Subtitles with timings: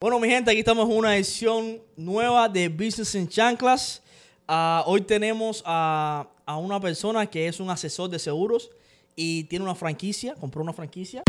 [0.00, 4.00] Bueno, mi gente, aquí estamos en una edición nueva de Business en Chanclas.
[4.46, 8.70] Ah, hoy tenemos a, a una persona que es un asesor de seguros
[9.16, 11.24] y tiene una franquicia, compró una franquicia.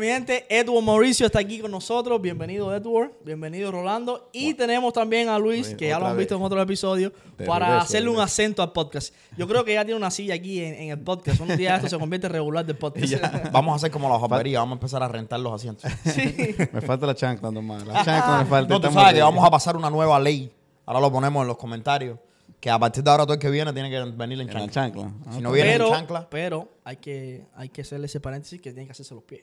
[0.00, 2.22] Mi gente, Edward Mauricio está aquí con nosotros.
[2.22, 3.10] Bienvenido, Edward.
[3.22, 4.30] Bienvenido, Rolando.
[4.32, 6.40] Y tenemos también a Luis, que ya lo han visto vez.
[6.40, 9.12] en otro episodio, De para regreso, hacerle un acento al podcast.
[9.36, 11.38] Yo creo que ya tiene una silla aquí en, en el podcast.
[11.40, 13.12] Un día esto se convierte en regular del podcast.
[13.52, 15.90] Vamos a hacer como la barbería, vamos a empezar a rentar los asientos.
[16.06, 16.54] Sí.
[16.72, 17.86] Me falta la chancla nomás.
[17.86, 18.72] La chancla me falta.
[18.72, 20.50] No, tú sabes que vamos a pasar una nueva ley.
[20.86, 22.18] Ahora lo ponemos en los comentarios.
[22.58, 24.60] Que a partir de ahora todo el que viene tiene que venir en En la
[24.70, 25.02] chancla.
[25.02, 25.12] chancla.
[25.26, 26.26] Ah, Si no viene pero, en chancla.
[26.30, 29.42] pero hay que, hay que hacerle ese paréntesis que tiene que hacerse los pies.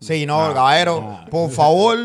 [0.00, 1.98] Sí, no, caballero, por favor,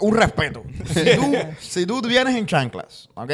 [0.00, 0.62] un respeto.
[0.92, 3.30] Si tú, si tú vienes en chanclas, ¿ok?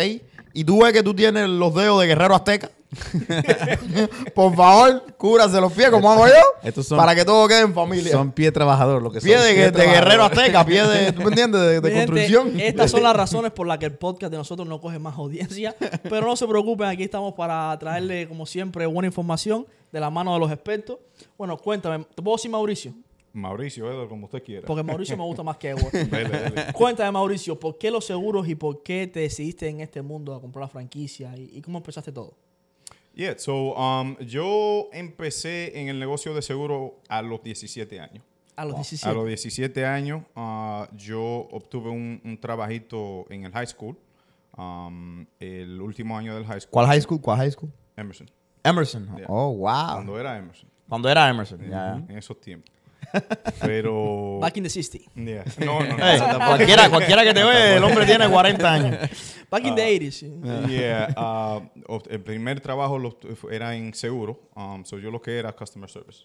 [0.54, 2.70] Y tú ves que tú tienes los dedos de guerrero azteca,
[4.34, 7.74] por favor, cúbrase los pies como hago yo, Estos son- para que todo quede en
[7.74, 8.12] familia.
[8.12, 9.28] Son pie trabajador lo que son.
[9.28, 11.60] pie de, guerrero azteca, pie de, ¿tú me entiendes?
[11.60, 12.60] De, de Mi gente, construcción.
[12.60, 15.74] estas son las razones por las que el podcast de nosotros no coge más audiencia.
[16.02, 20.34] Pero no se preocupen, aquí estamos para traerle, como siempre, buena información de la mano
[20.34, 20.98] de los expertos.
[21.38, 22.92] Bueno, cuéntame, ¿te puedo decir Mauricio?
[23.32, 24.66] Mauricio, Edward, como usted quiera.
[24.66, 25.92] Porque Mauricio me gusta más que Edward.
[26.74, 30.40] Cuéntame, Mauricio, ¿por qué los seguros y por qué te decidiste en este mundo a
[30.40, 32.34] comprar la franquicia y, y cómo empezaste todo?
[33.14, 38.24] Yeah, so, um, yo empecé en el negocio de seguro a los 17 años.
[38.56, 39.14] A los A 17.
[39.14, 43.98] los 17 años, ah, yo obtuve un, un trabajito en el high school,
[44.56, 46.70] um, el último año del high school.
[46.70, 47.20] ¿Cuál high school?
[47.20, 47.70] ¿Cuál high school?
[47.96, 48.30] Emerson.
[48.64, 49.06] Emerson.
[49.16, 49.26] Yeah.
[49.28, 49.94] Oh, wow.
[49.94, 50.68] Cuando era Emerson.
[50.88, 51.60] Cuando era Emerson.
[51.68, 52.02] ya.
[52.08, 52.70] En esos tiempos.
[53.60, 54.38] Pero...
[54.40, 54.98] Back in the 60.
[55.14, 55.44] Yeah.
[55.58, 56.06] No, no, no.
[56.06, 58.98] Ey, cualquiera, cualquiera que te ve, el hombre tiene 40 años.
[59.50, 60.10] Back in the 80s.
[60.12, 60.32] sí.
[60.68, 63.18] Yeah, ah, ob- el primer trabajo lo
[63.50, 66.24] era en seguro, um, so yo lo que era customer service.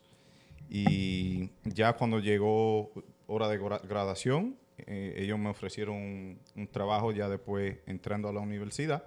[0.70, 2.92] Y ya cuando llegó
[3.28, 8.34] hora de gra- graduación, eh, ellos me ofrecieron un, un trabajo ya después entrando a
[8.34, 9.04] la universidad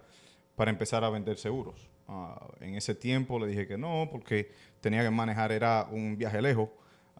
[0.56, 1.88] para empezar a vender seguros.
[2.08, 6.42] Ah, en ese tiempo le dije que no, porque tenía que manejar, era un viaje
[6.42, 6.68] lejos,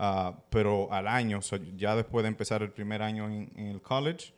[0.02, 3.80] ah, pero al año, so, ya después de empezar el primer año en, en el
[3.82, 4.32] college,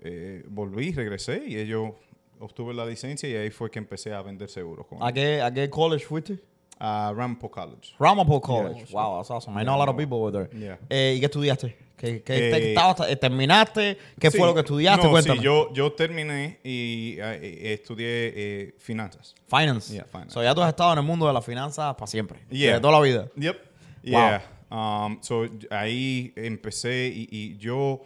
[0.00, 1.92] eh, volví, regresé y ellos
[2.40, 5.54] obtuve la licencia y ahí fue que empecé a vender seguros con ¿A qué, ¿A
[5.54, 6.40] qué college fuiste?
[6.80, 7.94] a Rampo College.
[8.00, 8.86] Ramapo College.
[8.92, 9.56] Wow, that's awesome.
[9.58, 10.50] I know a lot of people over there.
[10.60, 10.78] Yeah.
[10.90, 11.76] Eh, ¿Y qué estudiaste?
[11.96, 13.96] ¿Qué, qué- Eh, te- eh, ¿Terminaste?
[14.18, 14.36] ¿Qué Sí.
[14.38, 15.04] fue lo que estudiaste?
[15.06, 15.38] No, Cuéntame.
[15.38, 19.36] sí, yo, yo terminé y eh, estudié eh, finanzas.
[19.46, 19.94] Finance.
[19.94, 20.32] Yeah, finance.
[20.34, 22.40] So, ya tú has estado en el mundo de las finanzas para siempre.
[22.50, 22.74] Yeah.
[22.74, 23.28] De toda la vida.
[23.36, 23.56] Yep.
[24.02, 24.42] Yeah.
[24.74, 28.00] Um, so, ahí empecé y, y yo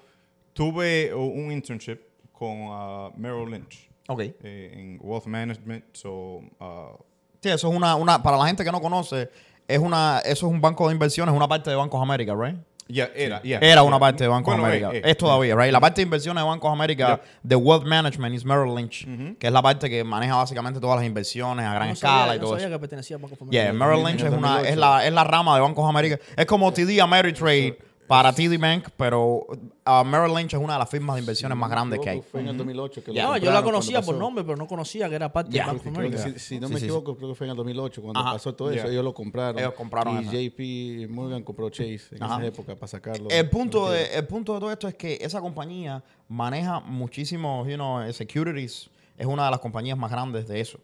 [0.52, 1.98] tuve un internship
[2.30, 4.20] con uh, Merrill Lynch Ok.
[4.20, 4.34] eh,
[4.74, 5.84] en Wealth Management.
[5.94, 6.96] So, uh,
[7.40, 8.22] Sí, eso es una, una...
[8.22, 9.30] Para la gente que no conoce,
[9.66, 12.58] es una, eso es un banco de inversiones, una parte de Bancos América, ¿right?
[12.88, 14.90] Yeah, era, yeah, Era una parte de Bancos Bueno, América.
[14.92, 15.70] eh, eh, es todavía, right?
[15.72, 19.06] La parte de inversiones de Bancos América de Wealth Management es Merrill Lynch,
[19.38, 22.34] que es la parte que maneja básicamente todas las inversiones a gran No escala sabía,
[22.34, 22.74] y no todo sabía eso.
[22.74, 23.72] que pertenecía a Banco Yeah.
[23.72, 24.68] Merrill Lynch es, una, 2008.
[24.70, 26.18] es, la, es la rama de Bancos América.
[26.36, 30.88] Es como TD Ameritrade para TD Bank, pero uh, Merrill Lynch es una de las
[30.88, 32.22] firmas de inversiones más grandes que hay.
[32.22, 35.08] Fue en el 2008 que lo No, yo la conocía por nombre, pero no conocía
[35.10, 35.72] que era parte Yeah.
[35.74, 36.18] de que America.
[36.18, 38.32] si, si no me sí, equivoco, creo que fue en el 2008 cuando Ajá.
[38.32, 38.82] pasó todo eso.
[38.84, 38.92] Yeah.
[38.92, 39.58] Ellos lo compraron.
[39.58, 40.48] Ellos compraron Y.
[40.50, 42.38] JP Morgan compró Chase en Ajá.
[42.38, 43.28] esa época para sacarlo.
[43.30, 47.74] El punto, de, el punto de todo esto es que esa compañía maneja muchísimos you
[47.74, 48.88] know, securities.
[49.18, 50.78] Es una de las compañías más grandes de eso.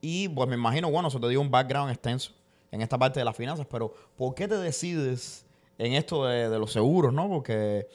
[0.00, 2.30] Y pues me imagino, bueno, eso te dio un background extenso
[2.70, 5.44] en esta parte de las finanzas, pero ¿por qué te decides
[5.78, 7.28] en esto de, de los seguros, no?
[7.28, 7.86] Porque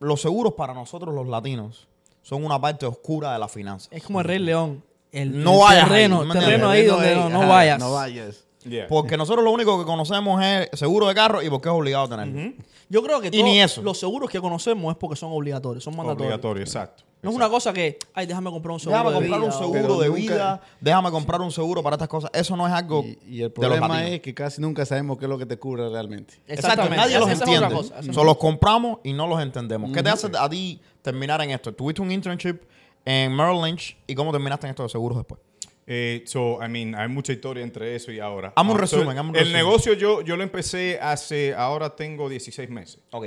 [0.00, 1.86] los seguros para nosotros los latinos
[2.22, 3.88] son una parte oscura de la finanza.
[3.92, 4.82] Es como el Rey León.
[5.12, 7.78] El, No el vayas ahí, terreno, ¿me terreno ahí donde no, vayas.
[7.78, 8.44] No vayas.
[8.64, 8.86] yeah.
[8.88, 12.08] Porque nosotros lo único que conocemos es seguro de carro y porque es obligado a
[12.08, 12.54] tenerlo.
[12.88, 13.82] Yo creo que Y todos ni eso.
[13.82, 16.28] los seguros que conocemos es porque son obligatorios, son mandatorios.
[16.28, 17.04] Obligatorio, exacto.
[17.22, 19.58] No es una cosa que, ay, déjame comprar un seguro Déjame de comprar vida un
[19.64, 22.30] seguro de nunca- vida, déjame comprar un seguro para estas cosas.
[22.34, 25.18] Eso no es algo Y, y el de los problema es que casi nunca sabemos
[25.18, 26.34] qué es lo que te cubre realmente.
[26.48, 26.96] Exacto, Exactamente.
[26.96, 28.12] nadie los entiende.
[28.12, 29.92] Solo los compramos y no los entendemos.
[29.92, 31.72] ¿Qué te hace a ti terminar en esto?
[31.72, 32.60] Tuviste un internship
[33.04, 35.40] en Merrill Lynch y cómo terminaste en esto de seguros después.
[35.86, 38.52] Eh, so, I mean, hay mucha historia entre eso y ahora.
[38.56, 39.52] Hazme un Ah, resumen, so, hazme un el resumen.
[39.64, 42.98] negocio yo, yo lo empecé hace, ahora tengo 16 meses.
[43.12, 43.26] Ok.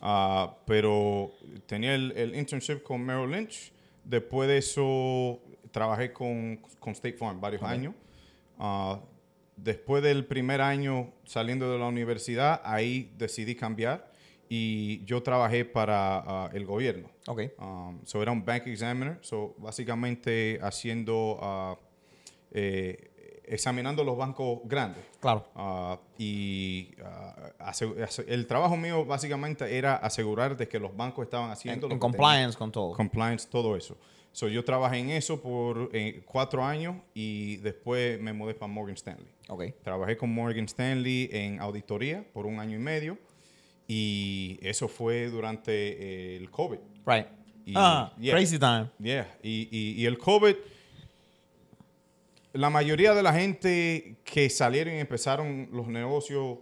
[0.00, 1.32] Ah, pero
[1.66, 3.72] tenía el, el internship con Merrill Lynch.
[4.04, 5.40] Después de eso,
[5.70, 7.94] trabajé con, con State Farm varios años.
[8.58, 9.00] Ah,
[9.56, 14.12] después del primer año saliendo de la universidad, ahí decidí cambiar
[14.48, 17.10] y yo trabajé para ah, el gobierno.
[17.26, 17.42] Ok.
[17.58, 21.78] Um, so era un bank examiner, so básicamente haciendo
[22.50, 23.07] eh,
[23.50, 25.04] examinando los bancos grandes.
[25.20, 25.46] Claro.
[25.54, 27.72] Ah, y ah,
[28.26, 31.96] el trabajo mío básicamente era asegurar de que los bancos estaban En, haciendo en lo
[31.96, 32.92] que compliance con todo.
[32.94, 33.08] tenían.
[33.08, 33.96] compliance, todo eso.
[34.32, 38.94] So, yo trabajé en eso por eh, cuatro años y después me mudé para Morgan
[38.94, 39.26] Stanley.
[39.48, 39.64] ok.
[39.82, 43.18] Trabajé con Morgan Stanley en auditoría por un año y medio
[43.86, 46.78] y eso fue durante eh, el COVID.
[47.06, 47.26] Right.
[47.64, 48.34] Y- ah, yeah.
[48.34, 48.90] crazy time.
[48.98, 50.54] Yeah, y, y- y el COVID,
[52.58, 56.58] la mayoría de la gente que salieron y empezaron los negocios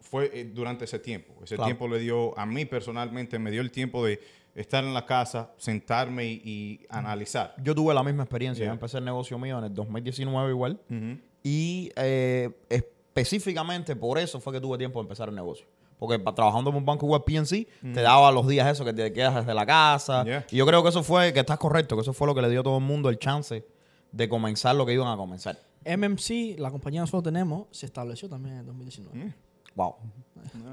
[0.00, 1.34] fue eh, durante ese tiempo.
[1.44, 1.66] Ese Claro.
[1.66, 4.18] tiempo le dio, a mí personalmente, me dio el tiempo de
[4.54, 7.54] estar en la casa, sentarme y, y analizar.
[7.62, 8.62] Yo tuve la misma experiencia.
[8.62, 8.70] Yeah.
[8.70, 10.80] Yo empecé el negocio mío en el 2019 igual.
[10.88, 11.18] Ujú.
[11.42, 15.66] Y eh, específicamente por eso fue que tuve tiempo de empezar el negocio.
[15.98, 19.34] Porque trabajando en un banco web PNC, te daba los días eso que te quedas
[19.34, 20.24] desde la casa.
[20.24, 20.46] Yeah.
[20.50, 22.48] Y yo creo que eso fue, que estás correcto, que eso fue lo que le
[22.50, 23.64] dio a todo el mundo el chance
[24.12, 25.58] de comenzar lo que iban a comenzar.
[25.84, 29.16] MMC, la compañía que nosotros tenemos, se estableció también en el 2019.
[29.24, 29.32] Mm.
[29.76, 29.94] Wow.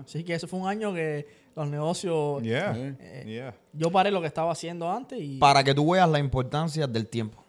[0.06, 2.42] Así que ese fue un año que los negocios...
[2.42, 3.56] Yeah, Eh, yeah.
[3.74, 5.38] Yo paré lo que estaba haciendo antes y...
[5.40, 7.44] Para que tú veas la importancia del tiempo.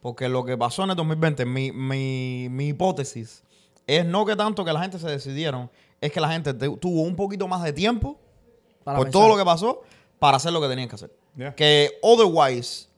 [0.00, 3.42] Porque lo que pasó en el 2020, mi, mi, mi hipótesis,
[3.86, 5.70] es no que tanto que la gente se decidieron,
[6.00, 8.18] es que la gente te- tuvo un poquito más de tiempo
[8.84, 9.20] para por pensar.
[9.20, 9.82] todo lo que pasó
[10.18, 11.14] para hacer lo que tenían que hacer.
[11.36, 11.54] Yeah.
[11.54, 12.88] Que otherwise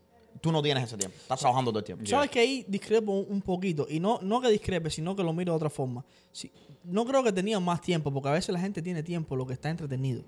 [0.40, 1.16] tú no tienes ese tiempo.
[1.20, 2.06] Estás trabajando todo el tiempo.
[2.06, 3.86] ¿Sabes que ahí discrepo un, poquito?
[3.88, 6.04] Y no, no que discrepe, sino que lo miro de otra forma.
[6.32, 6.50] Sí,
[6.84, 9.54] no creo que tenían más tiempo, porque a veces la gente tiene tiempo, lo que
[9.54, 10.24] está entretenido.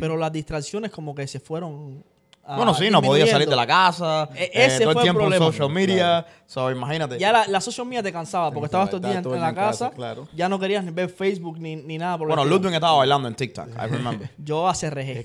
[0.00, 2.04] Pero las distracciones como que se fueron...
[2.44, 4.28] Bueno, sí, no podía salir de la casa.
[4.34, 5.46] E- eh, ese todo el fue el tiempo en problema.
[5.46, 6.26] social media.
[6.46, 7.18] So, imagínate.
[7.18, 9.54] Ya la, la social media te cansaba, porque estabas todo el día en, la el
[9.54, 9.86] casa.
[9.86, 10.28] casa, claro.
[10.34, 12.18] Ya no querías ni ver Facebook ni, ni nada.
[12.18, 12.44] por el bueno.
[12.44, 13.68] Ludwig estaba bailando en TikTok.
[13.68, 14.30] I remember.
[14.38, 15.24] Yo acerrejé.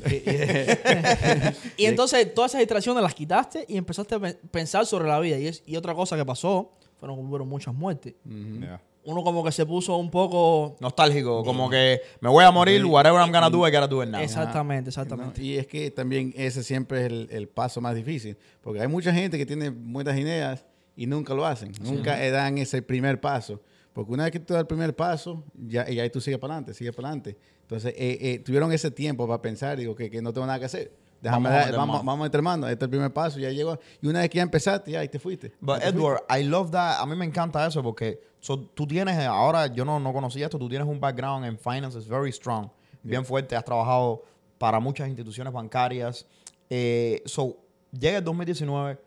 [1.78, 5.38] y entonces todas esas distracciones las quitaste y empezaste a pe- pensar sobre la vida.
[5.38, 8.14] Y, es, y otra cosa que pasó, fueron hubo muchas muertes.
[8.26, 8.80] yeah.
[9.08, 10.76] Uno como que se puso un poco...
[10.82, 11.42] Nostálgico.
[11.46, 12.86] Como que me voy a morir.
[12.86, 14.20] Whatever I'm gonna do, I gotta do it now.
[14.20, 15.42] Exactamente, exactamente.
[15.42, 19.14] Y es que también ese siempre es el, el paso más difícil, porque hay mucha
[19.14, 20.66] gente que tiene buenas ideas
[20.98, 23.62] y nunca lo hacen, nunca dan ese primer paso,
[23.94, 26.56] porque una vez que tú das el primer paso, ya, y ahí tú sigues para
[26.56, 27.38] adelante, sigues para adelante.
[27.62, 30.66] Entonces, eh, eh, tuvieron ese tiempo para pensar, digo, que, que no tengo nada que
[30.66, 30.92] hacer.
[31.22, 32.38] Déjame Vamos dar- vamos, vamos este
[32.76, 33.80] es el primer paso, ya llegó.
[34.02, 35.54] Y una vez que ya empezaste, ya ahí te fuiste.
[35.60, 37.00] But te Edward, I love that.
[37.02, 40.60] A mí me encanta eso porque so, tú tienes, ahora yo no, no conocía esto,
[40.60, 42.70] tú tienes un background en finances very strong,
[43.04, 44.24] bien fuerte, has trabajado
[44.58, 46.26] para muchas instituciones bancarias.
[46.70, 47.58] Eh, so,
[47.92, 49.00] llega el 2019,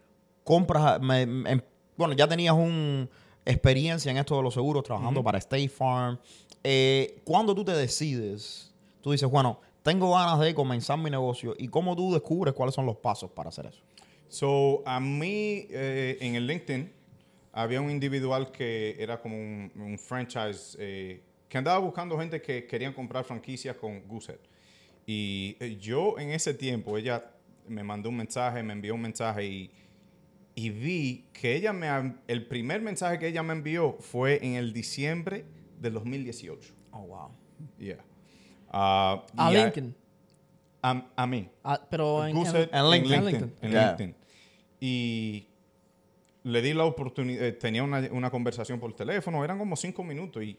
[0.45, 1.63] compras, me- me- em-
[1.97, 3.09] bueno, ya tenías una
[3.45, 6.19] experiencia en esto de los seguros, trabajando para State Farm.
[6.65, 11.67] Eh, cuando tú te decides, tú dices, bueno, tengo ganas de comenzar mi negocio, ¿y
[11.67, 13.83] cómo tú descubres cuáles son los pasos para hacer eso?
[14.29, 16.93] So, a mí eh, en el LinkedIn
[17.53, 22.69] había un individual que era como un, un franchise eh, que andaba buscando gente que
[22.69, 24.39] querían comprar franquicias con Goosehead.
[25.07, 27.25] Y eh, yo en ese tiempo, ella
[27.67, 29.73] me mandó un mensaje, me envió un mensaje y,
[30.55, 32.15] y vi que ella me...
[32.29, 35.47] El primer mensaje que ella me envió fue en el diciembre
[35.81, 36.75] del 2018.
[36.93, 37.31] Oh, wow.
[37.77, 38.05] Yeah.
[38.71, 39.95] Ah, A Lincoln.
[40.83, 41.49] A, a mí.
[41.65, 43.25] Ah, pero en, en LinkedIn.
[43.27, 43.55] LinkedIn.
[43.63, 43.89] en Yeah.
[43.91, 44.15] LinkedIn.
[44.81, 45.47] Y
[46.45, 50.43] le di la oportunidad, eh, tenía una, una conversación por teléfono, eran como cinco minutos
[50.43, 50.59] y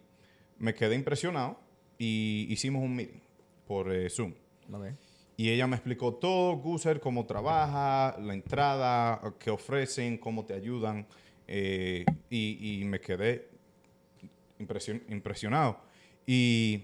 [0.59, 1.59] me quedé impresionado
[1.97, 3.19] y hicimos un meeting
[3.65, 4.33] por eh, Zoom.
[5.37, 11.07] Y ella me explicó todo, Gooser, cómo trabaja, la entrada, qué ofrecen, cómo te ayudan.
[11.47, 13.49] eh, y, y me quedé
[14.59, 15.79] impresion- impresionado.
[16.27, 16.83] Y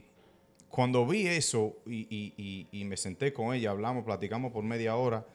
[0.77, 4.95] cuando vi eso y, y- y- y me senté con ella, hablamos, platicamos por media
[4.95, 5.25] hora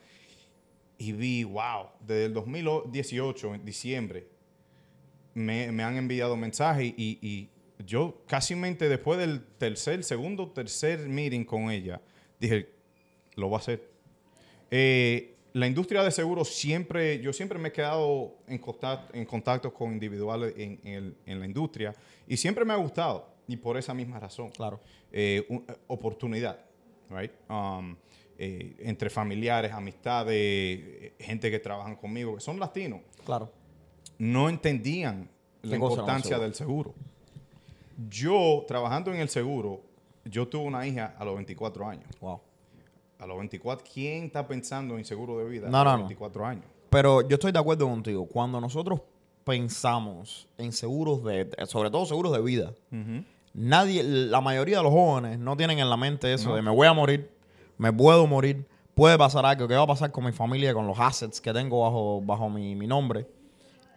[0.97, 4.25] y vi, wow, desde el 2018, en diciembre,
[5.33, 7.49] me, me han enviado mensajes y,
[7.85, 11.99] yo casi mente después del tercer, segundo, tercer meeting con ella,
[12.39, 12.69] dije,
[13.35, 13.85] lo voy a hacer.
[14.71, 19.73] Eh, la industria de seguros siempre, yo siempre me he quedado en contacto, en contacto
[19.73, 21.93] con individuales en, en el- en la industria
[22.29, 24.51] y siempre me ha gustado y por esa misma razón.
[24.51, 24.79] Claro.
[25.11, 26.59] Eh, un- eh, oportunidad,
[27.09, 27.31] right?
[27.49, 27.95] Um,
[28.37, 33.51] eh, entre familiares, amistades, gente que trabajan conmigo, que son latinos, Claro.
[34.17, 35.29] no entendían
[35.61, 36.41] la ¿Qué cosa era un importancia seguro?
[36.43, 36.93] del seguro.
[38.09, 39.81] Yo, trabajando en el seguro,
[40.25, 42.05] yo tuve una hija a los 24 años.
[42.19, 42.41] Wow.
[43.19, 45.99] A los 24, ¿quién está pensando en seguro de vida No, a los no.
[45.99, 46.65] 24 años?
[46.89, 48.25] Pero yo estoy de acuerdo contigo.
[48.25, 49.01] Cuando nosotros
[49.43, 52.73] pensamos en seguros de, sobre todo seguros de vida,
[53.53, 56.87] nadie, la mayoría de los jóvenes no tienen en la mente eso de me voy
[56.87, 57.29] a morir,
[57.77, 60.99] me puedo morir, puede pasar algo, ¿qué va a pasar con mi familia, con los
[60.99, 63.27] assets que tengo bajo, bajo mi, mi nombre?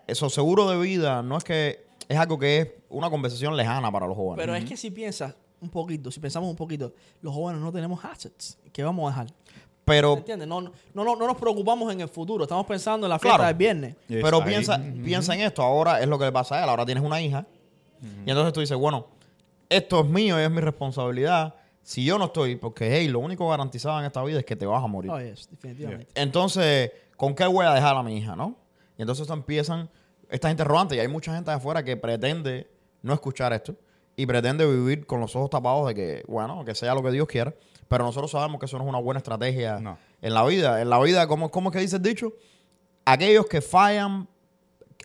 [0.07, 4.07] Eso, seguro de vida, no es que es algo que es una conversación lejana para
[4.07, 4.37] los jóvenes.
[4.45, 8.05] Pero es que si piensas un poquito, si pensamos un poquito, los jóvenes no tenemos
[8.05, 8.57] assets.
[8.73, 9.35] ¿Qué vamos a dejar?
[9.85, 10.47] Pero, ¿Entiendes?
[10.49, 12.45] No, no, no, no nos preocupamos en el futuro.
[12.45, 13.49] Estamos pensando en la fiesta Claro.
[13.49, 13.97] del viernes.
[14.09, 14.49] Yes, pero ahí.
[14.49, 15.63] piensa, piensa en esto.
[15.63, 16.69] Ahora es lo que le pasa a él.
[16.69, 17.47] Ahora tienes una hija.
[18.25, 19.07] Y entonces tú dices, bueno,
[19.69, 21.55] esto es mío y es mi responsabilidad.
[21.83, 24.67] Si yo no estoy, porque, hey, lo único garantizado en esta vida es que te
[24.67, 25.11] vas a morir.
[25.11, 26.09] Oh, yes, definitivamente.
[26.15, 28.57] Entonces, ¿con qué voy a dejar a mi hija, no?
[28.99, 29.89] Y entonces empiezan
[30.29, 32.69] estas interrogantes y hay mucha gente de afuera que pretende
[33.03, 33.77] no escuchar esto
[34.17, 37.29] y pretende vivir con los ojos tapados de que, bueno, que sea lo que Dios
[37.29, 37.55] quiera,
[37.87, 39.97] pero nosotros sabemos que eso no es una buena estrategia No.
[40.23, 40.81] en la vida.
[40.83, 42.33] En la vida, ¿cómo, cómo es que dice el dicho?
[43.05, 44.27] Aquellos que fallan,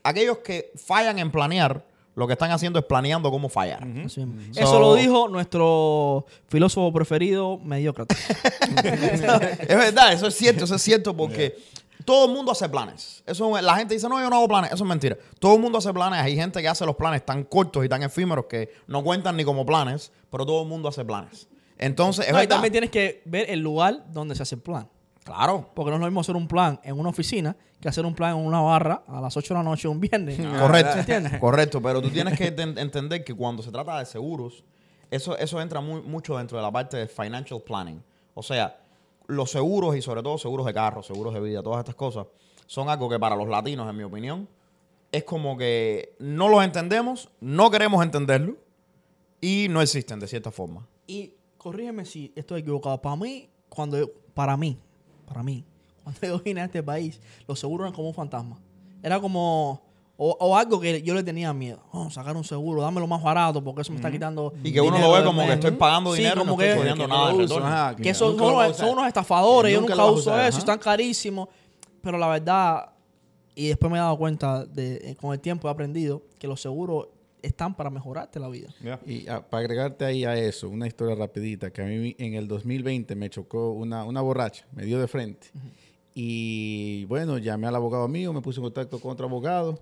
[0.03, 3.81] aquellos que fallan en planear, lo que están haciendo es planeando cómo fallar.
[4.07, 4.21] So-
[4.55, 8.15] Eso lo dijo nuestro filósofo preferido, Mediócrata.
[8.83, 11.55] es verdad, eso es cierto, eso es cierto porque
[12.05, 13.23] todo el mundo hace planes.
[13.25, 14.71] Eso, la gente dice, no, yo no hago planes.
[14.71, 15.17] Eso es mentira.
[15.39, 16.19] Todo el mundo hace planes.
[16.19, 19.43] Hay gente que hace los planes tan cortos y tan efímeros que no cuentan ni
[19.43, 21.47] como planes, pero todo el mundo hace planes.
[21.77, 22.55] Entonces, es No, y verdad.
[22.55, 24.87] también tienes que ver el lugar donde se hace el plan.
[25.23, 25.69] Claro.
[25.75, 28.37] Porque no es lo mismo hacer un plan en una oficina que hacer un plan
[28.37, 30.39] en una barra a las 8 de la noche un viernes.
[30.59, 30.93] Correcto.
[30.93, 31.39] ¿Se entiende?
[31.39, 34.63] Correcto, pero tú tienes que enten- entender que cuando se trata de seguros,
[35.09, 38.01] eso, eso entra muy, mucho dentro de la parte de financial planning.
[38.33, 38.79] O sea,
[39.27, 42.27] los seguros y sobre todo seguros de carro, seguros de vida, todas estas cosas,
[42.65, 44.47] son algo que para los latinos, en mi opinión,
[45.11, 48.55] es como que no los entendemos, no queremos entenderlo
[49.41, 50.87] y no existen de cierta forma.
[51.07, 53.01] Y corrígeme si estoy equivocado.
[53.01, 54.79] Para mí, cuando para mí,
[55.31, 55.63] para mí,
[56.03, 58.57] cuando yo vine a este país, los seguros eran como un fantasma.
[59.01, 59.81] Era como,
[60.17, 61.79] o, o algo que yo le tenía miedo.
[61.91, 64.53] Oh, sacar un seguro, dámelo más barato porque eso me está quitando.
[64.63, 66.71] Y que uno lo ve como que estoy pagando Sí, dinero y como no que-
[66.71, 70.13] estoy que no nada uso, ajá, Que son, a son, unos estafadores, yo Nunca uso
[70.31, 70.59] usar, eso, ajá.
[70.59, 71.47] están carísimos.
[72.01, 72.89] Pero la verdad,
[73.55, 76.61] y después me he dado cuenta, de, eh, con el tiempo he aprendido que los
[76.61, 77.07] seguros
[77.41, 78.69] están para mejorarte la vida.
[78.81, 78.99] Yeah.
[79.05, 82.47] Y ah, para agregarte ahí a eso, una historia rapidita, que a mí en el
[82.47, 85.47] 2020 me chocó una, una borracha, me dio de frente.
[86.13, 89.79] Y bueno, llamé al abogado mío, me puse en contacto con otro abogado.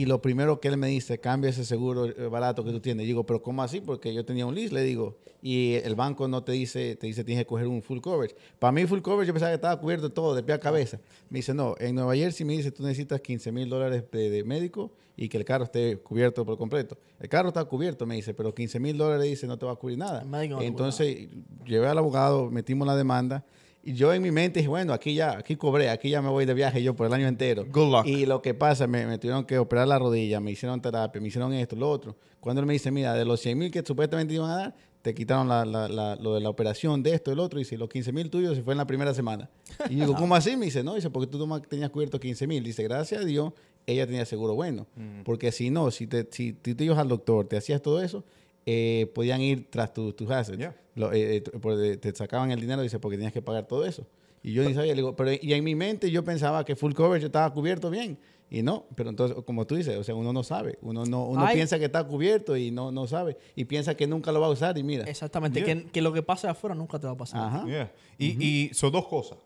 [0.00, 3.04] Y lo primero que él me dice, cambia ese seguro eh, barato que tú tienes.
[3.04, 3.82] Digo, pero ¿cómo así?
[3.82, 5.18] Porque yo tenía un list, le digo.
[5.42, 8.34] Y el banco no te dice, te dice tienes que coger un full coverage.
[8.58, 10.98] Para mí full coverage yo pensaba que estaba cubierto todo, de pie a cabeza.
[11.28, 14.42] Me dice, no, en Nueva Jersey me dice, tú necesitas 15 mil dólares de, de
[14.42, 16.96] médico y que el carro esté cubierto por completo.
[17.18, 19.76] El carro está cubierto, me dice, pero 15 mil dólares dice no te va a
[19.76, 20.24] cubrir nada.
[20.62, 21.28] Entonces
[21.66, 23.44] llevé al abogado, metimos la demanda.
[23.82, 26.44] Y yo en mi mente dije, bueno, aquí ya, aquí cobré, aquí ya me voy
[26.44, 27.64] de viaje yo por el año entero.
[27.64, 28.06] Good luck.
[28.06, 31.28] Y lo que pasa, me, me tuvieron que operar la rodilla, me hicieron terapia, me
[31.28, 32.16] hicieron esto, lo otro.
[32.40, 35.14] Cuando él me dice, mira, de los 100 mil que supuestamente iban a dar, te
[35.14, 37.88] quitaron la, la- la- lo de la operación de esto, el otro, y si los
[37.88, 39.48] 15 mil tuyos se fue en la primera semana.
[39.88, 40.56] Y yo digo, ¿cómo así?
[40.58, 42.62] Me dice, no, dice, porque tú tenías cubierto 15 mil.
[42.62, 43.54] Dice, gracias a Dios,
[43.86, 44.86] ella tenía seguro bueno.
[45.24, 48.24] Porque si no, si, te, si tú te ibas al doctor, te hacías todo eso,
[48.66, 50.58] eh, podían ir tras tu- tus assets.
[50.58, 50.76] Yeah.
[50.94, 54.06] Lo- eh, eh, eh, te sacaban el dinero, dice, porque tenías que pagar todo eso.
[54.42, 56.92] Y yo ni sabía, le digo, pero y en mi mente yo pensaba que full
[56.94, 58.18] coverage estaba cubierto bien.
[58.52, 60.76] Y no, pero entonces, como tú dices, o sea, uno no sabe.
[60.82, 61.54] Uno no uno Ay.
[61.54, 63.36] piensa que está cubierto y no, no sabe.
[63.54, 65.04] Y piensa que nunca lo va a usar y mira.
[65.04, 65.82] Exactamente, Yeah.
[65.84, 67.40] que, que lo que pase afuera nunca te va a pasar.
[67.46, 67.64] Ajá.
[67.66, 67.92] Yeah.
[68.18, 69.38] Y, y son dos cosas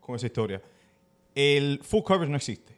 [0.00, 0.62] con esa historia.
[1.34, 2.72] El full coverage no existe.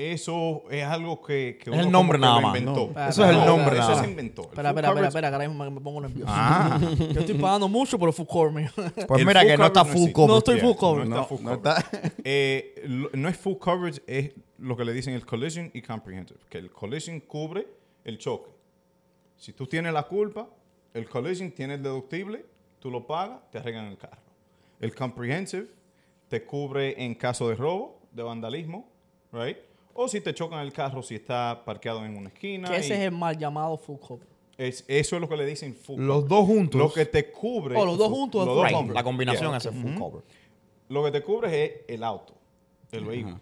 [0.00, 2.56] Eso es algo que, que Es el nombre nada más.
[2.58, 2.90] inventó.
[2.94, 3.08] No.
[3.08, 4.08] Eso es el No, nombre Eso nada se más.
[4.10, 4.42] inventó.
[4.42, 6.32] Espera, espera, espera, coverage- espera, que ahora mismo me, pongo nervioso.
[6.34, 6.80] Ah.
[7.12, 8.70] Yo estoy pagando mucho por el full cover.
[9.06, 10.12] Pues El mira que no está coverage full existe.
[10.12, 10.28] cover.
[10.30, 11.06] No estoy full cover.
[11.08, 11.78] No, No, está full no cover.
[11.84, 12.12] está.
[12.24, 16.40] Eh, lo- no es full coverage, es lo que le dicen el collision y comprehensive.
[16.48, 17.66] Que el collision cubre
[18.04, 18.50] el choque.
[19.36, 20.48] Si tú tienes la culpa,
[20.94, 22.44] el collision tiene el deductible,
[22.78, 24.22] tú lo pagas, te arreglan el carro.
[24.80, 25.68] El comprehensive
[26.28, 28.88] te cubre en caso de robo, de vandalismo,
[29.32, 29.56] right?
[29.94, 32.68] O si te chocan el carro si está parqueado en una esquina.
[32.70, 34.26] que ese y es el mal llamado full cover.
[34.56, 36.28] es- eso es lo que le dicen full Los coverage.
[36.34, 36.80] dos juntos.
[36.80, 37.76] Lo que te cubre.
[37.76, 38.94] Oh, los dos juntos los dos juntos.
[38.94, 39.58] La combinación Yeah.
[39.58, 40.22] es el full cover.
[40.88, 42.34] Lo que te cubre es el auto,
[42.92, 43.40] el vehículo.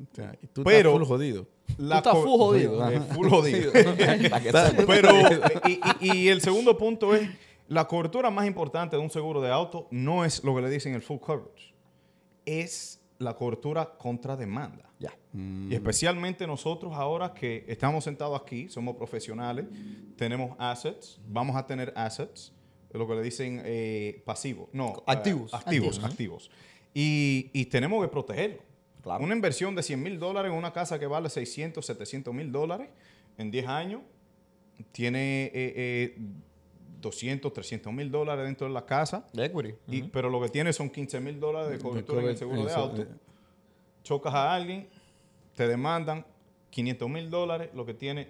[0.00, 1.46] O sea, y tú Pero- estás full jodido.
[1.78, 2.90] La estás co- full jodido.
[2.90, 3.72] Eh, full jodido.
[4.86, 5.10] Pero,
[5.66, 7.28] y, y- y el segundo punto es,
[7.68, 10.94] la cobertura más importante de un seguro de auto no es lo que le dicen
[10.94, 11.74] el full coverage,
[12.44, 14.90] es la cobertura contra demanda.
[14.98, 15.12] Ya.
[15.34, 19.66] Y especialmente nosotros ahora que estamos sentados aquí, somos profesionales,
[20.16, 22.52] tenemos assets, vamos a tener assets,
[22.92, 25.52] lo que le dicen eh, pasivos, no, Activos.
[25.52, 26.04] eh, activos, Activos.
[26.04, 26.50] activos.
[26.94, 28.62] Y, y tenemos que protegerlo.
[29.02, 29.22] Claro.
[29.22, 32.88] Una inversión de 100 mil dólares en una casa que vale 600, 700 mil dólares
[33.38, 34.00] en 10 años,
[34.92, 36.18] tiene eh,
[37.00, 39.74] 200, 300 mil dólares dentro de la casa, De equity.
[39.88, 42.72] y- pero lo que tiene son 15 mil dólares de cobertura en el seguro de
[42.72, 43.08] auto eh,
[44.02, 44.88] chocas a alguien,
[45.54, 46.24] te demandan
[46.70, 48.28] 500 mil dólares, lo que tiene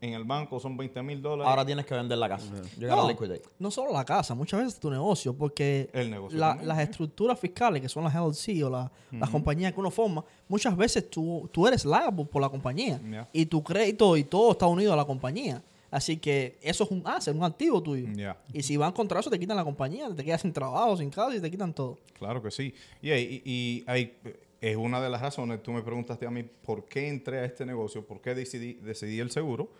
[0.00, 1.48] en el banco son 20 mil dólares.
[1.48, 2.52] Ahora tienes que vender la casa.
[2.78, 3.42] Llegar No, a liquidate.
[3.58, 6.82] no solo la casa, muchas veces tu negocio, porque El negocio la- también, las ¿eh?
[6.82, 11.08] estructuras fiscales, que son las LLC o la- las compañías que uno forma, muchas veces
[11.08, 13.00] tú, tú eres liable por la compañía
[13.32, 15.62] y tu crédito y todo está unido a la compañía.
[15.96, 18.06] Así que eso es un asset, un activo tuyo.
[18.52, 21.34] Y si van contra eso, te quitan la compañía, te quedas sin trabajo, sin casa
[21.34, 21.98] y te quitan todo.
[22.18, 22.74] Claro que sí.
[23.00, 24.14] Y, y- y hay,
[24.60, 27.64] es una de las razones, tú me preguntaste a mí por qué entré a este
[27.64, 29.70] negocio, por qué decidí, decidí el seguro,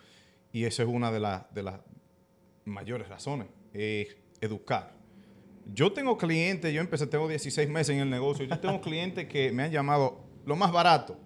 [0.52, 1.80] y esa es una de, las de las
[2.64, 4.94] mayores razones, es educar.
[5.75, 9.52] Yo tengo clientes, yo empecé, tengo 16 meses en el negocio, yo tengo clientes que
[9.52, 11.18] me han llamado lo más barato,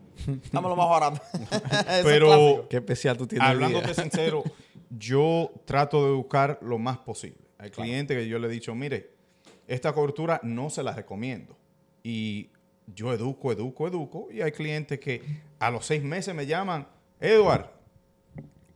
[0.53, 1.23] Dame lo más barato.
[2.05, 2.67] Pero.
[2.69, 3.49] Qué especial tú tienes.
[3.49, 4.43] hablándote sincero,
[4.91, 7.39] yo trato de educar lo más posible.
[7.59, 9.11] Hay clientes que yo le he dicho, mire,
[9.67, 11.57] esta cobertura no se la recomiendo.
[12.03, 12.49] Y
[12.87, 14.29] yo educo, educo, educo.
[14.33, 15.23] Y hay clientes que
[15.59, 16.89] a los seis meses me llaman,
[17.21, 17.71] Edward,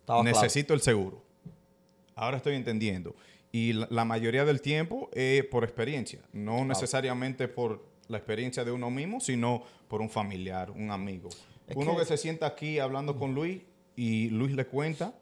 [0.01, 0.41] Estaba claro.
[0.41, 1.25] necesito el seguro.
[2.15, 3.17] Ahora estoy entendiendo.
[3.51, 8.71] Y la, la mayoría del tiempo es por experiencia, no necesariamente por la experiencia de
[8.73, 11.31] uno mismo, sino por un familiar, un amigo.
[11.67, 12.05] Es uno que- que...
[12.05, 13.63] se sienta aquí hablando con Luis
[13.97, 15.15] y Luis le cuenta,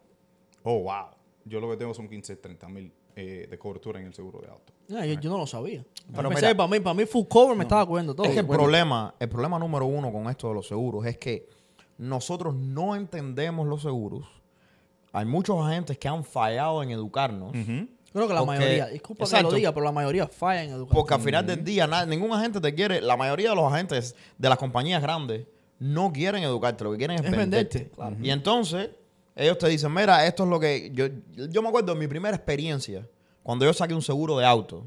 [0.63, 1.07] oh, wow,
[1.45, 4.47] yo lo que tengo son 15, 30 mil eh, de cobertura en el seguro de
[4.47, 4.73] auto.
[4.95, 5.85] Ah, yo, yo no lo sabía.
[6.13, 8.25] Pero Pensé mira- que para mí, para mí full cover me estaba cubriendo todo.
[8.25, 11.17] Es que el Bueno, problema, el problema número uno con esto de los seguros es
[11.17, 11.47] que
[11.97, 14.25] nosotros no entendemos los seguros.
[15.11, 17.51] Hay muchos agentes que han fallado en educarnos.
[17.51, 19.49] Creo que la Porque- mayoría, disculpa que Exacto.
[19.51, 20.95] lo diga, pero la mayoría falla en educación.
[20.95, 24.15] Porque al final del día, na- ningún agente te quiere, la mayoría de los agentes
[24.37, 25.45] de las compañías grandes
[25.79, 27.77] no quieren educarte, lo que quieren es, Es venderte.
[27.79, 28.15] venderte, claro.
[28.21, 28.89] Y entonces,
[29.35, 30.91] ellos te dicen, mira, esto es lo que...
[30.93, 31.07] Yo,
[31.49, 33.07] yo me acuerdo de mi primera experiencia,
[33.41, 34.85] cuando yo saqué un seguro de auto,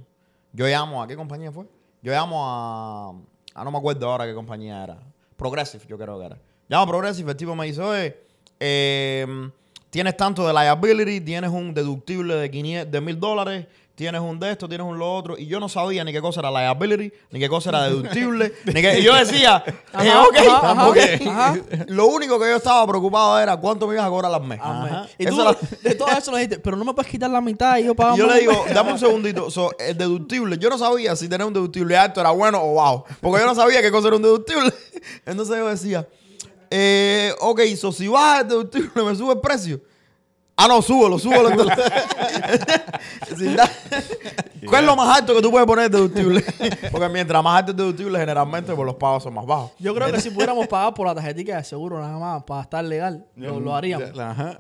[0.52, 1.66] yo llamo, ¿a qué compañía fue?
[2.02, 3.10] Yo llamo a...
[3.54, 4.98] Ah, no me acuerdo ahora qué compañía era.
[5.36, 6.38] Progressive, yo creo que era.
[6.68, 8.16] Llamo a Progressive, el tipo me dice, oye,
[8.60, 9.50] eh,
[9.90, 14.52] tienes tanto de liability, tienes un deductible de 500, de mil dólares, tienes un de
[14.52, 15.36] esto, tienes un lo otro.
[15.38, 18.74] Y yo no sabía ni qué cosa era liability, ni qué cosa era deductible, ni
[18.74, 19.00] qué...
[19.00, 20.26] Y yo decía, eh, Ajá,
[20.88, 21.56] ok, ajá.
[21.88, 24.60] Lo único que yo estaba preocupado era cuánto me ibas a cobrar al mes.
[24.62, 25.06] Ajá.
[25.18, 25.42] Y tú,
[25.82, 28.16] de todo eso le dijiste, pero no me puedes quitar la mitad y yo pago
[28.16, 28.34] yo más".
[28.34, 29.50] le digo, dame un segundito.
[29.50, 33.06] So, el deductible, yo no sabía si tener un deductible alto era bueno o bajo.
[33.20, 34.72] Porque yo no sabía qué cosa era un deductible.
[35.24, 36.06] Entonces yo decía,
[36.70, 39.80] eh, ok, so, si baja el deductible, ¿me sube el precio?
[40.56, 41.50] Ah, no, súbelo, súbelo.
[43.28, 43.56] entonces.
[44.66, 46.44] ¿Cuál es lo más alto que tú puedes poner de deductible?
[46.90, 49.72] Porque mientras más alto el deductible, generalmente pues, los pagos son más bajos.
[49.78, 52.84] Yo creo que si pudiéramos pagar por la tarjetita de seguro nada más para estar
[52.84, 54.10] legal, lo, lo haríamos.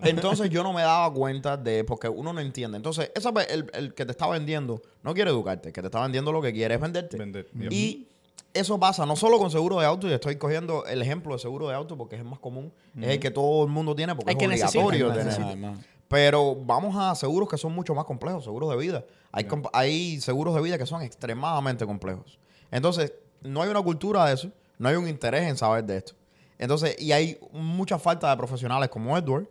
[0.02, 2.76] Entonces yo no me daba cuenta de, porque uno no entiende.
[2.76, 6.00] Entonces, esa, el, el que te está vendiendo no quiere educarte, el que te está
[6.02, 7.16] vendiendo lo que quiere es venderte.
[7.16, 7.48] Vender.
[7.70, 8.08] Y
[8.58, 11.68] eso pasa no solo con seguro de auto, y estoy cogiendo el ejemplo de seguro
[11.68, 14.32] de auto porque es el más común, es el que todo el mundo tiene porque
[14.32, 15.26] es que obligatorio tener.
[15.26, 15.74] necesita.
[16.08, 19.04] Pero vamos a seguros que son mucho más complejos, seguros de vida.
[19.32, 22.38] Hay, comp- hay seguros de vida que son extremadamente complejos.
[22.70, 26.14] Entonces, no hay una cultura de eso, no hay un interés en saber de esto.
[26.58, 29.48] Entonces, y hay mucha falta de profesionales como Edward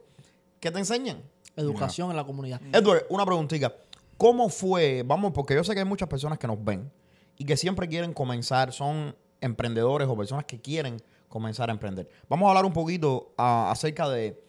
[0.59, 1.21] que te enseñan.
[1.57, 2.61] Educación en la comunidad.
[2.73, 3.73] Edward, una preguntita.
[4.17, 5.03] ¿Cómo fue?
[5.05, 6.89] Vamos, porque yo sé que hay muchas personas que nos ven
[7.37, 12.09] y que siempre quieren comenzar, son emprendedores o personas que quieren comenzar a emprender.
[12.29, 14.41] Vamos a hablar un poquito ah, acerca de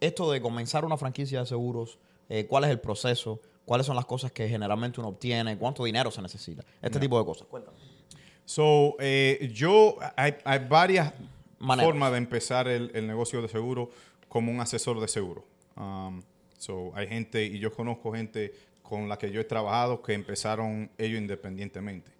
[0.00, 4.04] esto de comenzar una franquicia de seguros, eh, cuál es el proceso, cuáles son las
[4.04, 7.46] cosas que generalmente uno obtiene, cuánto dinero se necesita, este tipo de cosas.
[7.48, 7.76] Cuéntame.
[8.44, 11.12] So, eh, yo, hay, hay varias
[11.58, 11.90] Maneras.
[11.90, 13.90] formas de empezar el, el negocio de seguro
[14.28, 15.44] como un asesor de seguro.
[15.76, 16.22] Um,
[16.58, 20.90] so, hay gente, y yo conozco gente con la que yo he trabajado que empezaron
[20.96, 22.15] ellos independientemente.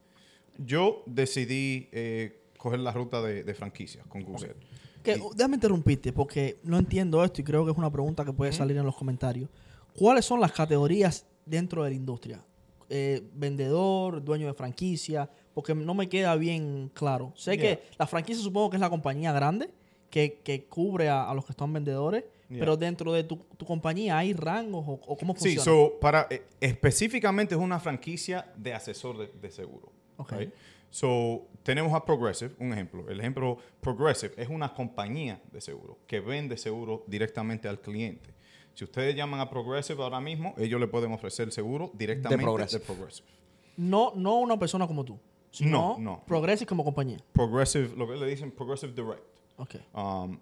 [0.59, 4.55] Yo decidí eh, coger la ruta de, de franquicias con Google.
[5.03, 8.53] Que, déjame interrumpirte porque no entiendo esto y creo que es una pregunta que puede
[8.53, 9.49] salir en los comentarios.
[9.95, 12.45] ¿Cuáles son las categorías dentro de la industria?
[12.89, 17.33] Eh, vendedor, dueño de franquicia, porque no me queda bien claro.
[17.37, 19.71] Sé que la franquicia supongo que es la compañía grande
[20.11, 22.61] que, que cubre a, a los que están vendedores, Yeah.
[22.61, 25.65] pero dentro de tu, tu compañía hay rangos o, o cómo Sí, funciona.
[25.65, 29.91] so, para, eh, específicamente es una franquicia de asesor de, de seguro.
[30.17, 30.33] Ok.
[30.33, 30.53] right?
[30.91, 33.09] So, tenemos a Progressive, un ejemplo.
[33.09, 38.31] El ejemplo Progressive es una compañía de seguro que vende seguro directamente al cliente.
[38.75, 42.85] Si ustedes llaman a Progressive ahora mismo, ellos le pueden ofrecer seguro directamente de Progressive.
[42.85, 43.29] Progressive.
[43.77, 45.19] no, no una persona como tú,
[45.51, 46.23] sino No, no.
[46.27, 47.19] Progressive como compañía.
[47.33, 49.23] Progressive, lo que le dicen Progressive Direct.
[49.57, 49.77] Ok.
[49.95, 50.39] Um,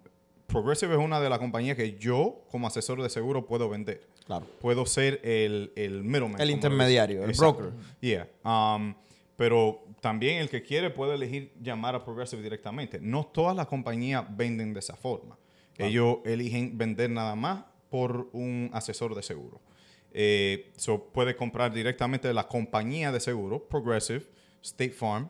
[0.47, 4.07] Progressive es una de las compañías que yo, como asesor de seguro, puedo vender.
[4.25, 4.45] Claro.
[4.59, 6.39] Puedo ser el, el middleman.
[6.39, 7.71] El intermediario, el broker.
[7.99, 8.27] Yeah.
[8.43, 8.93] Um,
[9.35, 12.99] pero también el que quiere puede elegir llamar a Progressive directamente.
[12.99, 15.37] No todas las compañías venden de esa forma.
[15.77, 19.59] Ellos eligen vender nada más por un asesor de seguro.
[20.13, 24.25] Eh, so puede comprar directamente de la compañía de seguro, Progressive,
[24.61, 25.29] State Farm,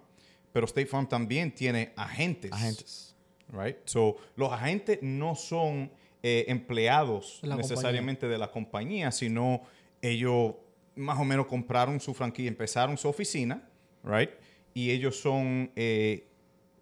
[0.52, 2.52] pero State Farm también tiene agentes.
[2.52, 3.15] Agentes.
[3.52, 3.78] Right?
[3.86, 5.91] So, los agentes no son
[6.22, 9.63] eh, empleados la necesariamente de la compañía, sino
[10.02, 10.54] ellos
[10.96, 13.68] más o menos compraron su franquicia, empezaron su oficina,
[14.06, 14.30] right?
[14.74, 16.28] Y ellos son eh,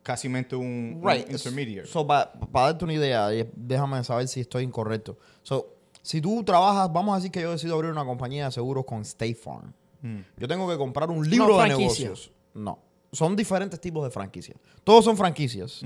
[0.03, 1.29] casi un, un Right.
[1.31, 1.87] intermediary.
[1.87, 5.17] So, para darte una idea, déjame saber si estoy incorrecto.
[5.41, 8.83] So, si tú trabajas, vamos a decir que yo decido abrir una compañía de seguros
[8.85, 9.73] con State Farm.
[10.37, 12.31] Yo tengo que comprar un libro de negocios.
[12.53, 12.79] No.
[13.13, 14.57] Son diferentes tipos de franquicias.
[14.83, 15.81] Todos son franquicias,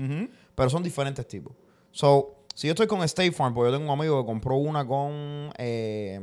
[0.54, 1.52] pero son diferentes tipos.
[1.92, 4.84] So, si yo estoy con State Farm, porque yo tengo un amigo que compró una
[4.84, 6.20] con, eh,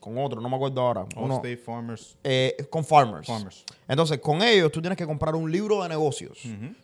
[0.00, 1.06] con otro, no me acuerdo ahora.
[1.16, 2.16] uno- Allstate Farmers.
[2.22, 3.26] eh, con farmers.
[3.26, 3.64] Farmers.
[3.88, 6.38] Entonces, con ellos tú tienes que comprar un libro de negocios.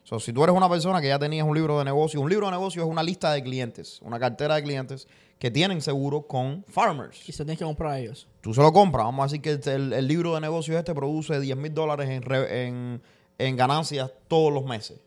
[0.04, 2.46] So, si tú eres una persona que ya tenías un libro de negocios, un libro
[2.46, 5.06] de negocios es una lista de clientes, una cartera de clientes
[5.38, 7.28] que tienen seguro con farmers.
[7.28, 8.26] Y se tienen que comprar a ellos.
[8.40, 9.04] Tú se lo compras.
[9.06, 12.22] Vamos a decir que el, el libro de negocios este produce 10 mil dólares en,
[12.22, 13.02] re- en,
[13.38, 14.98] en ganancias todos los meses.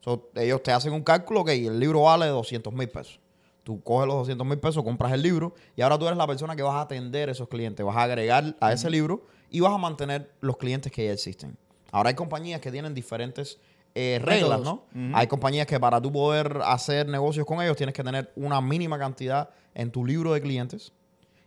[0.00, 3.18] So, ellos te hacen un cálculo que el libro vale 200 mil pesos.
[3.62, 6.56] Tú coges los 200 mil pesos, compras el libro y ahora tú eres la persona
[6.56, 7.84] que vas a atender esos clientes.
[7.84, 11.56] Vas a agregar a ese libro y vas a mantener los clientes que ya existen.
[11.92, 13.58] Ahora hay compañías que tienen diferentes
[13.94, 14.60] eh, reglas.
[14.62, 14.84] ¿no?
[15.14, 18.98] Hay compañías que para tú poder hacer negocios con ellos tienes que tener una mínima
[18.98, 20.92] cantidad en tu libro de clientes.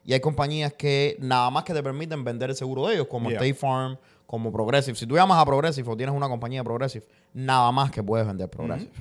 [0.05, 3.29] Y hay compañías que nada más que te permiten vender el seguro de ellos, como
[3.29, 3.39] Yeah.
[3.39, 3.97] State Farm,
[4.27, 4.95] como Progressive.
[4.95, 8.47] Si tú llamas a Progressive o tienes una compañía Progressive, nada más que puedes vender
[8.47, 8.91] Progressive.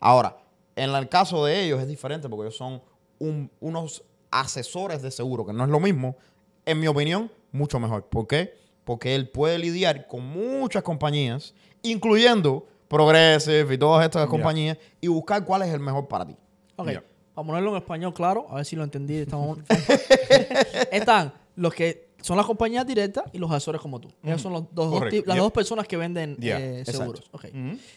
[0.00, 0.36] Ahora,
[0.76, 2.82] en el caso de ellos es diferente porque ellos son
[3.18, 6.16] un- unos asesores de seguro, que no es lo mismo.
[6.64, 8.04] En mi opinión, mucho mejor.
[8.06, 8.54] ¿Por qué?
[8.84, 15.44] Porque él puede lidiar con muchas compañías, incluyendo Progressive y todas estas compañías, y buscar
[15.44, 16.36] cuál es el mejor para ti.
[16.76, 16.88] Ok.
[16.90, 17.02] Yeah.
[17.34, 19.16] Para ponerlo en español claro, a ver si lo entendí.
[19.16, 19.58] Estamos...
[20.90, 24.08] Están los que son las compañías directas y los asesores como tú.
[24.22, 27.30] Esos son los dos, dos las dos personas que venden Yeah, eh, seguros.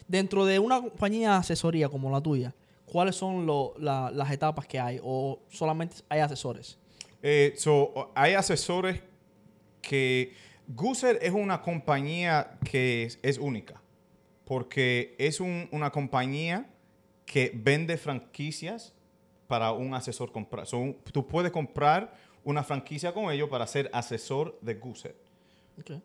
[0.06, 2.54] Dentro de una compañía de asesoría como la tuya,
[2.90, 5.00] ¿cuáles son lo- la- las etapas que hay?
[5.02, 6.78] ¿O solamente hay asesores?
[7.22, 9.00] Eh, so, hay asesores
[9.82, 10.34] que...
[10.72, 13.82] Gooser es una compañía que es, es única.
[14.44, 16.68] Porque es un- una compañía
[17.26, 18.92] que vende franquicias
[19.48, 20.66] para un asesor comprar.
[20.66, 25.16] So, un- tú puedes comprar una franquicia con ellos para ser asesor de Gooser.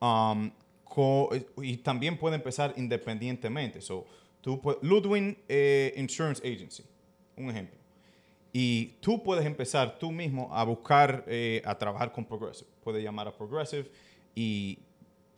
[0.02, 0.52] Um,
[1.62, 3.82] y también puede empezar independientemente.
[3.82, 4.06] So,
[4.46, 6.84] tú Ludwig eh, Insurance Agency,
[7.36, 7.80] un ejemplo.
[8.54, 12.70] Y tú puedes empezar tú mismo a buscar, eh, a trabajar con Progressive.
[12.84, 13.90] Puedes llamar a Progressive
[14.36, 14.78] y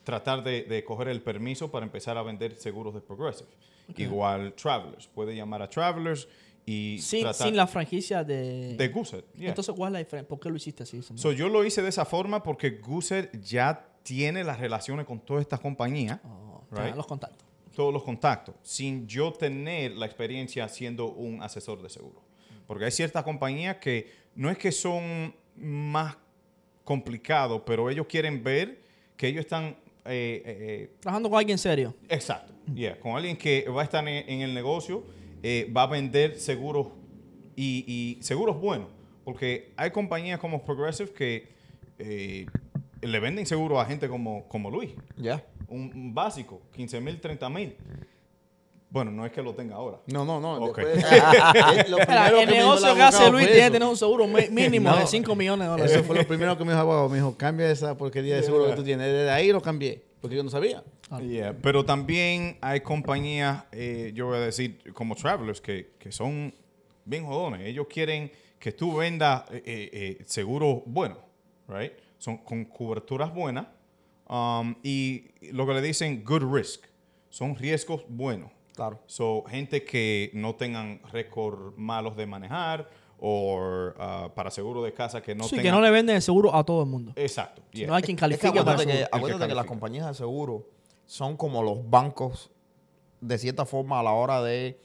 [0.03, 3.49] tratar de, de coger el permiso para empezar a vender seguros de Progressive.
[3.95, 5.07] Igual Travelers.
[5.07, 6.27] Puede llamar a Travelers
[6.65, 8.75] y Sin, tratar sin la franquicia de...
[8.75, 9.23] de Gooser.
[9.37, 9.49] yeah.
[9.49, 10.27] Entonces, ¿cuál es la diferencia?
[10.27, 11.01] ¿Por qué lo hiciste así?
[11.15, 15.41] So, yo lo hice de esa forma porque Gooser ya tiene las relaciones con todas
[15.41, 16.93] estas compañías, Oh, right?
[16.93, 17.46] los contactos.
[17.77, 22.23] Todos los contactos, sin yo tener la experiencia siendo un asesor de seguro.
[22.65, 26.17] Porque hay ciertas compañías que no es que son más
[26.83, 28.81] complicados, pero ellos quieren ver
[29.15, 29.75] que ellos están...
[30.05, 31.93] eh, eh, Trabajando con alguien serio.
[32.09, 35.03] eh, exacto, yeah, con alguien que va a estar en, en el negocio,
[35.43, 36.87] eh, va a vender seguros
[37.55, 38.87] y, y seguros buenos.
[39.23, 41.49] Porque hay compañías como Progressive que
[41.99, 42.45] eh,
[43.01, 45.43] le venden seguros a gente como, como Luis Ya.
[45.67, 47.75] Un, un básico, 15 mil, 30 mil.
[48.89, 49.99] Bueno, no es que lo tenga ahora.
[50.07, 50.53] No, no, no.
[50.63, 50.77] Ok.
[50.79, 53.97] después- eh, lo Mira, primero el que negocio que hace Luis tiene que tener un
[53.97, 54.97] seguro mínimo No.
[54.97, 55.91] de 5 millones de dólares.
[55.91, 57.09] Eso fue lo primero que me dijo abogado.
[57.09, 59.07] Me dijo, cambia esa porquería de seguro que tú tienes.
[59.07, 60.03] Desde ahí lo cambié.
[60.21, 60.83] Porque yo no sabía.
[61.21, 66.53] Yeah, Pero también hay compañías, eh, yo voy a decir, como Travelers, que, que son
[67.05, 67.61] bien jodones.
[67.67, 71.19] Ellos quieren que tú vendas eh, eh, eh, seguros buenos,
[71.67, 71.91] right?
[72.17, 73.67] Son con coberturas buenas.
[74.29, 76.85] Um, y lo que le dicen good risk.
[77.29, 78.51] Son riesgos buenos.
[78.73, 78.99] Claro.
[79.07, 83.59] So, gente que no tengan récord malos de manejar o
[83.97, 85.63] ah, para seguro de casa que no sí, tengan...
[85.63, 87.13] que no le venden el seguro a todo el mundo.
[87.15, 87.63] Exacto.
[87.71, 87.87] Si yeah.
[87.87, 90.69] No hay quien Es que califique para acuérdate que, acuérdate que las compañías de seguro
[91.05, 92.51] son como los bancos
[93.19, 94.79] de cierta forma a la hora de,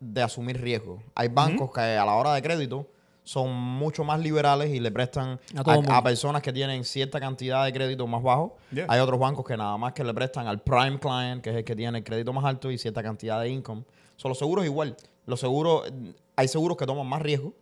[0.00, 1.02] de asumir riesgos.
[1.14, 2.88] Hay bancos que a la hora de crédito
[3.26, 7.64] son mucho más liberales y le prestan A a, a personas que tienen cierta cantidad
[7.64, 8.56] de crédito más bajo.
[8.70, 8.86] Yeah.
[8.88, 11.64] Hay otros bancos que nada más que le prestan al prime client, que es el
[11.64, 13.82] que tiene el crédito más alto y cierta cantidad de income.
[14.14, 14.96] Son los seguros igual.
[15.26, 15.92] Los seguros,
[16.36, 17.52] hay seguros que toman más riesgo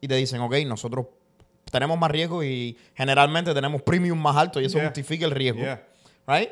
[0.00, 1.06] y te dicen, ok, nosotros
[1.72, 4.86] tenemos más riesgo y generalmente tenemos premium más alto y eso Yeah.
[4.86, 5.62] justifica el riesgo.
[5.62, 5.82] Yeah.
[6.28, 6.50] Right?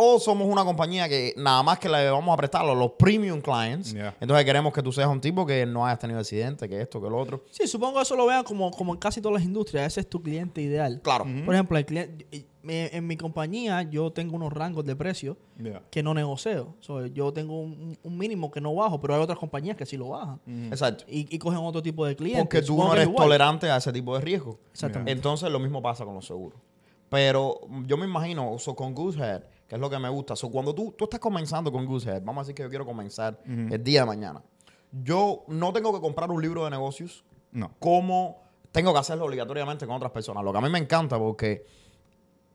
[0.00, 3.40] O somos una compañía que nada más que le vamos a prestar a los premium
[3.40, 3.92] clients.
[3.92, 4.14] Yeah.
[4.20, 7.10] Entonces queremos que tú seas un tipo que no hayas tenido accidente, que esto, que
[7.10, 7.44] lo otro.
[7.50, 9.88] Sí, supongo que eso lo vean como, como en casi todas las industrias.
[9.88, 11.00] Ese es tu cliente ideal.
[11.02, 11.26] Claro.
[11.44, 15.82] Por ejemplo, el cliente, en, en mi compañía yo tengo unos rangos de precio Yeah.
[15.90, 16.76] que no negocio.
[16.78, 19.96] So, yo tengo un, un mínimo que no bajo, pero hay otras compañías que sí
[19.96, 20.40] lo bajan.
[20.70, 21.02] Exacto.
[21.08, 22.44] Y, y cogen otro tipo de clientes.
[22.44, 24.60] Porque tú Supongo no eres tolerante a ese tipo de riesgo.
[24.70, 25.10] Exactamente.
[25.10, 26.60] Entonces lo mismo pasa con los seguros.
[27.08, 30.34] Pero yo me imagino, so, con Goosehead, que es lo que me gusta.
[30.34, 33.38] So, cuando tú, tú estás comenzando con Goosehead, vamos a decir que yo quiero comenzar
[33.44, 34.42] el día de mañana.
[34.90, 37.72] Yo no tengo que comprar un libro de negocios No.
[37.78, 40.42] como tengo que hacerlo obligatoriamente con otras personas.
[40.44, 41.66] Lo que a mí me encanta porque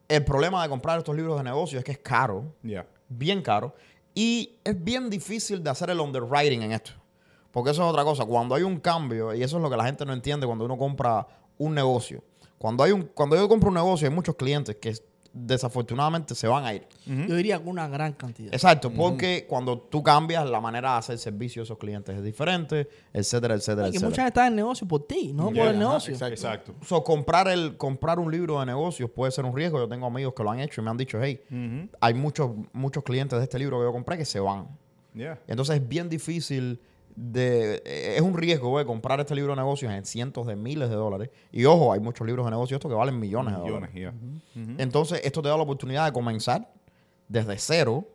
[0.08, 2.86] el problema de comprar estos libros de negocios es que es caro Yeah.
[3.10, 3.76] bien caro.
[4.15, 6.91] Y es bien difícil de hacer el underwriting en esto.
[7.52, 8.26] Porque eso es otra cosa.
[8.26, 10.78] Cuando hay un cambio, y eso es lo que la gente no entiende cuando uno
[10.78, 12.23] compra un negocio.
[12.58, 14.95] Cuando, hay un, cuando yo compro un negocio, hay muchos clientes que
[15.33, 16.87] desafortunadamente se van a ir.
[17.05, 18.53] Yo diría que una gran cantidad.
[18.53, 22.87] Exacto, porque cuando tú cambias, la manera de hacer servicio a esos clientes es diferente,
[23.11, 24.09] etcétera, etcétera, Y que etcétera.
[24.09, 26.13] muchas están en negocio por ti, no Yeah, por el ajá, negocio.
[26.13, 26.33] exacto.
[26.33, 26.75] Exacto.
[26.85, 29.79] So, comprar, el, comprar un libro de negocios puede ser un riesgo.
[29.79, 31.41] Yo tengo amigos que lo han hecho y me han dicho, hey,
[31.99, 34.67] hay muchos, muchos clientes de este libro que yo compré que se van.
[35.13, 35.39] Yeah.
[35.47, 36.79] Entonces es bien difícil
[37.15, 37.76] de...
[37.86, 40.95] eh, Es un riesgo, güey, comprar este libro de negocios en cientos de miles de
[40.95, 41.30] dólares.
[41.52, 44.13] Y ojo, hay muchos libros de negocios estos que valen millones de Millones, dólares.
[44.56, 44.76] yeah.
[44.78, 46.71] Entonces esto te da la oportunidad de comenzar
[47.28, 48.08] desde cero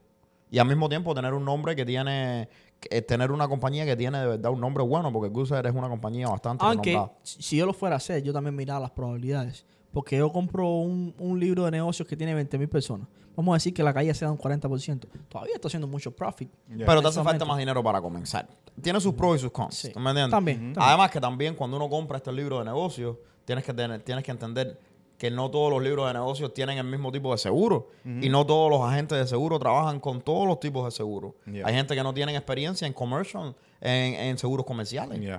[0.50, 2.48] y al mismo tiempo tener un nombre que tiene...
[2.80, 5.88] que- tener una compañía que tiene de verdad un nombre bueno, porque Goosehead es una
[5.88, 7.18] compañía bastante Aunque renombrada.
[7.22, 9.64] si yo lo fuera a hacer, yo también miraba las probabilidades.
[9.92, 13.08] Porque yo compro un, un libro de negocios que tiene 20 mil personas.
[13.38, 15.06] Vamos a decir que la caída sea un 40%.
[15.28, 16.50] Todavía está haciendo mucho profit.
[16.74, 16.84] Yeah.
[16.84, 18.48] Pero te hace falta más dinero para comenzar.
[18.82, 19.76] Tiene sus pros y sus cons.
[19.76, 19.92] Sí.
[19.92, 20.32] ¿tú me entiendes?
[20.32, 20.74] También, también.
[20.76, 24.32] Además que también cuando uno compra este libro de negocios, tienes que, tener, tienes que
[24.32, 24.80] entender
[25.16, 27.90] que no todos los libros de negocios tienen el mismo tipo de seguro.
[28.04, 31.36] Y no todos los agentes de seguro trabajan con todos los tipos de seguro.
[31.46, 31.64] Yeah.
[31.64, 35.20] Hay gente que no tienen experiencia en commercial, en, en seguros comerciales.
[35.20, 35.38] Yeah.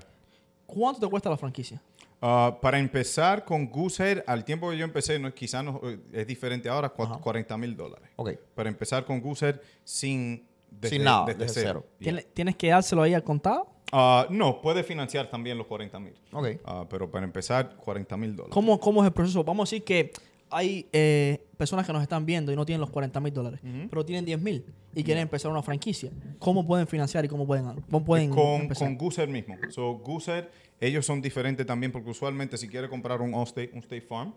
[0.65, 1.81] ¿Cuánto te cuesta la franquicia?
[2.21, 6.27] Ah, para empezar con Goosehead, al tiempo que yo empecé, no, quizás no, eh, es
[6.27, 8.09] diferente ahora, cua- 40 mil dólares.
[8.17, 8.31] Ok.
[8.55, 9.55] Para empezar con Goosehead
[9.85, 11.85] sin, desde- Sin nada, desde desde cero.
[11.99, 12.11] cero.
[12.17, 12.23] Yeah.
[12.33, 13.69] ¿Tienes, que dárselo ahí al contado?
[13.93, 16.13] Ah, no, puede financiar también los 40 mil.
[16.33, 16.47] Ok.
[16.65, 18.53] Ah, pero para empezar, 40 mil dólares.
[18.53, 19.43] ¿Cómo, ¿Cómo es el proceso?
[19.45, 20.11] Vamos a decir que
[20.51, 24.03] hay eh, personas que nos están viendo y no tienen los 40 mil dólares, pero
[24.03, 26.11] tienen 10 mil y quieren empezar una franquicia.
[26.39, 28.87] ¿Cómo pueden financiar y cómo pueden, cómo pueden con, empezar?
[28.87, 29.55] con Goosehead mismo.
[29.69, 30.45] So, Goosehead,
[30.79, 34.33] ellos son diferentes también porque usualmente si quieres comprar un Allstate, un State Farm,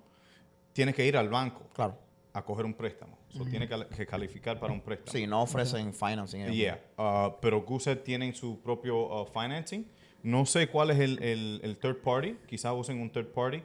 [0.73, 1.97] tienes que ir al banco Claro.
[2.33, 3.19] a coger un préstamo.
[3.29, 5.13] So, Tienes que, que calificar para un préstamo.
[5.13, 6.47] Sí, no ofrecen financing.
[6.53, 9.87] Yeah, uh, pero Goosehead tienen su propio uh, financing.
[10.23, 13.63] No sé cuál es el, el- el third party, quizás usen un third party,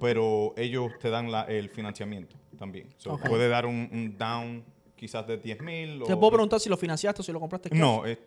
[0.00, 2.88] pero ellos te dan la- el financiamiento también.
[2.98, 3.18] So.
[3.18, 4.64] Puede dar un, un down
[4.96, 6.02] quizás de 10 mil.
[6.06, 7.78] Te puedo preguntar si lo financiaste o si lo compraste cash?
[7.78, 8.18] No, eh,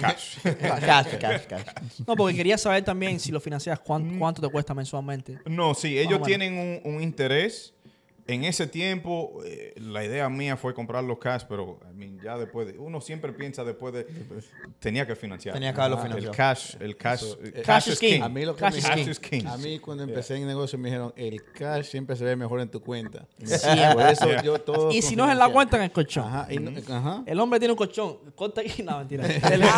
[0.00, 0.38] cash.
[0.42, 1.62] Cash, cash, cash.
[2.06, 5.38] No, porque quería saber también si lo financias, cuán- cuánto, te cuesta mensualmente.
[5.46, 7.72] No, sí, ellos tienen un, un interés.
[8.32, 12.38] En ese tiempo, eh, la idea mía fue comprar los cash, pero I mean, ya
[12.38, 12.78] después de.
[12.78, 14.06] Uno siempre piensa después de.
[14.78, 15.54] Tenía que financiar.
[15.54, 16.30] Tenía que haberlo Ah, financiado.
[16.30, 17.22] El cash, el cash.
[17.22, 18.22] Eso, eh, eh, Cash is king.
[18.22, 19.10] A mí lo que Cash me is Cash king.
[19.10, 19.46] is king.
[19.46, 22.68] A mí cuando empecé en negocio me dijeron, el cash siempre se ve mejor en
[22.70, 23.26] tu cuenta.
[23.44, 23.94] Siempre.
[23.94, 24.42] Por eso Yeah.
[24.42, 26.24] yo todo Y si no es en la cuenta, en el colchón.
[26.24, 27.22] Ajá, y no- ajá.
[27.26, 28.18] El hombre tiene un colchón.
[28.36, 28.82] Corta aquí.
[28.84, 29.24] No, mentira.
[29.26, 29.68] El, el-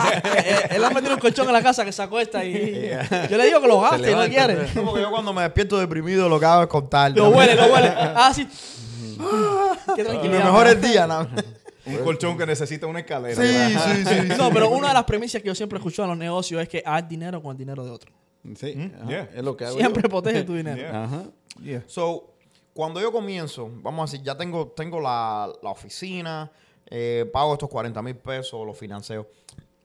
[0.76, 2.90] el hombre tiene un colchón en la casa que se acuesta y.
[3.30, 4.66] Yo le digo que lo gaste, no quiere.
[4.74, 7.12] No, porque yo cuando me despierto deprimido lo que hago es contar.
[7.16, 7.88] Lo huele, lo huele.
[8.14, 8.41] Ah, sí.
[8.46, 10.38] Qué Y tranquilidad.
[10.40, 11.28] lo mejor es día, ¿no?
[11.84, 13.34] Un colchón que necesita una escalera.
[13.42, 14.28] Sí, sí, sí.
[14.38, 16.68] No, pero una de las premisas que yo siempre he escuchado en los negocios es
[16.68, 18.12] que haz dinero con el dinero de otro.
[18.56, 18.74] Sí,
[19.08, 19.28] yeah.
[19.34, 20.08] es lo que hago Siempre yo.
[20.08, 20.76] protege tu dinero.
[20.76, 21.04] Yeah.
[21.04, 21.24] Ajá.
[21.60, 21.82] Yeah.
[21.86, 22.34] So,
[22.72, 26.50] cuando yo comienzo, vamos a decir, ya tengo, tengo la, la oficina,
[26.86, 29.28] eh, pago estos 40 mil pesos, los financeo.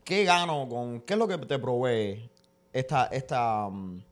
[0.04, 2.30] ¿Qué gano con, qué es lo que te provee
[2.72, 4.04] esta, esta, mm,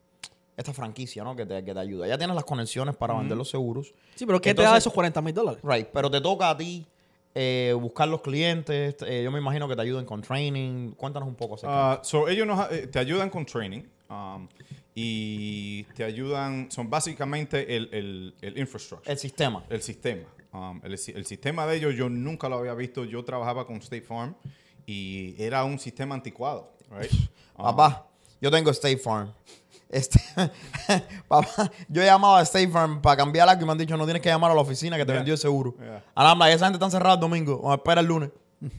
[0.58, 1.36] esta franquicia, ¿no?
[1.36, 2.08] Que te, que te ayuda.
[2.08, 3.94] Ya tienes las conexiones para vender los seguros.
[4.16, 5.60] Sí, pero ¿qué te da esos 40 mil dólares?
[5.64, 6.86] Right, pero te toca a ti
[7.34, 8.96] eh, buscar los clientes.
[9.06, 10.92] eh, yo me imagino que te ayuden con training.
[10.92, 11.92] Cuéntanos un poco acerca.
[11.94, 14.48] Ah, so ellos nos, eh, te ayudan con training um,
[14.94, 19.12] y te ayudan, son básicamente el, el, el infrastructure.
[19.12, 19.64] el sistema.
[19.70, 20.24] El sistema.
[20.54, 23.04] Um, el, si- el sistema de ellos yo nunca lo había visto.
[23.04, 24.36] Yo trabajaba con State Farm
[24.86, 26.72] y era un sistema anticuado.
[26.90, 27.12] Right?
[27.58, 28.06] Um, Papá,
[28.42, 29.32] yo tengo State Farm.
[29.90, 30.20] Este,
[31.28, 34.06] papá, yo he llamado a State Farm para cambiar algo y me han dicho no
[34.06, 35.20] tienes que llamar a la oficina que te Yeah.
[35.20, 35.76] vendió el seguro.
[35.80, 36.04] Yeah.
[36.16, 37.58] Alhambra, esa gente está encerrada el domingo.
[37.58, 38.30] Vamos a esperar el lunes.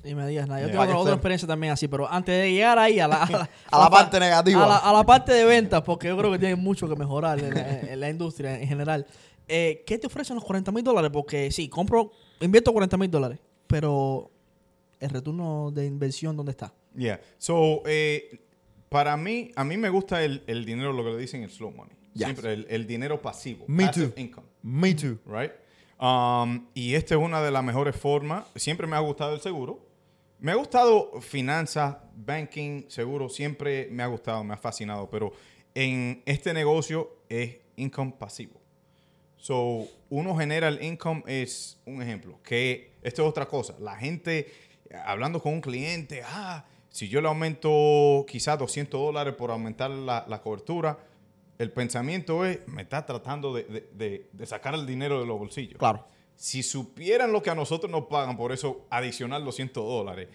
[0.03, 0.61] Y me digas nada.
[0.63, 0.87] Yo Yeah.
[0.87, 3.79] tengo otra experiencia también así, pero antes de llegar ahí a la, a la, A
[3.79, 4.65] la parte negativa.
[4.65, 7.39] A la, a la parte de ventas, porque yo creo que tiene mucho que mejorar
[7.39, 9.07] en la, en la industria en general.
[9.49, 11.11] eh, ¿qué te ofrecen los 40 mil dólares?
[11.13, 13.39] Porque sí, compro, invierto 40 mil dólares,
[13.69, 14.31] pero
[14.99, 16.73] el retorno de inversión, ¿dónde está?
[16.97, 17.21] Yeah.
[17.39, 18.41] So, eh,
[18.89, 21.71] para mí, a mí me gusta el, el dinero, lo que le dicen el slow
[21.71, 21.97] money.
[22.15, 22.25] Yes.
[22.25, 23.65] Siempre el, el dinero pasivo.
[23.69, 24.21] Me passive too.
[24.21, 24.47] income.
[24.63, 25.19] Me too.
[25.27, 25.53] Right?
[26.01, 28.47] Um, y esta es una de las mejores formas.
[28.55, 29.85] Siempre me ha gustado el seguro.
[30.39, 33.29] Me ha gustado finanzas, banking, seguro.
[33.29, 35.11] Siempre me ha gustado, me ha fascinado.
[35.11, 35.33] Pero
[35.75, 38.61] en este negocio es income pasivo.
[39.37, 42.41] So, uno genera el income, es un ejemplo.
[42.43, 43.77] Que esto es otra cosa.
[43.79, 44.53] La gente,
[45.05, 46.65] hablando con un cliente, ah,
[46.97, 50.99] si yo le aumento quizás 200 dólares por aumentar la, la cobertura,
[51.59, 55.39] el pensamiento es, me está tratando de, de- de- de sacar el dinero de los
[55.39, 55.79] bolsillos.
[55.79, 56.07] Claro.
[56.37, 60.29] Si supieran lo que a nosotros nos pagan por eso adicional 200 dólares,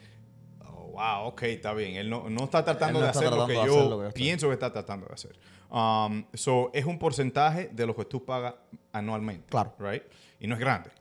[0.68, 1.96] oh, wow, ok, está bien.
[1.96, 4.48] Él no, no está tratando no de está hacer lo que yo lo que pienso
[4.48, 5.40] que está tratando de hacer.
[5.72, 8.54] Um, so, es un porcentaje de lo que tú pagas
[8.92, 9.48] anualmente.
[9.50, 9.74] Claro.
[9.80, 10.04] Right?
[10.40, 10.92] Y no es grande.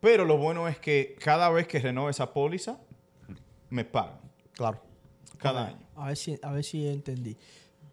[0.00, 2.78] Pero lo bueno es que cada vez que renove esa póliza,
[3.70, 4.20] me pagan.
[4.54, 4.82] Claro.
[5.38, 5.78] Cada año.
[5.96, 7.36] A ver si, a ver si entendí.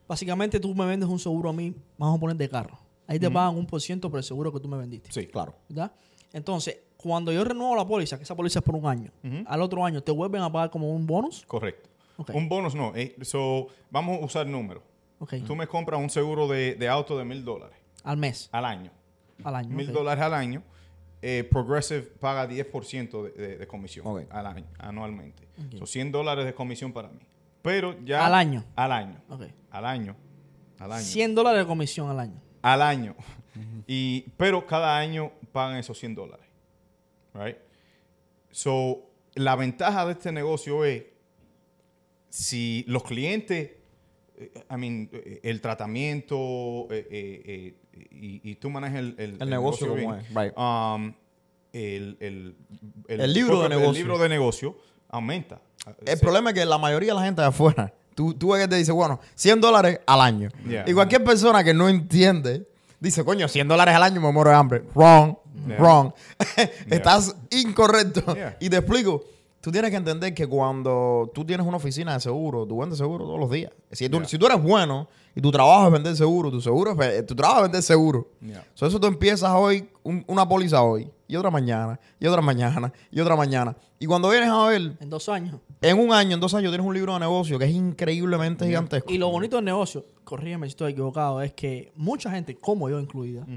[0.07, 2.77] Básicamente tú me vendes un seguro a mí, vamos a poner de carro.
[3.07, 5.11] Ahí te pagan un por ciento por el seguro que tú me vendiste.
[5.11, 5.27] Sí.
[5.27, 5.55] Claro.
[5.69, 5.91] ¿Verdad?
[6.33, 9.11] Entonces, cuando yo renuevo la póliza, que esa póliza es por un año,
[9.45, 11.43] al otro año te vuelven a pagar como un bonus.
[11.45, 11.89] Correcto.
[12.33, 12.93] Un bonus no.
[12.95, 14.83] eh, so, vamos a usar números.
[15.19, 15.33] Ok.
[15.45, 18.91] Tú me compras un seguro de, de auto de mil dólares Al mes, al año.
[19.43, 19.69] al año.
[19.75, 20.63] mil dólares al año,
[21.21, 25.47] eh, Progressive paga 10% de, de, de comisión al año, anualmente.
[25.77, 27.19] Son 100 dólares de comisión para mí.
[27.65, 28.25] Pero ya...
[28.25, 28.63] Al año.
[28.75, 29.21] Al año.
[29.27, 29.41] Ok.
[29.71, 30.15] Al año.
[30.79, 31.03] Al año.
[31.03, 32.41] 100 dólares de comisión al año.
[32.61, 33.15] Al año.
[33.87, 36.45] y, pero cada año pagan esos 100 dólares.
[37.33, 37.57] Right?
[38.51, 41.03] So, la ventaja de este negocio es
[42.29, 43.71] si los clientes,
[44.37, 49.41] eh, I mean, eh, el tratamiento eh, eh, eh, y, y tú manejas el, el-
[49.41, 50.53] El negocio como bien, es, right.
[50.57, 51.13] um,
[51.73, 52.55] el, el-
[53.07, 53.93] El libro de el negocio.
[54.03, 54.77] libro de negocio
[55.09, 55.59] aumenta.
[56.05, 58.67] El problema es que la mayoría de la gente de afuera, tú, tú ves que
[58.67, 60.49] te dice, bueno, 100 dólares al año.
[60.67, 60.83] Yeah.
[60.87, 62.67] Y cualquier persona que no entiende,
[62.99, 64.83] dice, coño, 100 dólares al año me muero de hambre.
[64.95, 65.35] Wrong,
[65.67, 65.77] Yeah.
[65.77, 66.11] wrong.
[66.89, 68.35] Estás incorrecto.
[68.59, 69.23] Y te explico.
[69.65, 73.25] Tú tienes que entender que cuando tú tienes una oficina de seguro, tú vendes seguro
[73.25, 73.71] todos los días.
[73.91, 74.27] Si tú, Yeah.
[74.27, 77.33] si tú eres bueno y tu trabajo es vender seguro, tu, seguro es ve- tu
[77.35, 78.27] trabajo es vender seguro.
[78.41, 78.63] Yeah.
[78.75, 82.93] So, eso tú empiezas hoy, un- una póliza hoy, y otra mañana, y otra mañana,
[83.09, 83.75] y otra mañana.
[83.99, 85.55] Y cuando vienes a ver, En dos años.
[85.81, 89.11] en un año, en dos años, tienes un libro de negocio que es increíblemente gigantesco.
[89.11, 92.99] Y lo bonito del negocio, corrígeme si estoy equivocado, es que mucha gente, como yo
[92.99, 93.47] incluida,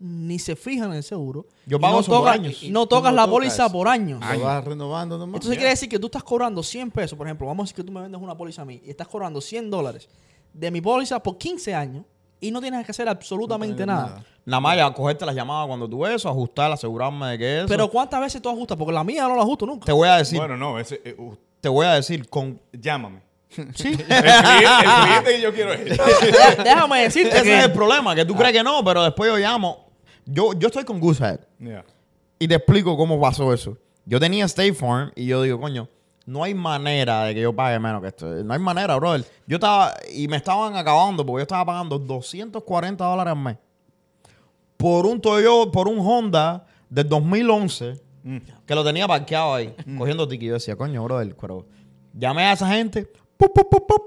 [0.00, 1.46] ni se fijan en el seguro.
[1.66, 2.62] Yo pago no eso por tocas- años.
[2.62, 4.20] y no Tú tocas no la póliza por años.
[4.32, 5.34] Lo vas renovando nomás.
[5.34, 7.84] Entonces quiere decir que tú estás cobrando 100 pesos, por ejemplo, vamos a decir que
[7.84, 10.08] tú me vendes una póliza a mí y estás cobrando 100 dólares
[10.52, 12.04] de mi póliza por 15 años
[12.40, 14.06] y no tienes que hacer absolutamente No nada.
[14.06, 14.24] nada.
[14.46, 17.66] Nada más ya cogerte las llamadas cuando tú ves eso, ajustar, asegurarme de que eso.
[17.68, 18.78] Pero ¿cuántas veces tú ajustas?
[18.78, 19.84] Porque la mía no la ajusto nunca.
[19.84, 23.20] te voy a decir, Bueno, no, ese, eh, uh, te voy a decir con llámame.
[23.74, 23.88] Sí.
[23.92, 25.98] El cliente, el cliente que yo quiero es
[26.64, 29.38] Déjame decirte ese que es el problema, que tú crees que no, pero después yo
[29.38, 29.87] llamo.
[30.30, 31.84] Yo, yo estoy con Goosehead Yeah.
[32.38, 33.76] y te explico cómo pasó eso.
[34.04, 35.88] Yo tenía State Farm y yo digo, coño,
[36.26, 38.26] no hay manera de que yo pague menos que esto.
[38.44, 39.24] No hay manera, brother.
[39.46, 43.56] Yo estaba, y me estaban acabando porque yo estaba pagando 240 dólares al mes
[44.76, 48.00] por un Toyota, por un Honda del 2011
[48.66, 50.48] que lo tenía parqueado ahí, cogiendo ticket.
[50.48, 51.64] Yo decía, coño, brother, pero
[52.12, 54.02] llamé a esa gente, pup, pup, pup,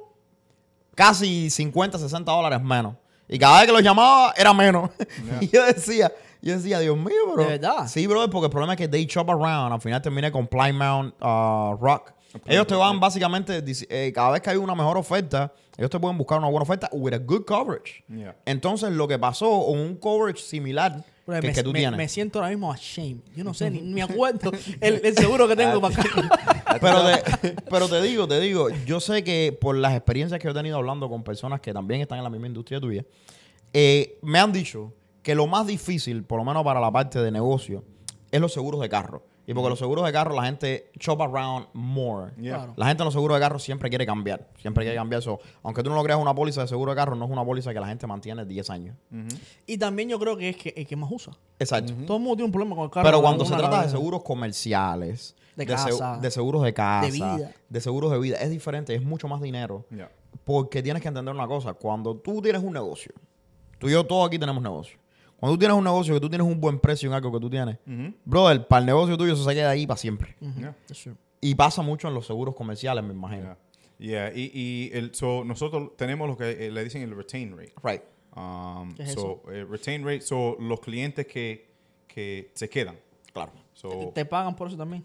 [0.94, 2.96] casi 50, 60 dólares menos.
[3.32, 4.90] Y cada vez que los llamaba era menos.
[5.40, 7.44] y yo decía, yo decía, Dios mío, bro.
[7.44, 7.88] ¿De verdad?
[7.88, 9.72] Sí, brother, porque el problema es que they shop around.
[9.72, 12.12] Al final terminé con Plymouth uh, Rock.
[12.46, 16.18] Ellos te van básicamente, eh, cada vez que hay una mejor oferta, ellos te pueden
[16.18, 18.04] buscar una buena oferta with a good coverage.
[18.10, 18.36] Yeah.
[18.46, 21.98] Entonces, lo que pasó, o un coverage similar Bro, que, me, que tú me- tienes.
[21.98, 23.18] me siento ahora mismo ashamed.
[23.36, 26.78] Yo no sé, ni ni me acuerdo el, el seguro que tengo para acá.
[26.82, 30.52] pero, te, pero te digo, te digo, yo sé que por las experiencias que yo
[30.52, 33.06] he tenido hablando con personas que también están en la misma industria tuya,
[33.74, 37.32] eh, me han dicho que lo más difícil, por lo menos para la parte de
[37.32, 37.84] negocio,
[38.32, 39.24] es los seguros de carro.
[39.52, 42.32] Y porque los seguros de carro la gente shop around more.
[42.38, 42.56] Yeah.
[42.56, 42.74] Claro.
[42.78, 44.48] La gente en los seguros de carro siempre quiere cambiar.
[44.62, 45.42] Siempre quiere cambiar eso.
[45.62, 47.74] Aunque tú no lo creas una póliza de seguro de carro, no es una póliza
[47.74, 48.96] que la gente mantiene 10 años.
[49.68, 51.34] Y también yo creo que es que, el que más usa.
[51.60, 51.94] Exacto.
[52.08, 53.06] Todo el mundo tiene un problema con el carro.
[53.06, 57.52] Pero cuando se trata de seguros comerciales, De casa, de seguros de casa, de vida.
[57.68, 59.86] de seguros de vida, es diferente, es mucho más dinero.
[59.90, 60.10] Yeah.
[60.46, 63.12] Porque tienes que entender una cosa, cuando tú tienes un negocio,
[63.80, 64.98] tú y yo todos aquí tenemos negocio.
[65.42, 67.50] Cuando tú tienes un negocio que tú tienes un buen precio en algo que tú
[67.50, 67.78] tienes,
[68.24, 70.36] brother, para el negocio tuyo eso se queda ahí para siempre.
[70.40, 70.76] Yeah.
[71.42, 73.58] Y pasa mucho en los seguros comerciales, me imagino.
[73.98, 74.30] Yeah.
[74.30, 77.74] Yeah, Y, y el, so nosotros tenemos lo que eh, le dicen el retain rate.
[77.84, 78.04] Right.
[78.36, 81.68] Um, ¿Qué es so, eh, retain rate, so los clientes que,
[82.08, 82.98] que se quedan.
[83.34, 83.52] Claro.
[83.74, 85.04] So, ¿Te pagan por eso también?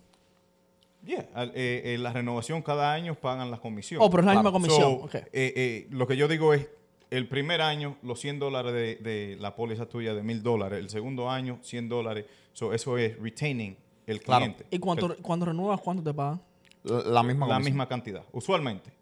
[1.03, 4.01] yeah, eh, eh, la renovación cada año pagan la comisión.
[4.03, 4.81] Oh, pero es la misma comisión.
[4.81, 5.15] So, ok.
[5.15, 6.69] eh, eh, lo que yo digo es,
[7.11, 10.79] el primer año, los 100 dólares de, de la póliza tuya de 1000 dólares.
[10.81, 12.27] El segundo año, 100 dólares.
[12.53, 13.77] So, eso es retaining
[14.07, 14.45] el Claro.
[14.45, 14.67] cliente.
[14.71, 16.41] ¿Y cuando, cuando renuevas, cuánto te pagan?
[16.85, 17.63] La, la misma la comisión.
[17.75, 18.93] misma cantidad, usualmente.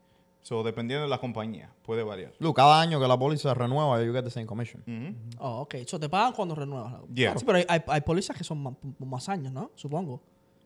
[0.42, 2.32] So, dependiendo de la compañía, puede variar.
[2.38, 4.82] Luke, cada año que la póliza se renueva, you get the same commission.
[4.86, 5.14] Ujú.
[5.38, 5.76] Oh, ok.
[5.86, 6.94] So, te pagan cuando renuevas.
[7.14, 7.36] Yeah.
[7.38, 9.70] Sí, pero hay, hay, hay pólizas que son más, más años, ¿no?
[9.74, 10.20] Supongo.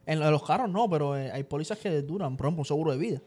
[0.05, 2.37] En los carros no, pero eh, hay pólizas que duran.
[2.37, 3.21] Por ejemplo, un seguro de vida,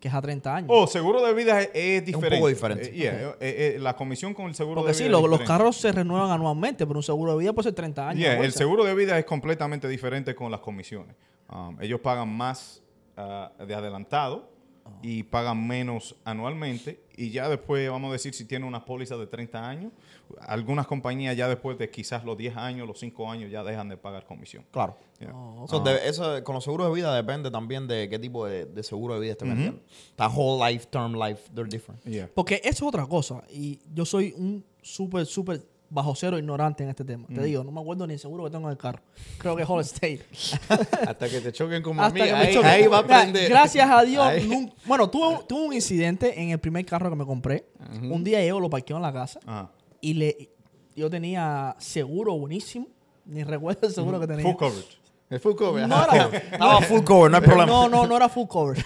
[0.00, 0.70] que es a 30 años.
[0.72, 2.36] Oh, seguro de vida es, es un diferente.
[2.36, 2.88] poco diferente.
[2.90, 4.98] Eh, yeah, eh, eh, la comisión con el seguro Porque de vida.
[4.98, 7.74] sí, es lo- los carros se renuevan anualmente, pero un seguro de vida puede ser
[7.74, 8.20] 30 años.
[8.22, 11.16] Yeah, el seguro de vida es completamente diferente con las comisiones.
[11.50, 12.82] Um, ellos pagan más
[13.16, 14.50] ah, de adelantado
[15.02, 17.00] y pagan menos anualmente.
[17.20, 19.92] Y ya después, vamos a decir, si tiene una póliza de 30 años,
[20.40, 23.96] algunas compañías ya después de quizás los 10 años, los 5 años, ya dejan de
[23.96, 24.64] pagar comisión.
[24.70, 24.96] Claro.
[25.18, 25.32] Yeah.
[25.34, 25.70] Oh, ok.
[25.70, 28.82] So, de- eso, con los seguros de vida depende también de qué tipo de, de
[28.84, 29.80] seguro de vida esté vendiendo.
[30.10, 32.00] Está whole life, term life, they're different.
[32.04, 32.30] Yeah.
[32.32, 33.42] Porque eso es otra cosa.
[33.50, 37.24] Y yo soy un súper, súper bajo cero ignorante en este tema.
[37.28, 37.34] Mm.
[37.34, 39.00] Te digo, no me acuerdo ni el seguro que tengo en el carro.
[39.38, 40.22] Creo que es Whole State.
[41.08, 42.20] Hasta que te choquen como a mí.
[42.20, 43.48] que me Ahí, va a aprender.
[43.48, 44.26] Gracias a Dios.
[44.86, 47.64] Bueno, tuve, un- tuve un incidente en el primer carro que me compré.
[48.02, 49.70] Un día yo lo parqueo en la casa Ajá.
[50.00, 50.50] y le
[50.94, 52.86] yo tenía seguro buenísimo.
[53.24, 54.42] Ni recuerdo el seguro que tenía.
[54.42, 54.98] Full coverage.
[55.30, 55.86] El full cover.
[55.86, 57.66] No era, Estaba full cover, no hay problema.
[57.66, 58.82] no, no, no era full cover.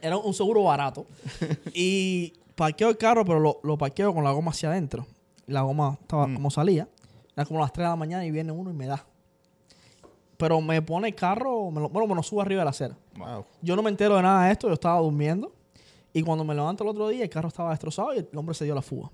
[0.00, 1.06] Era un seguro barato.
[1.74, 5.06] Y parqueo el carro, pero lo, lo parqueo con la goma hacia adentro.
[5.46, 6.88] La goma estaba como salía.
[7.36, 9.04] Era como las 3 de la mañana y viene uno y me da.
[10.36, 12.96] Pero me pone el carro, me lo, bueno, me lo sube arriba de la acera.
[13.16, 13.44] Wow.
[13.60, 15.52] Yo no me entero de nada de esto, yo estaba durmiendo.
[16.12, 18.64] Y cuando me levanto el otro día, el carro estaba destrozado y el hombre se
[18.64, 19.10] dio la fuga.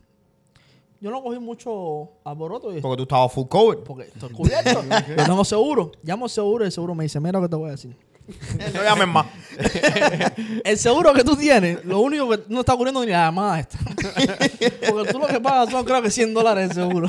[1.00, 3.84] Yo no cogí mucho alboroto y Porque tú estabas full cover.
[3.84, 4.82] porque estoy cubierto.
[5.16, 5.92] yo tengo seguro.
[6.02, 7.96] Llamo al seguro y el seguro me dice, mira lo que te voy a decir.
[8.74, 9.26] No llames más.
[10.64, 13.78] El seguro que tú tienes, lo único que no está cubriendo ni la llamada esta.
[14.90, 17.08] Porque tú lo que pagas son creo que 100 dólares de seguro.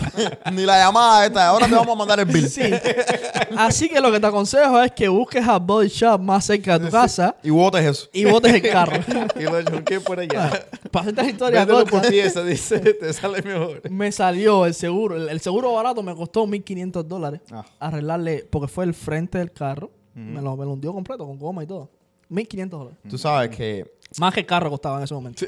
[0.51, 1.47] Ni la llamada esta.
[1.49, 2.49] Ahora te vamos a mandar el bill.
[2.49, 2.61] Sí.
[3.57, 6.85] Así que lo que te aconsejo es que busques a Body Shop más cerca de
[6.85, 8.09] tu casa Y votes eso.
[8.13, 8.99] y botes el carro.
[9.39, 10.49] Y lo chunqué por allá.
[10.91, 12.79] Para hacerte la historia Véndelo por pieza, dice.
[12.79, 13.81] Te sale mejor.
[13.91, 15.15] me salió el seguro.
[15.17, 17.65] El, el seguro barato me costó 1.500 dólares Ah.
[17.79, 19.91] arreglarle, porque fue el frente del carro.
[20.19, 21.89] Me, lo, me lo hundió completo, con goma y todo.
[22.29, 22.99] 1.500 dólares.
[23.09, 25.45] Tú sabes que Más que el carro costaba en ese momento.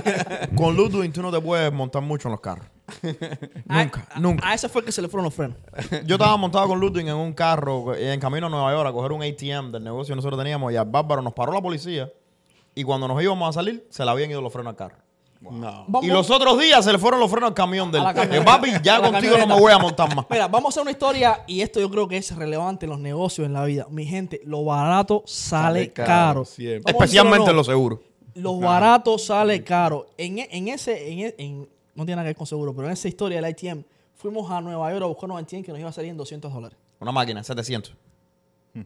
[0.56, 2.66] con Ludwig tú no te puedes montar mucho en los carros.
[3.66, 4.48] Nunca, a, nunca.
[4.48, 5.56] A ese fue el que se le fueron los frenos.
[6.06, 9.12] Yo estaba montado con Ludwig en un carro en camino a Nueva York a coger
[9.12, 12.12] un ATM del negocio que nosotros teníamos y al bárbaro nos paró la policía
[12.74, 14.96] y cuando nos íbamos a salir se le habían ido los frenos al carro.
[15.40, 15.84] No.
[15.88, 18.02] Vamos- Y los otros días se le fueron los frenos al camión del.
[18.02, 20.26] Eh, Papi, ya contigo no me voy a montar más.
[20.28, 22.98] Mira, vamos a hacer una historia y esto yo creo que es relevante en los
[23.00, 23.86] negocios, en la vida.
[23.90, 26.44] Mi gente, lo barato sale, Sale caro,
[26.86, 28.00] Especialmente no, los seguros.
[28.34, 30.06] Los baratos sale caro.
[30.18, 32.86] En, e- en ese, en, e- en- no tiene nada que ver con seguro, pero
[32.88, 33.82] en esa historia del ITM,
[34.14, 36.52] fuimos a Nueva York a buscar un ITM que nos iba a salir en 200
[36.52, 36.78] dólares.
[37.00, 37.94] Una máquina, 700.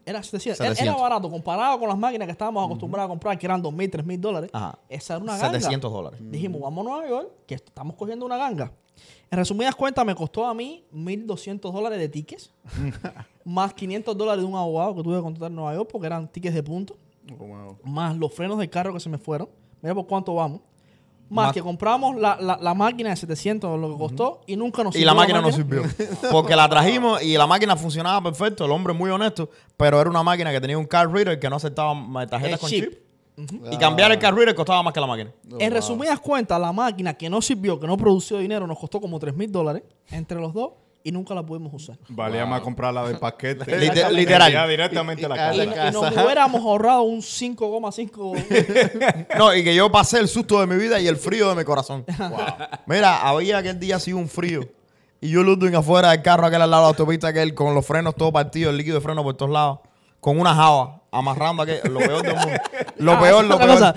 [0.06, 0.60] Era, 700.
[0.60, 0.80] Era- 700.
[0.82, 4.18] era barato comparado con las máquinas que estábamos acostumbrados a comprar, que eran 2.000, 3.000
[4.20, 4.50] dólares.
[4.52, 4.78] Ajá.
[4.88, 5.52] Esa era una ganga.
[5.60, 6.20] 700 dólares.
[6.22, 8.72] Dijimos, vamos a Nueva York, que estamos cogiendo una ganga.
[9.30, 12.52] En resumidas cuentas, me costó a mí 1.200 dólares de tickets,
[13.44, 16.28] más 500 dólares de un abogado que tuve que contratar en Nueva York porque eran
[16.28, 16.96] tickets de punto,
[17.32, 17.78] Oh, wow.
[17.84, 19.48] más los frenos del carro que se me fueron.
[19.80, 20.60] Mira por cuánto vamos.
[21.30, 24.84] Más, Más- que compramos la, la- la máquina de 700, lo que costó, y nunca
[24.84, 25.82] nos Y la sirvió máquina no sirvió.
[26.30, 30.22] Porque la trajimos y la máquina funcionaba perfecto, el hombre muy honesto, pero era una
[30.22, 32.84] máquina que tenía un card reader que no aceptaba ma- tarjetas El con chip.
[32.90, 33.72] chip.
[33.72, 35.32] Y cambiar el card reader costaba más que la máquina.
[35.58, 39.18] En resumidas cuentas, la máquina que no sirvió, que no produció dinero, nos costó como
[39.18, 40.72] 3 mil dólares entre los dos
[41.06, 41.98] y nunca la pudimos usar.
[42.08, 43.64] Valía más comprarla de paquete.
[43.78, 44.50] Liter- literal.
[44.50, 45.62] Ya directamente a la Y- y- casa.
[45.62, 50.60] Y, la y nos hubiéramos ahorrado un 5,5 No, y que yo pasé el susto
[50.60, 52.04] de mi vida y el frío de mi corazón.
[52.86, 54.62] Mira, había aquel día así un frío.
[55.20, 57.86] Y yo Ludwig afuera del carro, aquel al lado de la autopista, aquel con los
[57.86, 59.80] frenos todos partidos, el líquido de freno por todos lados,
[60.20, 62.52] con una java, amarrando aquel, lo peor del mundo.
[62.96, 63.94] Lo Ah, peor, lo peor.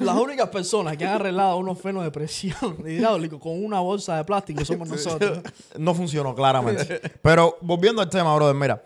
[0.00, 4.24] Las únicas personas que han arreglado unos frenos de presión hidráulico con una bolsa de
[4.24, 5.40] plástico somos nosotros.
[5.78, 7.00] No funcionó, claramente.
[7.22, 8.84] Pero volviendo al tema, brother, mira.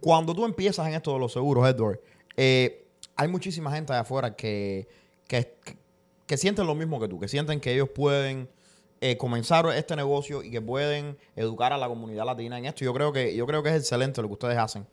[0.00, 2.00] Cuando tú empiezas en esto de los seguros, Edward,
[2.36, 2.86] eh,
[3.16, 4.88] hay muchísima gente de afuera que,
[5.28, 5.56] que,
[6.26, 8.48] que sienten lo mismo que tú, que sienten que ellos pueden
[9.02, 12.82] eh, comenzar este negocio y que pueden educar a la comunidad latina en esto.
[12.84, 14.86] Yo creo que, yo creo que es excelente lo que ustedes hacen.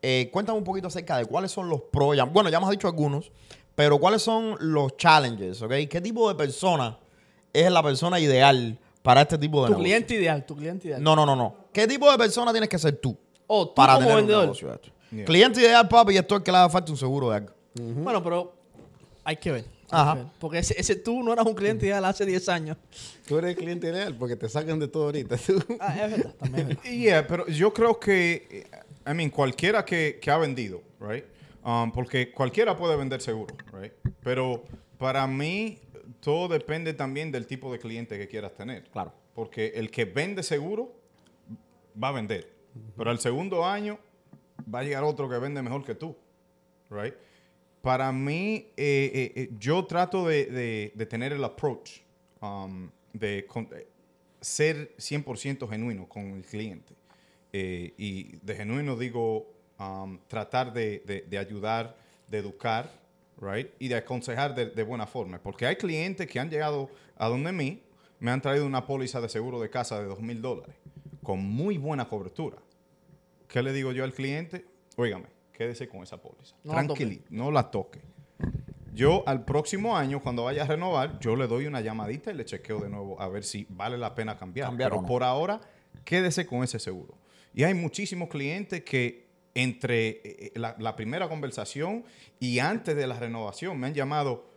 [0.00, 2.16] Eh, cuéntame un poquito acerca de cuáles son los pros.
[2.16, 3.32] ya- Bueno, ya has dicho algunos,
[3.74, 5.72] pero cuáles son los challenges, ¿ok?
[5.90, 6.98] ¿Qué tipo de persona
[7.52, 9.84] es la persona ideal para este tipo de Tu negocio?
[9.84, 11.02] cliente ideal, tu cliente ideal.
[11.02, 11.56] No, no, no, no.
[11.72, 13.16] ¿Qué tipo de persona tienes que ser tú
[13.46, 14.42] Oh, tú para como tener un vendedor.
[14.44, 14.80] negocio?
[15.10, 15.24] Yeah.
[15.26, 17.50] Cliente ideal, papi, y esto es que le haga falta un seguro de algo.
[17.74, 18.54] Bueno, pero
[19.24, 19.64] hay que ver.
[19.90, 20.26] Ajá.
[20.38, 22.78] Porque ese, ese tú no eras un cliente ideal hace 10 años.
[23.26, 25.36] Tú eres el cliente ideal porque te sacan de todo ahorita.
[25.36, 25.62] tú.
[25.80, 26.90] Ah, es verdad, también es verdad.
[26.90, 28.66] Yeah, pero yo creo que,
[29.06, 31.24] I mean, cualquiera que, que ha vendido, right?
[31.64, 33.92] Um, porque cualquiera puede vender seguro, right?
[34.22, 34.64] Pero
[34.98, 35.78] para mí
[36.20, 38.84] todo depende también del tipo de cliente que quieras tener.
[38.90, 39.12] Claro.
[39.34, 40.92] Porque el que vende seguro
[42.02, 42.50] va a vender.
[42.96, 43.98] Pero al segundo año
[44.72, 46.16] va a llegar otro que vende mejor que tú,
[46.90, 47.14] right?
[47.80, 52.00] Para mí, eh, eh, eh, yo trato de, de- de tener el approach
[52.40, 53.86] um, de con- eh,
[54.40, 56.94] ser 100% genuino con el cliente.
[57.52, 59.52] Eh, y de genuino digo
[60.04, 61.96] um, tratar de, de- de ayudar,
[62.28, 62.90] de educar,
[63.40, 63.68] right?
[63.78, 65.38] Y de aconsejar de, de buena forma.
[65.38, 67.82] Porque hay clientes que han llegado a donde mí,
[68.20, 70.74] me han traído una póliza de seguro de casa de dos mil dólares,
[71.22, 72.58] con muy buena cobertura.
[73.48, 74.64] ¿Qué le digo yo al cliente?
[74.96, 76.54] Óigame, quédese con esa póliza.
[76.64, 78.00] No Tranquilito, no la toque.
[78.94, 82.44] Yo al próximo año, cuando vaya a renovar, yo le doy una llamadita y le
[82.44, 84.68] chequeo de nuevo a ver si vale la pena cambiar.
[84.68, 85.08] Cambiar Pero no.
[85.08, 85.60] por ahora,
[86.04, 87.14] quédese con ese seguro.
[87.54, 92.04] Y hay muchísimos clientes que entre eh, eh, la, la primera conversación
[92.40, 94.50] y antes de la renovación me han llamado,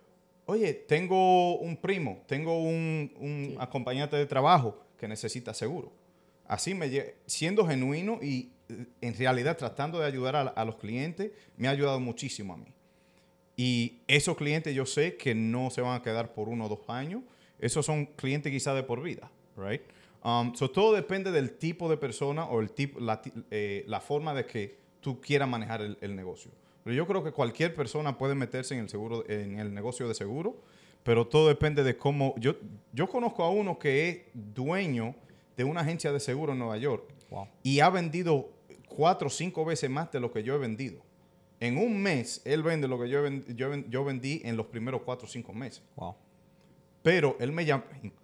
[0.46, 5.92] oye, tengo un primo, tengo un, un acompañante de trabajo que necesita seguro.
[6.48, 11.32] Así me siendo genuino y eh, en realidad tratando de ayudar a, a los clientes,
[11.58, 12.68] me ha ayudado muchísimo a mí.
[13.58, 16.82] Y esos clientes yo sé que no se van a quedar por uno o dos
[16.90, 17.24] años.
[17.58, 19.82] Esos son clientes quizá de por vida, right?
[20.24, 24.02] Um, so todo depende del tipo de persona o el tipo, la, ti- eh, la
[24.02, 26.50] forma de que tú quieras manejar el, el negocio.
[26.84, 30.16] Pero yo creo que cualquier persona puede meterse en el seguro, en el negocio de
[30.16, 30.64] seguro,
[31.04, 32.34] pero todo depende de cómo.
[32.38, 32.56] Yo,
[32.92, 35.14] yo conozco a uno que es dueño
[35.56, 37.48] de una agencia de seguro en Nueva York Wow.
[37.62, 38.50] y ha vendido
[38.90, 41.02] cuatro o cinco veces más de lo que yo he vendido.
[41.60, 44.66] En un mes, él vende lo que yo, he ven- yo, yo vendí en los
[44.66, 45.84] primeros cuatro o cinco meses.
[45.96, 46.16] Wow.
[47.04, 47.84] Pero él me, llam-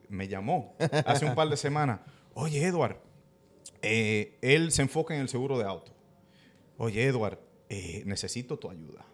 [0.09, 0.75] me llamó
[1.05, 1.99] hace un par de semanas.
[2.33, 2.97] Oye, Edward,
[3.83, 5.91] eh, él se enfoca en el seguro de auto.
[6.83, 7.37] Oye, Edward,
[7.69, 9.05] eh, necesito tu ayuda.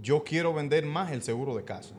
[0.00, 1.94] Yo quiero vender más el seguro de casa.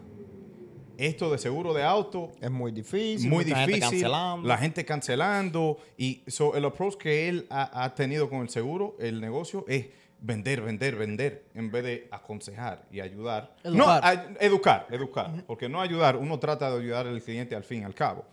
[0.97, 3.29] Esto de seguro de auto Es muy difícil.
[3.29, 4.47] muy gente difícil, cancelando.
[4.47, 8.95] la gente cancelando y so, el approach que él ha, ha tenido con el seguro,
[8.99, 9.87] el negocio es
[10.21, 13.53] vender, vender, vender en vez de aconsejar y ayudar.
[13.65, 14.01] No, Educar.
[14.03, 17.83] a- educar, educar, porque no ayudar, uno trata de ayudar al cliente al fin y
[17.85, 18.25] al cabo,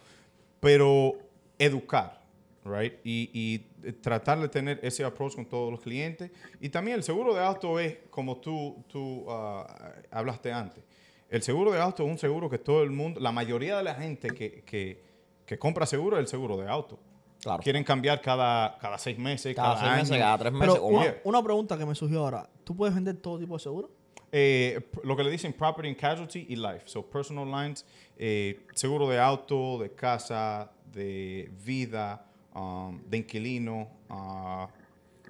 [0.61, 1.17] pero
[1.59, 2.21] educar,
[2.65, 2.95] right?
[3.05, 6.31] Y, y tratar de tener ese approach con todos los clientes.
[6.61, 10.85] Y también el seguro de auto es como tú, tú ah, hablaste antes.
[11.29, 13.95] El seguro de auto es un seguro que todo el mundo, la mayoría de la
[13.95, 15.03] gente que, que,
[15.45, 16.99] que compra seguro es el seguro de auto.
[17.41, 17.63] Claro.
[17.63, 20.03] Quieren cambiar cada, cada seis meses, Cada cada, seis año.
[20.03, 22.49] meses, cada tres meses Pero una, pregunta que me surgió ahora.
[22.65, 23.91] ¿Tú puedes vender todo tipo de seguro?
[24.33, 26.83] Eh, lo que le dicen property and casualty y life.
[26.87, 32.26] So, personal lines, eh, seguro de auto, de casa, de vida,
[32.57, 34.69] um, de inquilino, ah,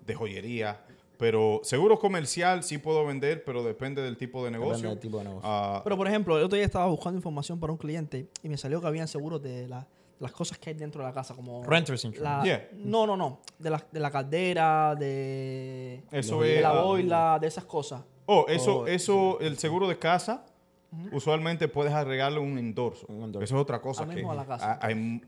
[0.07, 0.81] de joyería.
[1.19, 4.91] Pero seguro comercial sí puedo vender, pero depende del tipo de negocio.
[4.91, 5.49] del tipo de negocio.
[5.51, 8.57] Ah, Pero, por ejemplo, el otro día estaba buscando información para un cliente y me
[8.59, 9.87] salió que habían seguros de la-
[10.19, 11.63] las cosas que hay dentro de la casa, como...
[11.65, 12.23] Renters insurance.
[12.23, 12.69] la- Yeah.
[12.75, 13.41] No, no, no.
[13.59, 18.03] De la, de la caldera, de, Eso de es, la ah, boila, de esas cosas.
[18.27, 20.45] Oh, eso, Oh, eso, el seguro de casa,
[21.13, 23.07] usualmente puedes agregarle un endorso.
[23.09, 23.45] Un endorso.
[23.45, 24.73] Eso es otra cosa Al que mismo a la casa.
[24.73, 25.21] ha- hay, m-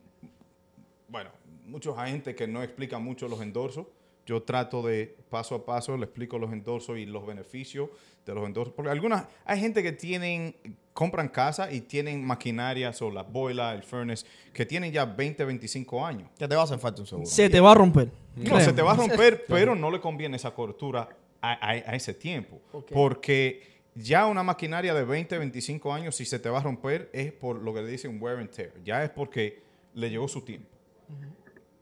[1.09, 1.31] bueno,
[1.69, 3.87] muchos agentes que no explican mucho los endorsos.
[4.27, 7.89] Yo trato de paso a paso, le explico los endorsos y los beneficios
[8.27, 8.75] de los endorsos.
[8.75, 10.55] Porque algunas, hay gente que tienen,
[10.93, 16.05] compran casa y tienen maquinarias o la boila, el furnace, que tienen ya 20, 25
[16.05, 16.29] años.
[16.39, 17.27] Ya te va a hacer falta un seguro.
[17.27, 18.11] Se te va a romper.
[18.37, 18.65] No, Créeme.
[18.65, 21.09] se te va a romper, pero no le conviene esa cobertura
[21.41, 22.61] a, a- a ese tiempo.
[22.93, 23.63] Porque
[23.95, 27.63] ya una maquinaria de 20, 25 años, si se te va a romper, es por
[27.63, 28.73] lo que le dicen wear and tear.
[28.85, 29.63] Ya es porque
[29.95, 30.69] le llegó su tiempo.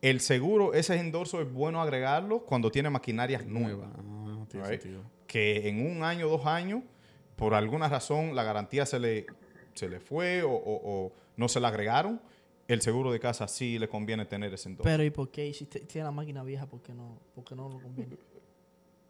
[0.02, 3.88] El seguro, ese endorso es bueno agregarlo cuando tiene maquinarias nuevas.
[3.96, 4.80] Ah, tiene right?
[4.80, 5.02] sentido.
[5.26, 6.82] Que en un año, dos años,
[7.34, 9.26] por alguna razón, la garantía se le,
[9.74, 12.20] se le fue o, o- o no se la agregaron.
[12.68, 14.84] El seguro de casa sí le conviene tener ese endorso.
[14.88, 15.52] Pero ¿y por qué?
[15.54, 18.16] Si tiene la máquina vieja, ¿por qué no, por qué no lo conviene?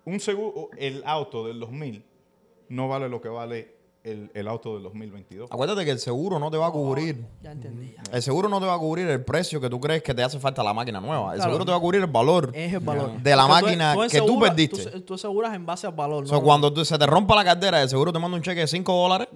[0.05, 2.05] un seguro, el auto del 2000
[2.69, 3.76] no vale lo que vale
[4.07, 5.51] el, el auto del 2022.
[5.51, 7.27] Acuérdate que el seguro no te va a cubrir.
[7.43, 7.93] Ya entendí.
[7.97, 8.03] ya.
[8.13, 10.39] El seguro no te va a cubrir el precio que tú crees que te hace
[10.39, 11.33] falta la máquina nueva.
[11.33, 11.51] El Claro.
[11.51, 12.51] seguro te va a cubrir el valor.
[12.55, 13.21] Es el valor.
[13.21, 14.91] De la Porque máquina que tú perdiste.
[14.91, 16.25] Tú, tú aseguras en base al valor.
[16.25, 16.45] O sea, ¿no?
[16.45, 18.93] cuando tú- se te rompa la cartera, el seguro te manda un cheque de 5
[18.93, 19.29] dólares.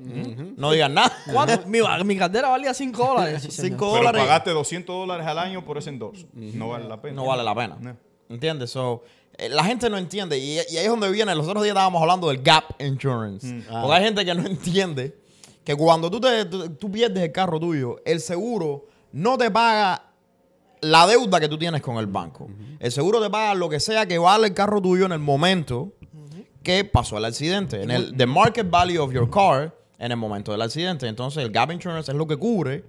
[0.57, 1.13] No digas nada.
[1.33, 1.63] ¿Cuánto?
[1.67, 3.43] mi, mi cartera valía 5 dólares.
[3.43, 3.71] Sí, señor.
[3.73, 4.21] 5 Pero dólares.
[4.23, 6.27] pagaste 200 dólares al año por ese endorso.
[6.33, 7.17] No vale la pena.
[7.17, 7.77] no vale la pena.
[7.81, 7.97] No.
[8.29, 8.71] ¿Entiendes?
[8.71, 9.03] So,
[9.49, 10.39] la gente no entiende.
[10.39, 11.35] Y, y ahí es donde viene.
[11.35, 13.65] Los otros días estábamos hablando del gap insurance.
[13.71, 15.17] Porque hay gente que no entiende
[15.65, 20.11] que cuando tú, te, tú, tú pierdes el carro tuyo, el seguro no te paga
[20.83, 22.49] la deuda que tú tienes con el banco.
[22.79, 25.93] El seguro te paga lo que sea que vale el carro tuyo en el momento
[26.63, 27.83] que pasó el accidente.
[27.83, 31.07] En el the market value of your car en el momento del accidente.
[31.07, 32.85] Entonces, el gap insurance es lo que cubre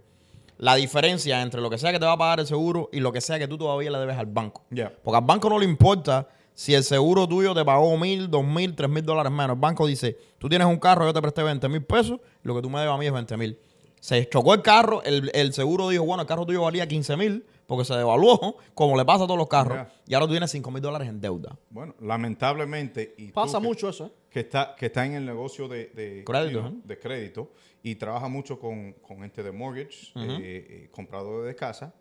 [0.58, 3.12] la diferencia entre lo que sea que te va a pagar el seguro y lo
[3.12, 4.64] que sea que tú todavía le debes al banco.
[5.04, 8.76] Porque al banco no le importa si el seguro tuyo te pagó mil, dos mil,
[8.76, 9.56] tres mil dólares menos.
[9.56, 12.62] El banco dice, tú tienes un carro, yo te presté 20 mil pesos, lo que
[12.62, 13.58] tú me debes a mí es 20 mil.
[14.00, 17.46] Se chocó el carro, el, el seguro dijo, bueno, el carro tuyo valía 15 mil
[17.68, 19.94] porque se devaluó, como le pasa a todos los carros, Ya.
[20.08, 21.58] y ahora tú tienes 5 mil dólares en deuda.
[21.70, 23.14] Bueno, lamentablemente.
[23.18, 24.12] Y Pasa que- mucho eso, ¿eh?
[24.30, 26.72] Que está, que está en el negocio de, de, Crédito, ¿eh?
[26.86, 27.52] de crédito
[27.84, 31.94] y trabaja mucho con, con gente de mortgage, eh, compradores de casa.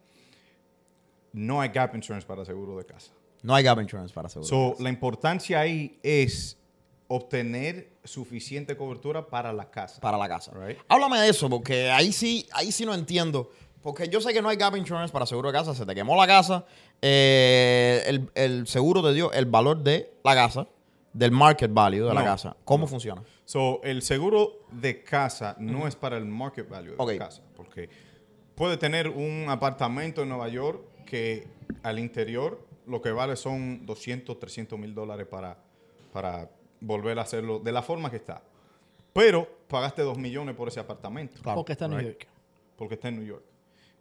[1.32, 3.12] No hay gap insurance para seguro de casa.
[3.42, 4.48] No hay gap insurance para seguro.
[4.48, 6.58] So, la importancia ahí es
[7.08, 10.00] obtener suficiente cobertura para la casa.
[10.00, 10.52] para la casa.
[10.54, 10.78] Right.
[10.88, 13.50] Háblame de eso, porque ahí sí, ahí sí no entiendo.
[13.82, 15.74] Porque yo sé que no hay gap insurance para seguro de casa.
[15.74, 16.64] Se te quemó la casa.
[17.02, 20.68] eh, el, el seguro te dio el valor de la casa,
[21.12, 22.56] del market value de la casa.
[22.64, 23.22] ¿Cómo funciona?
[23.44, 27.88] So, el seguro de casa no es para el market value de la casa, porque
[28.54, 31.48] puede tener un apartamento en Nueva York que
[31.82, 35.56] al interior lo que vale son 200, 300 mil dólares para,
[36.12, 38.42] para volver a hacerlo de la forma que está.
[39.12, 41.36] Pero pagaste 2 millones por ese apartamento.
[41.54, 42.00] Porque está en New.
[42.12, 42.26] York.
[42.76, 43.44] Porque está en New York.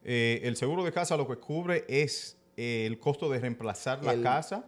[0.04, 4.14] Eh, el seguro de casa lo que cubre es eh, el costo de reemplazar la
[4.24, 4.66] casa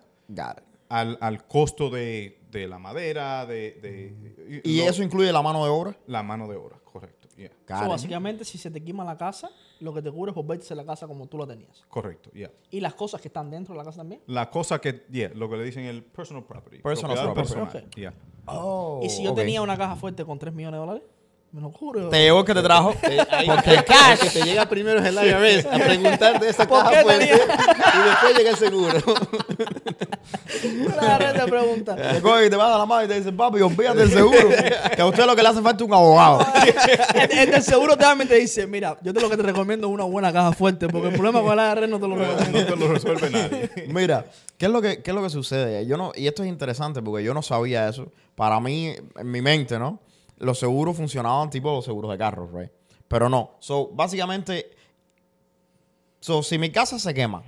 [0.89, 3.71] al, al costo de, de la madera, de...
[3.81, 5.95] de- ¿Y lo- eso incluye la mano de obra?
[6.07, 7.20] La mano de obra, correcto.
[7.49, 7.79] Yeah.
[7.79, 10.85] So, básicamente, si se te quema la casa, lo que te cubre es volverse la
[10.85, 11.83] casa como tú la tenías.
[11.87, 12.51] Correcto, yeah.
[12.69, 14.21] Y las cosas que están dentro de la casa también.
[14.27, 16.79] La cosa que, yeah, lo que le dicen el personal property.
[16.79, 17.53] Personal property.
[17.53, 17.95] personal, Ok.
[17.95, 18.13] yeah.
[18.45, 19.37] Oh, y si yo ok.
[19.37, 21.03] tenía una caja fuerte con 3 millones de dólares,
[21.51, 22.09] me lo.
[22.09, 22.95] Te llegó el que te trajo.
[23.31, 24.19] Ahí- Porque el cash.
[24.19, 28.37] que te llega primero es el IRS a preguntarte esa ¿Por caja fuerte y después
[28.37, 28.99] llega el seguro.
[31.01, 31.95] La red te pregunta.
[32.13, 34.11] Te coge y te va a dar la mano y te dice, papi, olvídate del
[34.11, 34.37] seguro.
[34.95, 36.45] que a usted lo que le hace falta es un abogado.
[37.15, 40.03] el, el del seguro realmente dice, mira, yo te lo que te recomiendo es una
[40.05, 42.59] buena caja fuerte, porque el problema con el AR no te lo recomiendo.
[42.59, 43.69] No te lo resuelve nadie.
[43.87, 44.25] Mira,
[44.57, 45.85] ¿qué es lo que, qué es lo que sucede?
[45.85, 48.11] Yo no, y esto es interesante porque yo no sabía eso.
[48.35, 49.99] Para mí, en mi mente, ¿no?
[50.41, 52.71] Los seguros funcionaban tipo los seguros de carros, right?
[53.07, 53.51] Pero no.
[53.59, 54.71] So, básicamente,
[56.19, 57.43] so, si mi casa se quema,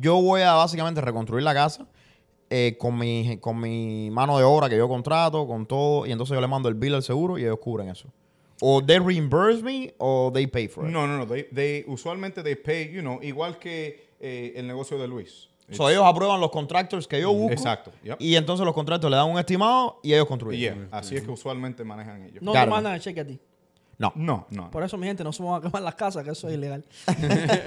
[0.00, 1.86] yo voy a básicamente reconstruir la casa
[2.50, 6.34] eh, con, mi, con mi mano de obra que yo contrato, con todo, y entonces
[6.34, 8.08] yo le mando el bill al seguro y ellos cubren eso.
[8.60, 10.92] O they reimburse me o they pay for it.
[10.92, 11.26] No, no, no.
[11.26, 15.48] They, they- usualmente they pay, you know, igual que eh, el negocio de Luis.
[15.70, 17.52] So, ellos aprueban los contractors que yo busco.
[17.52, 18.16] Exacto, yep.
[18.20, 20.60] Y entonces los contractors le dan un estimado y ellos construyen.
[20.74, 22.42] Yeah, así es que usualmente manejan ellos.
[22.42, 22.66] No Claro.
[22.66, 23.38] te mandan el cheque a ti.
[23.96, 24.12] No.
[24.16, 24.70] No, no.
[24.70, 26.84] Por eso, mi gente, no se van a quemar las casas, que eso es ilegal.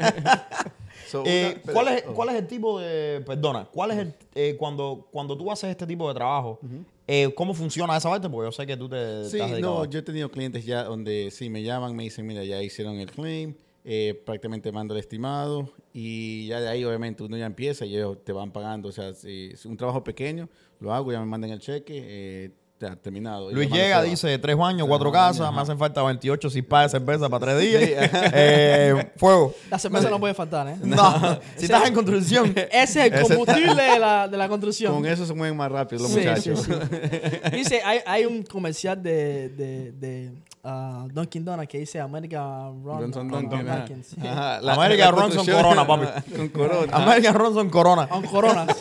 [1.07, 2.13] So, Eh, una- ¿cuál, es, oh.
[2.13, 3.21] ¿Cuál es el tipo de.
[3.25, 4.13] Perdona, ¿cuál es el.
[4.35, 6.59] eh, cuando, cuando tú haces este tipo de trabajo,
[7.05, 8.29] eh, ¿cómo funciona esa parte?
[8.29, 9.23] Porque yo sé que tú te.
[9.25, 12.03] Sí, te has dedicado no, yo he tenido clientes ya donde sí me llaman, me
[12.03, 13.55] dicen, mira, ya hicieron el claim,
[13.89, 18.17] eh, prácticamente mando el estimado y ya de ahí obviamente uno ya empieza y ellos
[18.21, 18.89] te van pagando.
[18.89, 20.49] O sea, si es un trabajo pequeño,
[20.81, 23.49] lo hago, ya me mandan el cheque, eh, ya terminado.
[23.49, 25.51] Luis llega, dice tres baños, cuatro casas, ajá.
[25.53, 28.11] me hacen falta 28 cispas de cerveza para tres días.
[28.33, 29.53] Eh, fuego.
[29.71, 30.75] La cerveza no puede faltar, ¿eh?
[30.83, 32.53] No, si estás en construcción.
[32.69, 34.93] Ese es el combustible de la, de la construcción.
[34.95, 36.59] Con eso se mueven más rápido los Sí, muchachos.
[36.61, 37.55] sí, sí.
[37.55, 40.31] Dice, hay, hay un comercial de, de, de
[40.67, 42.99] ah, Dunkin' Donuts que dice American Run.
[42.99, 44.17] Johnson Ron Dunkin', sí.
[44.21, 46.31] Ajá, American Ron son Corona, papi.
[46.35, 46.93] Con corona.
[46.95, 48.07] American Ronson Corona.
[48.09, 48.77] Con coronas.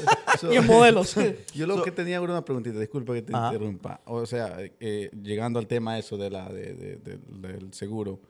[0.51, 1.15] y en modelos.
[1.55, 3.47] Yo lo que tenía una preguntita, disculpa que te Ajá.
[3.53, 4.01] interrumpa.
[4.05, 7.19] O sea, eh, llegando al tema eso de la, de- de- de-
[7.49, 8.21] del seguro.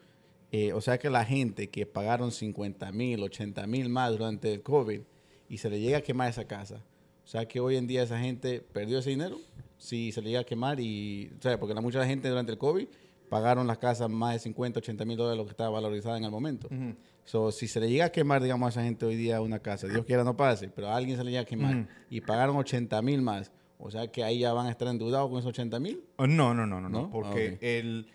[0.52, 4.62] eh, o sea que la gente que pagaron 50 mil, 80 mil más durante el
[4.62, 5.00] COVID
[5.48, 6.76] y se le llega a quemar esa casa.
[7.24, 9.38] O sea que hoy en día esa gente perdió ese dinero
[9.78, 11.32] si se le llega a quemar y...
[11.38, 12.86] O sea, porque la mucha gente durante el COVID
[13.28, 16.30] pagaron las casas más de 50, 80 mil dólares lo que estaba valorizada en el
[16.30, 16.68] momento.
[17.24, 19.88] So, si se le llega a quemar, digamos, a esa gente hoy día una casa,
[19.88, 23.00] Dios quiera no pase, pero a alguien se le llega a quemar y pagaron 80
[23.02, 26.02] mil más, O sea que ahí ya van a estar endeudados con esos 80 mil.
[26.16, 27.10] Oh, No, no, no, no, no.
[27.10, 28.06] Porque Ah, el,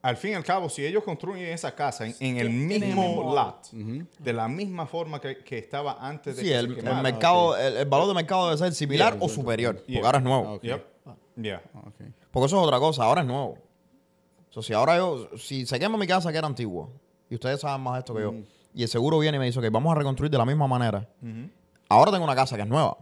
[0.00, 3.68] al fin y al cabo, si ellos construyen esa casa en, en el mismo lot,
[3.72, 7.56] de la misma forma que, que estaba antes de Sí, que el, se el mercado,
[7.56, 9.96] el, el valor de mercado debe ser similar Yeah, o superior, yeah.
[10.00, 10.54] porque ahora es nuevo.
[10.54, 10.58] Ah.
[10.62, 10.86] Yep.
[11.42, 11.62] Yeah.
[12.30, 13.58] Porque eso es otra cosa, ahora es nuevo.
[14.50, 16.88] O sea, si ahora yo, si se quema mi casa que era antigua,
[17.30, 18.32] y ustedes saben más de esto que yo,
[18.74, 21.08] y el seguro viene y me dice que vamos a reconstruir de la misma manera,
[21.88, 22.96] ahora tengo una casa que es nueva.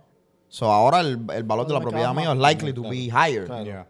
[0.49, 3.47] So, ahora el, el valor de la propiedad mío es likely to be higher.
[3.65, 3.89] Yeah.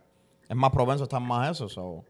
[0.49, 1.69] Es más propenso a estar más eso.
[1.69, 2.05] So.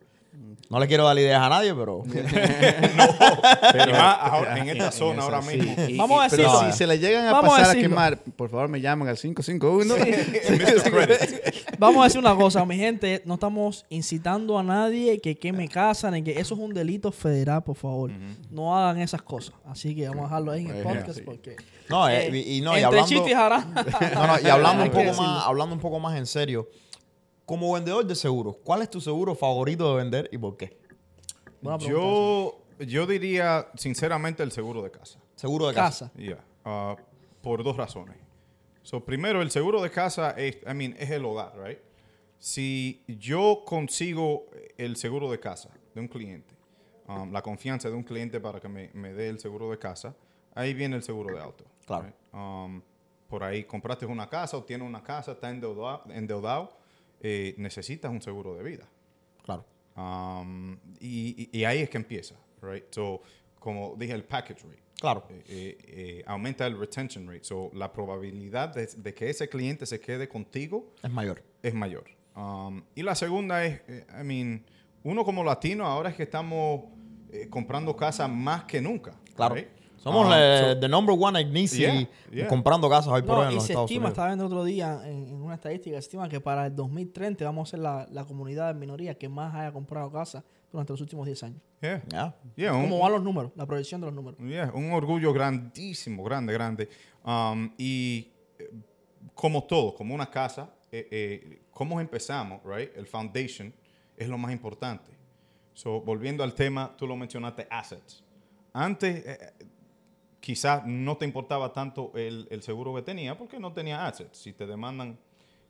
[0.69, 2.03] No le quiero dar ideas a nadie, pero...
[2.13, 5.57] Y más ahora- en esta En zona esa, ahora sí.
[5.57, 5.75] mismo.
[5.89, 6.73] Y- Vamos a pero decirlo.
[6.73, 9.95] si se le llegan a Vamos pasar a, quemar, por favor me llaman al 551.
[9.97, 10.91] Mr.
[10.91, 11.79] Credit.
[11.79, 16.11] Vamos a decir una cosa, mi gente, no estamos incitando a nadie que queme casa,
[16.11, 18.11] ni que eso es un delito federal, por favor.
[18.51, 19.55] No hagan esas cosas.
[19.67, 21.23] Así que vamos a dejarlo ahí en el podcast sí.
[21.25, 21.57] porque
[21.89, 25.05] No, eh, y, y no, y hablando, y no, no, y hablando Hay un que
[25.05, 26.69] poco más, hablando un poco más en serio,
[27.47, 30.77] como vendedor de seguros, ¿cuál es tu seguro favorito de vender y por qué?
[31.63, 35.21] Buena Yo, yo diría, sinceramente, el seguro de casa.
[35.37, 36.11] Seguro de casa.
[36.11, 36.19] casa.
[36.19, 36.45] Yeah.
[36.65, 36.97] Uh,
[37.41, 38.17] por dos razones.
[38.83, 41.79] So, primero, el seguro de casa es, I mean, es el hogar, right?
[42.39, 46.55] Si yo consigo el seguro de casa de un cliente,
[47.09, 50.15] um, la confianza de un cliente para que me, me dé el seguro de casa,
[50.55, 51.65] ahí viene el seguro de auto.
[51.87, 52.05] Claro.
[52.05, 52.15] right?
[52.33, 52.83] Um,
[53.29, 56.77] por ahí compraste una casa o tienes una casa, está endeudado, endeudado
[57.21, 58.89] eh, necesitas un seguro de vida.
[59.43, 59.65] Claro.
[59.97, 62.85] Um, y, ahí es que empieza, right?
[62.91, 63.23] So,
[63.59, 64.83] como dije, el package rate.
[65.01, 65.27] Claro.
[65.29, 67.45] Eh, eh, eh, aumenta el retention rate.
[67.45, 71.43] So, la probabilidad de, de que ese cliente se quede contigo Es mayor.
[71.63, 72.05] es mayor.
[72.35, 74.65] Um, y la segunda es, I mean,
[75.03, 76.85] uno como latino ahora es que estamos
[77.51, 79.15] comprando casa más que nunca.
[79.35, 79.55] Claro.
[79.55, 79.69] right?
[80.07, 82.47] Somos Um, la- so- the number one Ignici Yeah, yeah.
[82.49, 84.13] comprando casas hoy por hoy No, en y los se Estados estima, Unidos.
[84.13, 87.69] estaba viendo otro día en, en una estadística, se estima que para el 2030 vamos
[87.69, 91.27] a ser la, la comunidad de minoría que más haya comprado casa durante los últimos
[91.27, 91.61] 10 años.
[91.81, 92.35] yeah.
[92.55, 93.51] Yeah, un- ¿Cómo van los números?
[93.57, 94.39] La proyección de los números.
[94.41, 96.89] Yeah, un orgullo grandísimo, grande, grande.
[97.25, 98.31] Um, y
[98.61, 98.71] eh,
[99.35, 102.91] como todo, como una casa, eh, eh, cómo empezamos, right?
[102.97, 103.75] El foundation
[104.17, 105.11] es lo más importante.
[105.75, 108.23] So, volviendo al tema, tú lo mencionaste, assets.
[108.73, 109.53] Antes, eh,
[110.47, 114.39] quizás no te importaba tanto el, el seguro que tenía porque no tenía assets.
[114.39, 115.19] Si te demandan,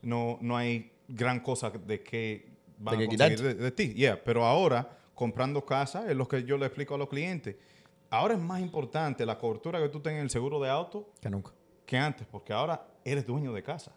[0.03, 2.47] no, no hay gran cosa de que
[2.77, 3.93] van De a conseguir de ti.
[3.95, 7.55] Yeah, pero ahora, comprando casa, es lo que yo le explico a los clientes.
[8.11, 11.29] Ahora es más importante la cobertura que tú tengas en el seguro de auto Que
[11.31, 11.51] nunca.
[11.83, 13.93] que antes, porque ahora eres dueño de casa.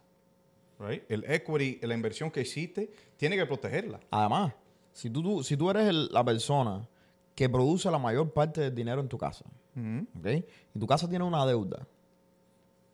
[0.79, 1.03] Right?
[1.11, 4.01] El equity, la inversión que hiciste, tiene que protegerla.
[4.11, 4.55] Además,
[4.95, 6.89] si tú, tú- si tú eres el- la persona
[7.35, 9.45] que produce la mayor parte del dinero en tu casa,
[9.77, 10.27] ¿ok?
[10.75, 11.87] Y tu casa tiene una deuda,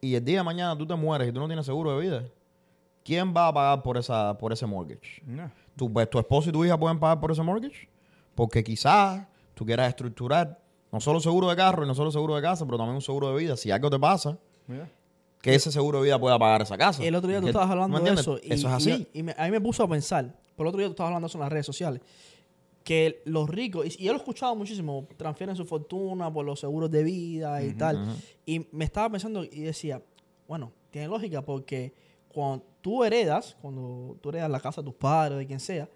[0.00, 2.24] y el día de mañana tú te mueres y tú no tienes seguro de vida,
[3.04, 5.22] ¿quién va a pagar por, esa, por ese mortgage?
[5.26, 5.52] Yeah.
[5.76, 7.88] Tu, pues, tu esposo y tu hija pueden pagar por ese mortgage,
[8.34, 10.60] porque quizás tú quieras estructurar
[10.92, 13.28] no solo seguro de carro y no solo seguro de casa, pero también un seguro
[13.30, 13.56] de vida.
[13.56, 14.88] Si algo te pasa, Yeah.
[15.40, 17.04] que ese seguro de vida pueda pagar esa casa.
[17.04, 18.38] El otro día tú estabas ¿me hablando de eso.
[18.42, 19.08] Y, eso es así.
[19.12, 21.08] Y, y me- a mí me puso a pensar, por el otro día tú estabas
[21.10, 22.00] hablando de eso en las redes sociales,
[22.86, 26.60] que los ricos, y, y yo lo he escuchado muchísimo, transfieren su fortuna por los
[26.60, 28.14] seguros de vida y tal.
[28.46, 30.00] Y me estaba pensando y decía,
[30.46, 31.92] bueno, tiene lógica porque
[32.28, 35.88] cuando tú heredas, cuando tú heredas la casa de tus padres o de quien sea,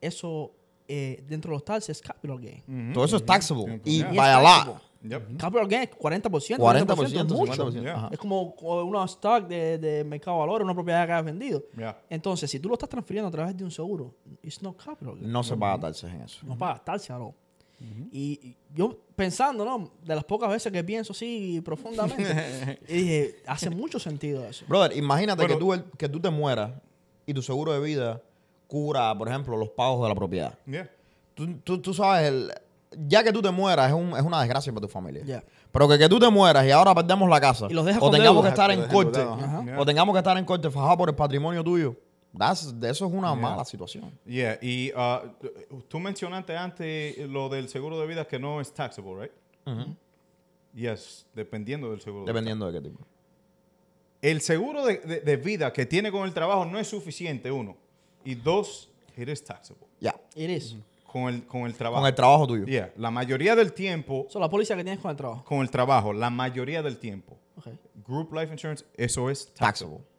[0.00, 0.50] eso
[0.88, 2.92] eh, dentro de los taxes es capital gain.
[2.92, 3.80] Todo eso es taxable.
[3.84, 4.12] Y Yeah.
[4.12, 4.72] Y by es a taxable.
[4.74, 4.82] lot.
[5.04, 5.36] Yep.
[5.36, 6.56] Capital gain es 40%.
[6.58, 7.70] 40%, es mucho.
[7.70, 7.82] 50%.
[7.82, 7.94] Yeah.
[7.96, 8.08] ajá.
[8.12, 11.64] Es como una stock de, de mercado de valores, una propiedad que has vendido.
[11.76, 11.98] Yeah.
[12.08, 15.16] Entonces, si tú lo estás transfiriendo a través de un seguro, it's not capital.
[15.16, 15.32] gain.
[15.32, 16.46] No se paga taxes en eso.
[16.46, 17.34] No pagas taxes, no.
[18.12, 19.90] y, y yo pensando, ¿no?
[20.04, 24.64] De las pocas veces que pienso así profundamente, y dije, hace mucho sentido eso.
[24.68, 25.54] Brother, imagínate Bueno.
[25.54, 26.72] que, tú, el- que tú te mueras
[27.26, 28.22] y tu seguro de vida
[28.68, 30.56] cubra, por ejemplo, los pagos de la propiedad.
[30.64, 30.88] Yeah.
[31.34, 32.52] Tú, tú- tú sabes, el,
[33.06, 35.42] ya que tú te mueras es, un- es una desgracia para tu familia.
[35.70, 37.66] Pero que, que tú te mueras y ahora perdemos la casa.
[37.70, 39.18] Y los dejas o tengamos que estar en corte.
[39.64, 39.76] Yeah.
[39.78, 41.96] O tengamos que estar en corte fajado por el patrimonio tuyo.
[42.34, 44.18] That's- de eso es una mala situación.
[44.24, 49.30] Yeah, y uh, tú mencionaste antes lo del seguro de vida que no es taxable,
[49.66, 49.96] right?
[50.74, 52.24] Yes, dependiendo del seguro.
[52.24, 53.04] de Dependiendo de qué tipo.
[54.22, 57.76] El seguro de, de- de vida que tiene con el trabajo no es suficiente, uno.
[58.24, 59.86] Y dos, it is taxable.
[60.00, 60.14] Ya.
[60.34, 60.76] It is.
[61.12, 62.00] Con el, con el trabajo.
[62.00, 62.64] Con el trabajo tuyo.
[62.64, 65.44] Yeah, la mayoría del tiempo, Eso la póliza que tienes con el trabajo.
[65.44, 67.78] con el trabajo, la mayoría del tiempo, Okay.
[68.08, 69.98] Group Life Insurance, eso es taxable.
[69.98, 70.12] Taxable.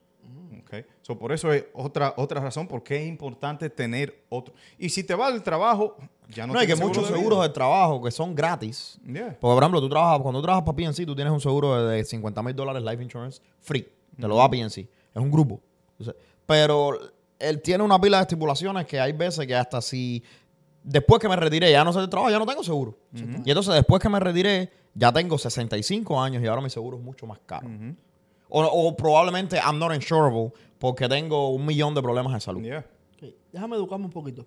[0.66, 0.86] Okay.
[1.02, 4.54] So, por eso es otra, otra razón por qué es importante tener otro.
[4.78, 5.98] Y si te va del trabajo,
[6.30, 9.00] ya no No, hay que muchos seguro de seguros de trabajo que son gratis.
[9.06, 9.38] Yeah.
[9.39, 12.04] Porque, por ejemplo, tú trabajas, cuando tú trabajas para PNC, tú tienes un seguro de
[12.06, 13.88] 50 mil dólares life insurance free.
[14.20, 14.78] Te lo da PNC.
[14.80, 15.60] Es un grupo.
[16.46, 16.98] Pero
[17.39, 20.24] él tiene una pila de estipulaciones que hay veces que hasta si
[20.84, 22.98] después que me retiré ya no sé de trabajo, ya no tengo seguro.
[23.46, 27.04] Y entonces después que me retiré, ya tengo 65 años y ahora mi seguro es
[27.04, 27.68] mucho más caro.
[28.50, 32.62] o, o probablemente I'm not insurable porque tengo un millón de problemas de salud.
[32.62, 32.86] Yeah.
[33.16, 34.46] Ok, Déjame educarme un poquito.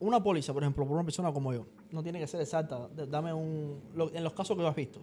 [0.00, 2.88] Una póliza, por ejemplo, por una persona como yo, no tiene que ser exacta.
[3.08, 3.80] Dame un.
[3.94, 5.00] lo- en los casos que tú has visto.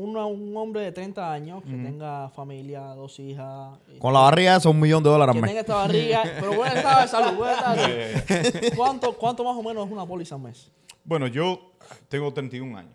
[0.00, 3.76] Una- un hombre de 30 años que tenga familia, dos hijas.
[3.98, 5.48] Con la barriga eso es un millón de dólares que al mes.
[5.50, 8.72] tenga esta barriga, pero buen estado de salud, buen estado de salud.
[8.76, 10.70] ¿Cuánto, ¿Cuánto más o menos es una póliza al mes?
[11.02, 11.72] Bueno, yo
[12.08, 12.92] tengo 31 años.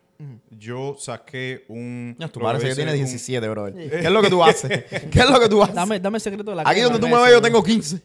[0.58, 2.16] Yo saqué un...
[2.32, 3.74] Tu parece que hice tiene un- 17, brother.
[3.90, 4.86] ¿Qué es lo que tú haces?
[5.12, 5.76] ¿Qué es lo que tú haces?
[5.76, 8.02] Dame, dame el secreto de la Aquí donde tú me ves yo tengo 15.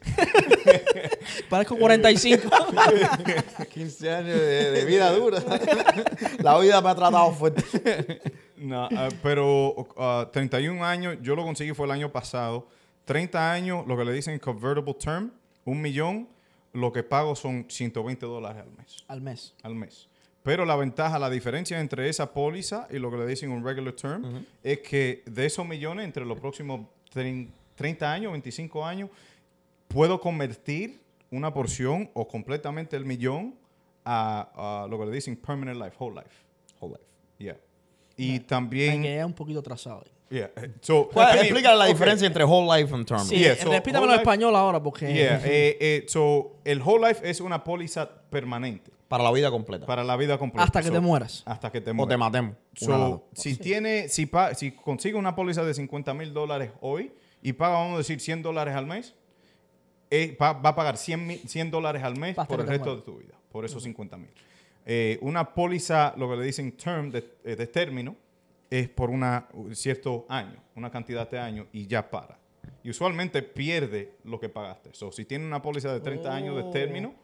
[1.49, 2.49] Parezco 45.
[3.73, 5.41] 15 años de, de vida dura.
[6.41, 7.63] la vida me ha tratado fuerte.
[8.61, 12.67] No, ah, pero ah, 31 años, yo lo conseguí fue el año pasado.
[13.05, 15.31] 30 años, lo que le dicen convertible term,
[15.65, 16.29] un millón,
[16.73, 19.05] lo que pago son 120 dólares al mes.
[19.09, 19.55] al mes.
[19.63, 20.09] Al mes.
[20.43, 23.93] Pero la ventaja, la diferencia entre esa póliza y lo que le dicen un regular
[23.95, 26.81] term es que de esos millones, entre los próximos
[27.13, 29.11] trein- 30 años, 25 años,
[29.89, 31.01] puedo convertir
[31.31, 33.55] una porción o completamente el millón
[34.05, 36.35] a, a lo que le dicen permanent life, whole life.
[36.81, 37.05] Whole life.
[38.19, 38.27] Yeah.
[38.27, 39.03] Y Me también...
[39.03, 40.05] quedé un poquito atrasado.
[40.31, 40.51] Yeah.
[40.83, 41.95] So, ¿Cuál- I mean, explícale la okay.
[41.95, 43.21] diferencia entre whole life and term.
[43.25, 45.07] Sí, Yeah, eh, so, repítamelo en life- español ahora porque.
[45.13, 49.87] Yeah, eh, eh, so, el whole life es una póliza permanente Para la vida completa.
[49.87, 50.65] para la vida completa.
[50.65, 51.43] Hasta que So, te mueras.
[51.47, 52.11] Hasta que te o mueras.
[52.13, 52.57] te matemos.
[52.75, 57.55] So, si tiene, si, pa- si consigue una póliza de 50 mil dólares hoy y
[57.55, 59.15] paga, vamos a decir, 100 dólares al mes,
[60.11, 62.97] eh, va, va a pagar 100, mil- 100 dólares al mes Hasta por el resto
[62.97, 64.29] de tu vida, por esos 50 mil.
[64.91, 68.17] Eh, una póliza, lo que le dicen term, de, eh, de término,
[68.71, 72.39] es por una, un cierto año, una cantidad de años y ya para.
[72.83, 74.91] Y usualmente pierde lo que pagaste.
[74.95, 77.15] So, si tiene una póliza de 30 años de término,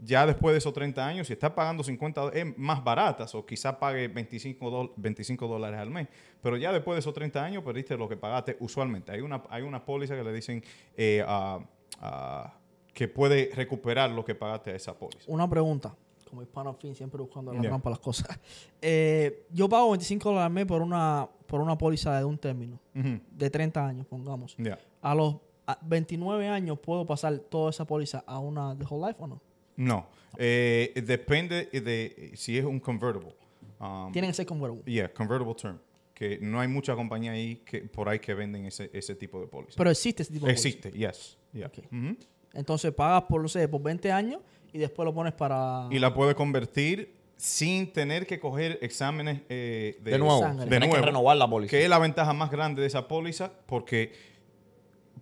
[0.00, 3.46] ya después de esos 30 años, si está pagando 50 do- es más baratas o
[3.46, 6.08] quizá pague 25, dol- 25 dólares al mes,
[6.42, 9.12] pero ya después de esos 30 años perdiste lo que pagaste usualmente.
[9.12, 10.62] Hay una, hay una póliza que le dicen
[10.96, 11.60] eh, ah,
[12.00, 12.54] ah,
[12.92, 15.24] que puede recuperar lo que pagaste a esa póliza.
[15.28, 15.94] Una pregunta.
[16.36, 17.70] Como hispano al fin, siempre buscando la Yeah.
[17.70, 18.28] trampa a las cosas.
[18.82, 22.78] Eh, yo pago 25 dólares al mes por una, por una póliza de un término.
[22.94, 23.18] Ujú.
[23.32, 24.54] De 30 años, pongamos.
[24.58, 24.78] Ya.
[25.00, 29.16] A los a 29 años, ¿puedo pasar toda esa póliza a una de whole life
[29.22, 29.40] o no?
[29.76, 30.06] No,
[30.38, 33.34] Eh, depende de si es un convertible.
[33.80, 34.84] Um, Tienen que ser convertible.
[34.92, 35.78] yeah, convertible term.
[36.14, 39.46] Que no hay mucha compañía ahí que, por ahí que venden ese, ese tipo de
[39.46, 39.74] póliza.
[39.78, 40.68] Pero existe ese tipo de póliza.
[40.68, 41.38] Existe, yes.
[41.54, 41.66] yeah.
[41.66, 41.78] Ok.
[41.90, 42.16] Ujú.
[42.54, 44.40] Entonces pagas por, no sé, por 20 años
[44.76, 45.88] y después lo pones para...
[45.90, 50.40] y la puede convertir sin tener que coger exámenes eh, de, De nuevo.
[50.40, 50.64] Sangre.
[50.64, 51.06] De Tienes que nuevo.
[51.06, 51.70] renovar la póliza.
[51.70, 54.12] Que es la ventaja más grande de esa póliza porque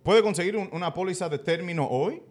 [0.03, 2.21] puede conseguir un- una póliza de término hoy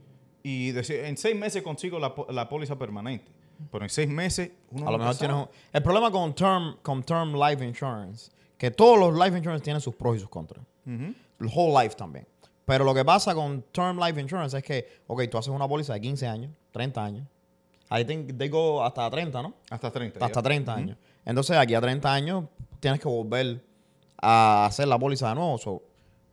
[0.42, 3.32] y decir, en seis meses consigo la, la póliza permanente.
[3.70, 7.02] Pero en seis meses uno A lo mejor tienes un- El problema con term, con
[7.02, 10.64] term life insurance, que todos los life insurance tienen sus pros y sus contras.
[10.86, 11.14] Ujú.
[11.40, 12.26] El whole life también.
[12.64, 15.92] Pero lo que pasa con term life insurance es que, ok, tú haces una póliza
[15.94, 17.28] de 15 años, 30 años.
[17.90, 19.54] I think they go hasta 30, ¿no?
[19.70, 20.24] Hasta 30.
[20.24, 20.42] Hasta ya.
[20.42, 20.96] 30 años.
[21.24, 22.44] Entonces, aquí a 30 años
[22.80, 23.62] tienes que volver
[24.20, 25.58] a hacer la póliza de nuevo.
[25.58, 25.82] So,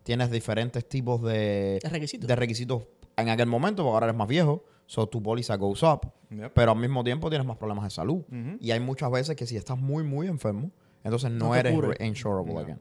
[0.03, 2.27] tienes diferentes tipos de, De requisitos.
[2.27, 2.84] de requisitos
[3.17, 4.63] en aquel momento, porque ahora eres más viejo.
[4.86, 6.01] So, tu póliza goes up.
[6.29, 6.53] Yep.
[6.53, 8.23] Pero al mismo tiempo tienes más problemas de salud.
[8.59, 10.71] Y hay muchas veces que si estás muy, muy enfermo,
[11.03, 12.79] entonces no, No te eres insurable again.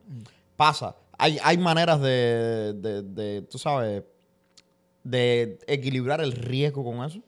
[0.60, 0.94] Pasa.
[1.16, 4.02] Hay, hay maneras de, de, de, tú sabes,
[5.02, 7.20] de equilibrar el riesgo con eso.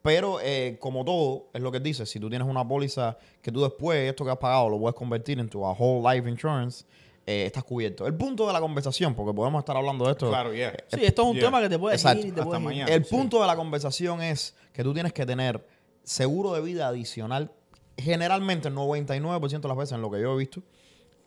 [0.00, 3.62] Pero eh, como todo, es lo que dice, si tú tienes una póliza que tú
[3.62, 6.84] después, esto que has pagado, lo puedes convertir en tu whole life insurance,
[7.26, 8.06] eh, estás cubierto.
[8.06, 10.28] El punto de la conversación, porque podemos estar hablando de esto.
[10.28, 10.72] Claro, yeah.
[10.86, 11.44] Sí, esto es un Yeah.
[11.46, 12.20] tema que te puedes Exacto.
[12.20, 12.64] ir y te Hasta puedes ir.
[12.64, 12.92] mañana.
[12.94, 13.10] El sí.
[13.10, 15.66] punto de la conversación es que tú tienes que tener
[16.04, 17.50] seguro de vida adicional.
[17.96, 20.62] Generalmente, el 99% de las veces, en lo que yo he visto,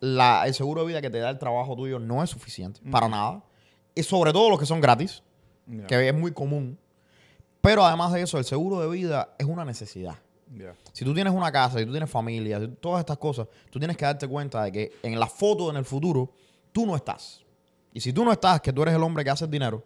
[0.05, 3.07] la- el seguro de vida que te da el trabajo tuyo no es suficiente para
[3.09, 3.43] nada.
[3.95, 5.21] Y sobre todo los que son gratis,
[5.67, 5.87] Yeah.
[5.87, 6.77] que es muy común.
[7.61, 10.15] Pero además de eso, el seguro de vida es una necesidad.
[10.55, 10.75] Yeah.
[10.93, 13.97] Si tú tienes una casa, si tú tienes familia, si todas estas cosas, tú tienes
[13.97, 16.31] que darte cuenta de que en la foto en el futuro,
[16.71, 17.43] tú no estás.
[17.93, 19.83] Y si tú no estás, que tú eres el hombre que hace el dinero,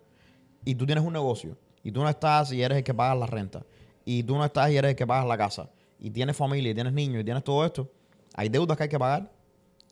[0.65, 3.25] y tú tienes un negocio, y tú no estás y eres el que pagas la
[3.27, 3.63] renta,
[4.03, 6.73] y tú no estás y eres el que pagas la casa, y tienes familia, y
[6.75, 7.89] tienes niños, y tienes todo esto,
[8.33, 9.31] hay deudas que hay que pagar,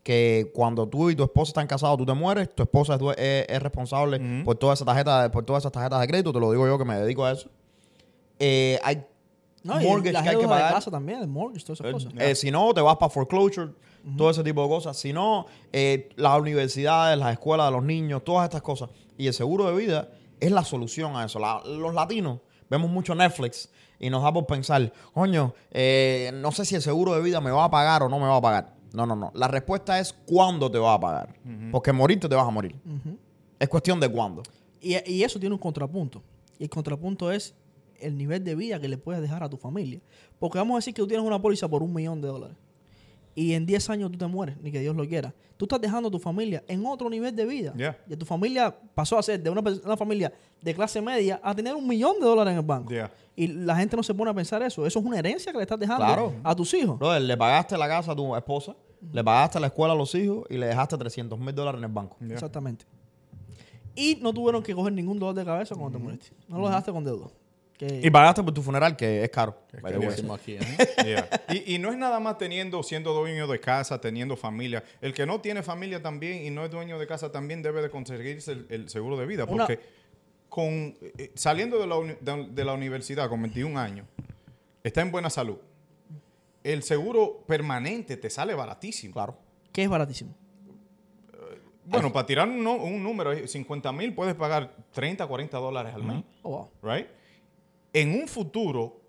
[0.08, 3.45] que cuando tú y tu esposa están casados, tú te mueres, tu esposa es, es-
[3.49, 6.66] es responsable por toda esa tarjeta, por todas esas tarjetas de crédito, te lo digo
[6.66, 7.49] yo que me dedico a eso.
[8.39, 9.03] Eh, hay
[9.64, 10.74] No, y mortgage que hay que deudas de pagar.
[10.74, 12.14] casa también, el mortgage, todas esas cosas.
[12.20, 13.72] Eh, si no, te vas para foreclosure,
[14.16, 14.95] todo ese tipo de cosas.
[14.95, 18.89] Si no, eh, las universidades, las escuelas de los niños, todas estas cosas.
[19.18, 20.08] Y el seguro de vida
[20.39, 21.38] es la solución a eso.
[21.39, 22.39] La- los latinos
[22.70, 27.14] vemos mucho Netflix y nos da por pensar, coño, eh, no sé si el seguro
[27.14, 28.76] de vida me va a pagar o no me va a pagar.
[28.93, 29.31] No, no, no.
[29.35, 31.35] La respuesta es cuándo te va a pagar.
[31.71, 32.75] Porque morirte te vas a morir.
[33.59, 34.43] Es cuestión de cuándo.
[34.81, 36.21] Y, y eso tiene un contrapunto.
[36.59, 37.55] Y el contrapunto es
[37.99, 39.99] el nivel de vida que le puedes dejar a tu familia.
[40.39, 42.57] Porque vamos a decir que tú tienes una póliza por un millón de dólares.
[43.39, 45.31] Y en 10 años tú te mueres, ni que Dios lo quiera.
[45.57, 47.71] Tú estás dejando a tu familia en otro nivel de vida.
[47.75, 47.95] Yeah.
[48.09, 51.75] Y tu familia pasó a ser de una, una familia de clase media a tener
[51.75, 52.89] un millón de dólares en el banco.
[52.89, 53.11] Yeah.
[53.35, 54.88] Y la gente no se pone a pensar eso.
[54.88, 56.33] Eso es una herencia que le estás dejando Claro.
[56.43, 56.97] a tus hijos.
[56.97, 58.75] Brother, le pagaste la casa a tu esposa,
[59.13, 61.91] le pagaste la escuela a los hijos y le dejaste 300 mil dólares en el
[61.91, 62.17] banco.
[62.19, 62.33] Yeah.
[62.33, 62.85] Exactamente.
[63.93, 66.29] Y no tuvieron que coger ningún dolor de cabeza cuando te moriste.
[66.47, 67.27] No lo dejaste con deuda.
[67.80, 69.55] Y pagaste por tu funeral, que es caro.
[70.09, 70.59] decimos aquí, ¿eh?
[71.05, 71.30] Yeah.
[71.49, 74.84] Y, y no es nada más teniendo, siendo dueño de casa, teniendo familia.
[74.99, 77.89] El que no tiene familia también y no es dueño de casa también debe de
[77.91, 79.45] conseguirse el, el seguro de vida.
[79.45, 79.80] Una- Porque
[80.49, 84.07] con, eh, saliendo de la, uni- de, de la universidad con 21 años,
[84.84, 85.57] está en buena salud.
[86.63, 89.13] El seguro permanente te sale baratísimo.
[89.13, 89.38] Claro.
[89.71, 90.34] que es baratísimo.
[91.86, 95.93] Bueno, para tirar un, no- un número, eh, 50 mil puedes pagar 30, 40 dólares
[95.95, 96.23] al mes.
[96.41, 96.69] Oh, wow.
[96.93, 97.07] right?
[97.99, 99.01] En un futuro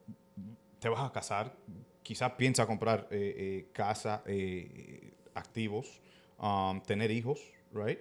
[0.78, 1.55] te vas a casar,
[2.03, 6.01] quizás piensa comprar eh, eh, casa, eh, activos,
[6.41, 7.39] um, tener hijos,
[7.74, 7.99] right?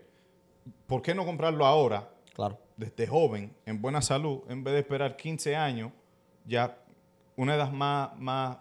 [0.85, 2.57] ¿Por qué no comprarlo ahora, Claro.
[2.77, 5.91] desde joven, en buena salud, en vez de esperar 15 años,
[6.45, 6.77] ya
[7.35, 8.57] una edad más, más,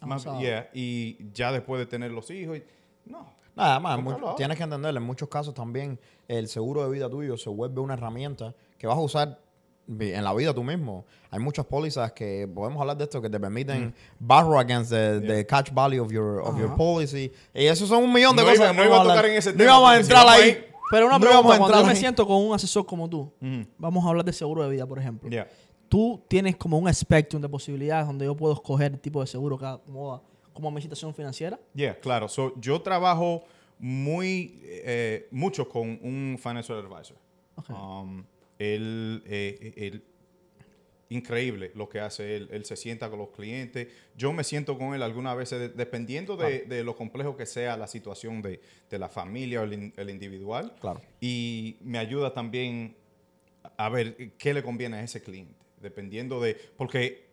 [0.00, 2.56] más yeah, y ya después de tener los hijos?
[2.56, 2.64] y-
[3.04, 3.36] no.
[3.54, 3.98] Nada más,
[4.36, 4.98] tienes que entenderlo.
[5.00, 5.98] En muchos casos también
[6.28, 9.40] el seguro de vida tuyo se vuelve una herramienta que vas a usar
[9.88, 11.04] en la vida tú mismo.
[11.30, 15.46] Hay muchas pólizas que podemos hablar de esto que te permiten borrow against the, the
[15.46, 17.30] cash value of your, of your policy.
[17.54, 18.60] Y eso son un millón de No cosas.
[18.64, 19.30] iba- que no iba a tocar hablar.
[19.30, 20.50] en ese No tema, íbamos a entrar vamos ahí.
[20.50, 23.08] ahí- Pero una No pregunta, a cuando entrar yo me siento con un asesor como
[23.10, 23.32] tú,
[23.78, 25.28] vamos a hablar de seguro de vida, por ejemplo.
[25.28, 25.48] Yeah.
[25.88, 29.56] Tú tienes como un spectrum de posibilidades donde yo puedo escoger el tipo de seguro
[29.58, 30.20] que acomoda
[30.52, 31.58] como mi situación financiera.
[31.74, 32.28] Yeah, claro.
[32.28, 33.44] So, yo trabajo
[33.78, 37.16] muy eh, mucho con un financial advisor.
[37.56, 37.70] Ok.
[37.70, 38.24] Um,
[38.58, 40.04] él, eh, él-
[41.08, 42.48] increíble lo que hace él.
[42.50, 43.86] Él se sienta con los clientes.
[44.16, 47.76] Yo me siento con él algunas veces, de- dependiendo de, de lo complejo que sea
[47.76, 50.74] la situación de, de la familia o el, el individual.
[50.80, 51.00] Claro.
[51.20, 52.96] Y me ayuda también
[53.76, 56.56] a ver qué le conviene a ese cliente, dependiendo de...
[56.76, 57.25] Porque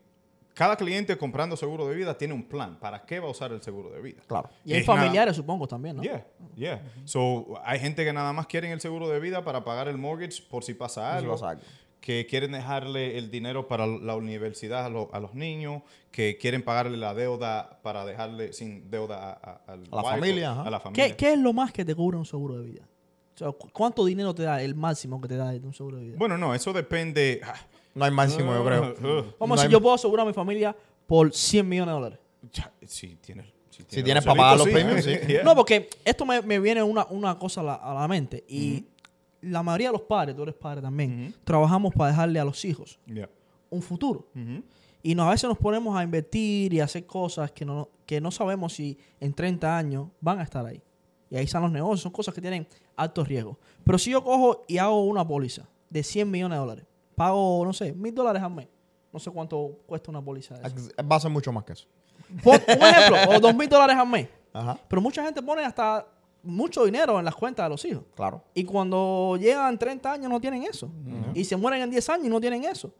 [0.54, 2.78] cada cliente comprando seguro de vida tiene un plan.
[2.80, 4.22] ¿Para qué va a usar el seguro de vida?
[4.28, 4.50] Claro.
[4.64, 6.04] Y hay nada- familiares, supongo, también, ¿no?
[6.04, 6.26] Yeah,
[6.56, 6.82] yeah.
[7.06, 10.42] So, hay gente que nada más quieren el seguro de vida para pagar el mortgage
[10.50, 11.34] por si pasa si algo.
[11.34, 11.64] pasa algo.
[12.00, 15.84] Que quieren dejarle el dinero para la universidad a, lo- a los niños.
[16.12, 20.10] Que quieren pagarle la deuda para dejarle sin deuda a, a- al A la wife
[20.20, 21.08] familia, o la familia.
[21.08, 22.88] ¿Qué, qué es lo más que te cubre un seguro de vida?
[23.36, 25.98] O sea, ¿cu- ¿cuánto dinero te da el máximo que te da de un seguro
[25.98, 26.16] de vida?
[26.18, 27.42] Bueno, no, eso depende.
[27.44, 27.56] ah,
[27.96, 28.82] No hay máximo, yo creo.
[29.02, 30.76] uh, Vamos no a decir, hay- yo puedo asegurar a mi familia
[31.08, 32.20] por 100 millones de dólares.
[32.52, 33.48] ya, sí, tienes.
[33.70, 35.16] Si Si tienes para pagar los premios, sí.
[35.28, 35.44] Yeah.
[35.46, 38.44] No, porque esto me, me viene una, una cosa a la, a la mente.
[38.48, 38.86] Y
[39.42, 43.00] la mayoría de los padres, tú eres padre también, trabajamos para dejarle a los hijos
[43.08, 43.28] Yeah.
[43.72, 44.28] un futuro.
[45.02, 48.22] Y nos, a veces nos ponemos a invertir y a hacer cosas que no, que
[48.22, 50.82] no sabemos si en 30 años van a estar ahí.
[51.34, 53.58] Y ahí están los negocios, son cosas que tienen alto riesgo.
[53.84, 57.74] Pero si yo cojo y hago una póliza de 100 millones de dólares, pago, no
[57.74, 58.68] sé, mil dólares al mes.
[59.12, 60.92] No sé cuánto cuesta una póliza de eso.
[61.12, 61.88] Va a ser mucho más que eso.
[62.44, 64.30] Pon un ejemplo, o dos mil dólares al mes.
[64.54, 64.78] Ajá.
[64.88, 66.06] Pero mucha gente pone hasta
[66.44, 68.04] mucho dinero en las cuentas de los hijos.
[68.16, 68.44] Claro.
[68.54, 70.92] Y cuando llegan 30 años no tienen eso.
[71.34, 72.94] Y se mueren en 10 años y no tienen eso.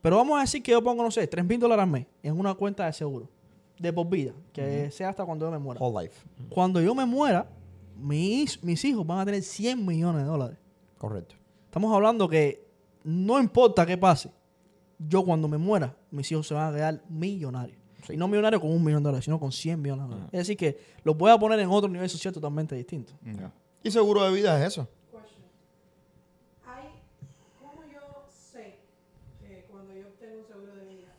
[0.00, 2.38] Pero vamos a decir que yo pongo, no sé, 3 mil dólares al mes en
[2.38, 3.28] una cuenta de seguro.
[3.76, 4.32] De por vida.
[4.52, 5.80] Que sea hasta cuando yo me muera.
[5.80, 6.24] Whole life.
[6.48, 7.44] Cuando yo me muera,
[8.02, 10.58] mis, mis hijos van a tener 100 millones de dólares.
[10.98, 11.34] Correcto.
[11.64, 12.66] Estamos hablando que
[13.04, 14.30] no importa qué pase.
[14.98, 17.78] Yo cuando me muera, mis hijos se van a quedar millonarios.
[18.08, 20.30] Y no millonarios con un millón de dólares, sino con 100 millones de dólares.
[20.32, 23.12] Es decir, que los voy a poner en otro nivel social totalmente distinto.
[23.24, 23.52] Yeah.
[23.82, 24.88] Y seguro de vida es eso.
[25.10, 25.44] Question.
[26.66, 26.88] Hay,
[27.60, 28.78] ¿Cómo yo sé
[29.40, 31.14] que cuando yo obtengo un seguro de vida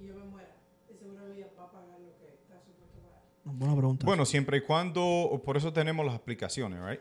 [0.00, 0.56] y yo me muera,
[0.90, 3.22] el seguro de vida va a pagar lo que está supuesto pagar?
[3.56, 4.04] Buena pregunta.
[4.06, 7.00] Bueno, siempre y cuando, por eso tenemos las aplicaciones, right?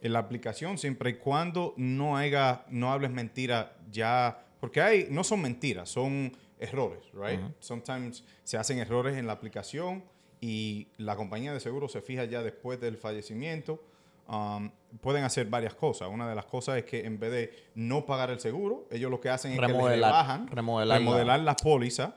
[0.00, 5.24] En la aplicación, siempre y cuando no haya, no hables mentira ya, porque hay, no
[5.24, 7.40] son mentiras, son errores, right?
[7.60, 10.04] Sometimes se hacen errores en la aplicación
[10.40, 13.82] y la compañía de seguro se fija ya después del fallecimiento.
[14.26, 14.70] Um,
[15.02, 16.08] pueden hacer varias cosas.
[16.10, 19.20] Una de las cosas es que en vez de no pagar el seguro, ellos lo
[19.20, 22.16] que hacen es que Remodelar- le rebajan, remodelar la- remodelar la póliza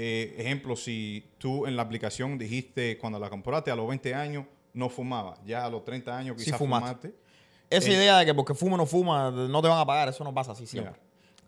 [0.00, 4.44] eh, ejemplo, si tú en la aplicación dijiste cuando la compraste a los 20 años
[4.72, 7.08] no fumaba, ya a los 30 años quizás fumaste.
[7.08, 7.14] fumaste,
[7.68, 10.08] esa Eh, idea de que porque fuma o no fuma, no te van a pagar,
[10.08, 10.94] eso no pasa así siempre.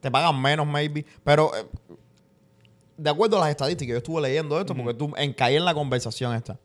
[0.01, 1.07] Te pagan menos, maybe.
[1.23, 1.65] Pero eh,
[2.97, 5.73] de acuerdo a las estadísticas, yo estuve leyendo esto porque tú en, caí en la
[5.73, 6.59] conversación esta.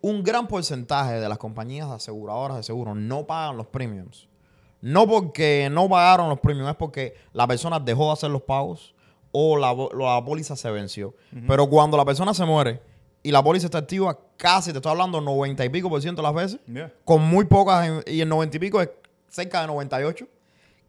[0.00, 4.28] Un gran porcentaje de las compañías aseguradoras de seguro no pagan los premiums.
[4.80, 8.94] No porque no pagaron los premiums, es porque la persona dejó de hacer los pagos
[9.38, 11.14] o la, la póliza se venció.
[11.46, 12.80] Pero cuando la persona se muere
[13.22, 16.28] y la póliza está activa, casi te estoy hablando 90 y pico por ciento de
[16.28, 16.90] las veces, Yeah.
[17.04, 18.88] con muy pocas, y el 90 y pico es
[19.28, 20.26] cerca de 98,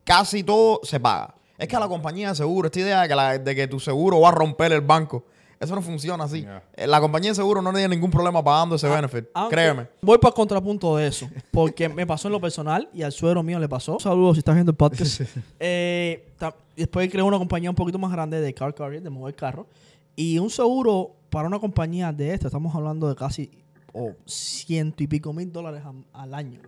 [0.06, 1.36] casi todo se paga.
[1.58, 3.80] Es que a la compañía de seguro, esta idea de que, la- de que tu
[3.80, 5.26] seguro va a romper el banco,
[5.60, 6.42] eso no funciona así.
[6.42, 6.64] Yeah.
[6.76, 9.88] Eh, La compañía de seguro no tiene ningún problema pagando ese benefit, Aunque créeme.
[10.02, 11.28] Voy para el contrapunto de eso.
[11.52, 14.00] Porque me pasó en lo personal y al suegro mío le pasó.
[14.00, 15.22] Saludos si estás viendo el podcast.
[15.60, 16.30] Eh,
[16.76, 19.68] después creé una compañía un poquito más grande de car carrier, de mover carro.
[20.16, 23.50] Y un seguro para una compañía de esta, estamos hablando de casi
[23.94, 25.84] oh, ciento y pico mil dólares
[26.14, 26.62] al año.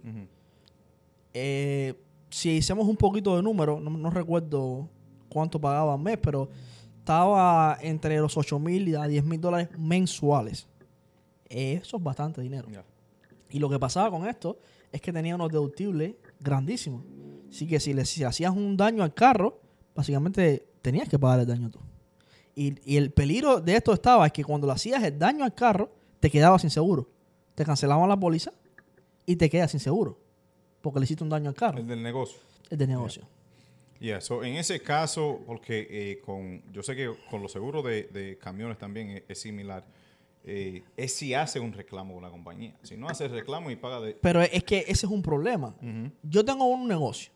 [1.34, 1.94] Eh,
[2.30, 4.90] si hicimos un poquito de número, no, no recuerdo
[5.30, 6.50] cuánto pagaba al mes, pero
[7.10, 10.68] estaba entre los 8 mil y a 10 mil dólares mensuales.
[11.50, 12.68] Eso es bastante dinero.
[12.70, 12.86] Yeah.
[13.50, 14.60] Y lo que pasaba con esto
[14.92, 17.04] es que tenía unos deductibles grandísimos.
[17.50, 19.60] Así que si le si hacías un daño al carro,
[19.96, 21.80] básicamente tenías que pagar el daño tú.
[22.54, 25.56] Y, y el peligro de esto estaba es que cuando le hacías el daño al
[25.56, 27.10] carro, te quedabas sin seguro.
[27.56, 28.54] Te cancelaban la póliza
[29.26, 30.20] y te quedas sin seguro.
[30.82, 31.80] Porque le hiciste un daño al carro.
[31.80, 32.40] El del negocio.
[32.70, 33.24] Es de negocio.
[33.24, 33.39] Yeah,
[34.22, 38.38] so en ese caso, porque eh, con, yo sé que con los seguros de, de
[38.38, 39.86] camiones también es, es similar,
[40.46, 42.74] eh, es si hace un reclamo con la compañía.
[42.84, 44.14] Si no hace el reclamo y paga de...
[44.14, 45.76] Pero es que ese es un problema.
[46.24, 47.32] Yo tengo un negocio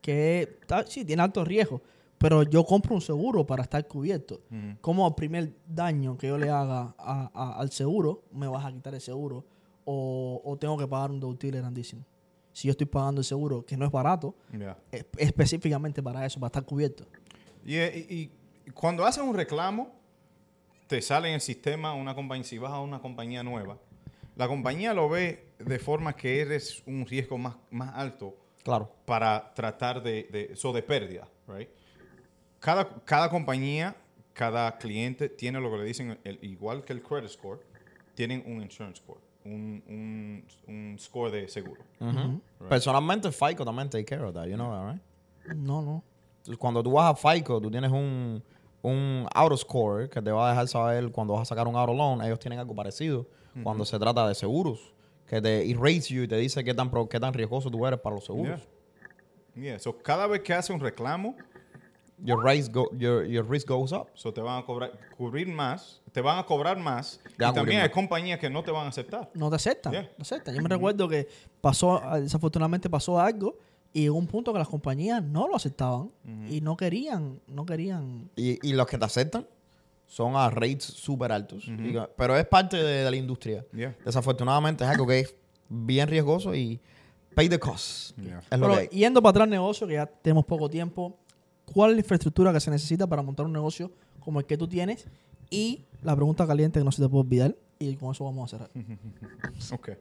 [0.00, 1.80] que está- sí tiene alto riesgo,
[2.18, 4.42] pero yo compro un seguro para estar cubierto.
[4.80, 8.72] Como al primer daño que yo le haga a- a- al seguro, me vas a
[8.72, 9.44] quitar el seguro
[9.84, 12.04] o, o tengo que pagar un deductible grandísimo.
[12.52, 14.76] Si yo estoy pagando el seguro, que no es barato, Yeah.
[14.90, 17.06] es- específicamente para eso, para estar cubierto.
[17.64, 18.30] Y, eh, y-
[18.66, 19.92] y cuando haces un reclamo,
[20.86, 23.78] te sale en el sistema una compañía, si vas a una compañía nueva,
[24.36, 28.92] la compañía lo ve de forma que eres un riesgo más, más alto Claro.
[29.06, 31.68] para tratar de, de, eso de pérdida, right?
[32.60, 33.96] Cada, cada compañía,
[34.34, 37.60] cada cliente tiene lo que le dicen, el- igual que el credit score,
[38.14, 41.82] tienen un insurance score, un, un, un score de seguro.
[42.68, 45.56] Personalmente, FICO también take care of that, you know that, right?
[45.56, 46.02] No, no.
[46.38, 48.42] Entonces, Cuando tú vas a FICO, tú tienes un,
[48.82, 51.94] un auto score que te va a dejar saber cuando vas a sacar un auto
[51.94, 52.20] loan.
[52.22, 53.26] Ellos tienen algo parecido
[53.62, 54.92] cuando se trata de seguros,
[55.26, 58.16] que te erase you y te dice qué tan, qué tan riesgoso tú eres para
[58.16, 58.60] los seguros.
[58.60, 58.68] Yeah.
[59.54, 61.36] Yeah, so cada vez que hace un reclamo,
[62.24, 64.08] Your, risk go- your, your risk goes up.
[64.14, 67.80] so te van a cobrar, cubrir más, te van a cobrar más, Te y también
[67.80, 67.94] hay más.
[67.94, 69.28] compañías que no te van a aceptar.
[69.34, 69.92] No te aceptan.
[69.92, 70.02] Yeah.
[70.02, 70.54] No te aceptan.
[70.54, 71.26] Yo me recuerdo que
[71.60, 73.56] pasó, ah, desafortunadamente pasó algo
[73.92, 76.10] y en un punto que las compañías no lo aceptaban
[76.48, 78.30] y no querían, no querían.
[78.36, 79.46] Y, y los que te aceptan
[80.06, 81.66] son a rates súper altos.
[81.66, 83.64] Y- pero es parte de, de la industria.
[83.72, 83.96] Yeah.
[84.04, 85.34] Desafortunadamente es algo que es
[85.68, 86.78] bien riesgoso y
[87.34, 88.16] pay the cost.
[88.18, 88.38] Yeah.
[88.50, 88.88] Es lo Pero que hay.
[88.88, 91.16] yendo para atrás negocio, que ya tenemos poco tiempo,
[91.72, 93.90] ¿cuál es la infraestructura que se necesita para montar un negocio
[94.20, 95.06] como el que tú tienes?
[95.50, 98.58] Y la pregunta caliente que no se te puede olvidar, y con eso vamos a
[98.58, 98.70] cerrar.
[99.72, 99.94] Okay.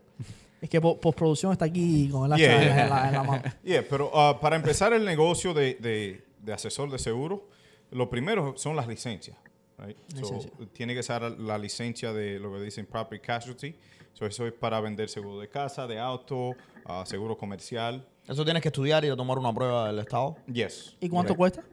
[0.62, 2.84] Es que po- postproducción está aquí con el hacha Yeah.
[2.84, 3.44] en, la, en la mano.
[3.64, 7.48] Yeah, pero ah, para empezar el negocio de, de- de asesor de seguro,
[7.92, 9.36] lo primero son las licencias.
[9.80, 9.98] right?
[10.14, 10.52] So, Licencia.
[10.74, 13.76] tiene que ser la licencia de lo que dicen property casualty.
[14.14, 16.56] So, eso es para vender seguro de casa, de auto,
[16.86, 18.06] ah, seguro comercial.
[18.28, 20.38] Eso tienes que estudiar y tomar una prueba del Estado.
[20.48, 20.96] Yes.
[21.00, 21.64] ¿Y cuánto cuesta?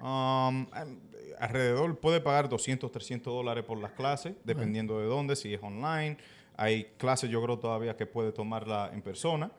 [0.00, 0.66] Um,
[1.38, 6.16] alrededor puede pagar 200, 300 dólares por las clases, dependiendo de dónde, si es online.
[6.56, 9.50] Hay clases, yo creo todavía que puede tomarla en persona.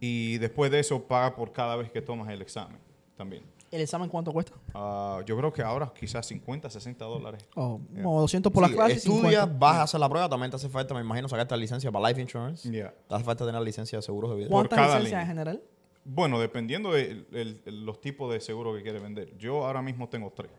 [0.00, 2.78] Y después de eso paga por cada vez que tomas el examen
[3.16, 3.44] también.
[3.70, 4.52] ¿El examen cuánto cuesta?
[4.74, 7.46] Ah, yo creo que ahora quizás 50, 60 dólares.
[7.54, 8.96] Oh, como 200 por Sí, las clases.
[8.98, 9.58] estudias, 50.
[9.58, 12.08] vas a hacer la prueba, también te hace falta, me imagino, sacarte la licencia para
[12.08, 12.68] life insurance.
[12.68, 12.92] Yeah.
[13.08, 14.48] Te hace falta tener la licencia de seguros de vida.
[14.48, 15.62] ¿Cuántas licencias en general?
[16.04, 19.36] Bueno, dependiendo de el- el- los tipos de seguro que quiere vender.
[19.36, 20.50] Yo ahora mismo tengo tres.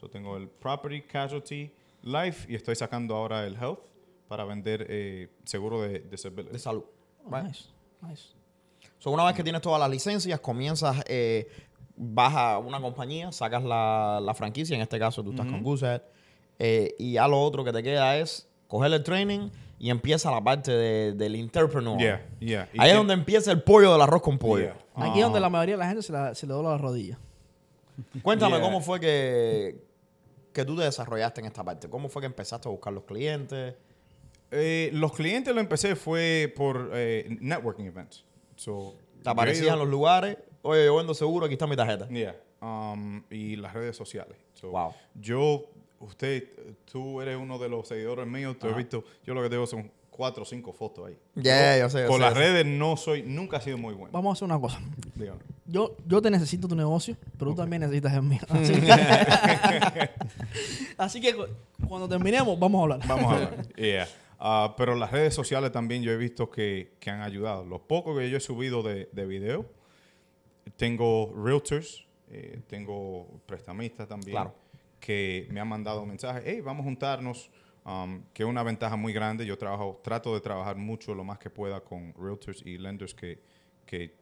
[0.00, 1.70] Yo tengo el Property, Casualty,
[2.02, 3.80] Life y estoy sacando ahora el Health
[4.28, 6.52] para vender eh, seguro de disability.
[6.52, 6.84] De salud.
[7.24, 7.44] Oh, Right.
[7.48, 7.64] nice,
[8.02, 8.22] nice.
[8.98, 11.48] So, una vez que tienes todas las licencias, comienzas, eh,
[11.96, 16.02] vas a una compañía, sacas la, la franquicia, en este caso tú estás con Goosehead,
[16.58, 20.42] eh, y ya lo otro que te queda es coger el training y empieza la
[20.42, 21.98] parte de- del entrepreneur.
[21.98, 22.68] Yeah, yeah.
[22.72, 24.64] Y Ahí es que- donde empieza el pollo del arroz con pollo.
[24.64, 24.76] Yeah.
[25.10, 27.18] Aquí es donde la mayoría de la gente se, la, se le dobla la rodilla.
[28.22, 28.64] Cuéntame Yeah.
[28.64, 29.82] cómo fue que,
[30.52, 31.88] que tú te desarrollaste en esta parte.
[31.88, 33.74] ¿Cómo fue que empezaste a buscar los clientes?
[34.50, 38.24] Eh, los clientes lo empecé fue por eh, networking events.
[38.56, 40.38] So, Te aparecían en los lugares.
[40.62, 42.08] Oye, yo vendo seguro, aquí está mi tarjeta.
[42.08, 42.34] Yeah.
[42.60, 44.36] Um, y las redes sociales.
[44.54, 44.92] So, Wow.
[45.14, 45.66] Yo,
[46.00, 46.48] usted,
[46.90, 48.56] tú eres uno de los seguidores míos.
[48.58, 51.16] Tú has visto, yo lo que tengo son cuatro o cinco fotos ahí.
[51.40, 52.38] Yeah, yo sé, yo Con sé, las sé.
[52.40, 54.10] redes no soy, nunca he sido muy bueno.
[54.12, 54.80] Vamos a hacer una cosa.
[55.14, 55.38] Dígame.
[55.66, 58.40] Yo, yo te necesito tu negocio, pero tú también necesitas el mío.
[58.48, 58.90] Así que,
[60.98, 61.46] así que cu-
[61.88, 63.00] cuando terminemos, vamos a hablar.
[63.06, 63.68] Vamos a ver.
[63.76, 64.08] Yeah.
[64.40, 67.64] Ah, pero las redes sociales también yo he visto que, que han ayudado.
[67.64, 69.66] Los pocos que yo he subido de, de video,
[70.76, 74.54] tengo realtors, eh, tengo prestamistas también, Claro.
[75.00, 77.50] Que me han mandado mensajes, hey, vamos a juntarnos,
[77.84, 79.46] um, que es una ventaja muy grande.
[79.46, 83.40] Yo trabajo, trato de trabajar mucho lo más que pueda con realtors y lenders que,
[83.86, 84.14] que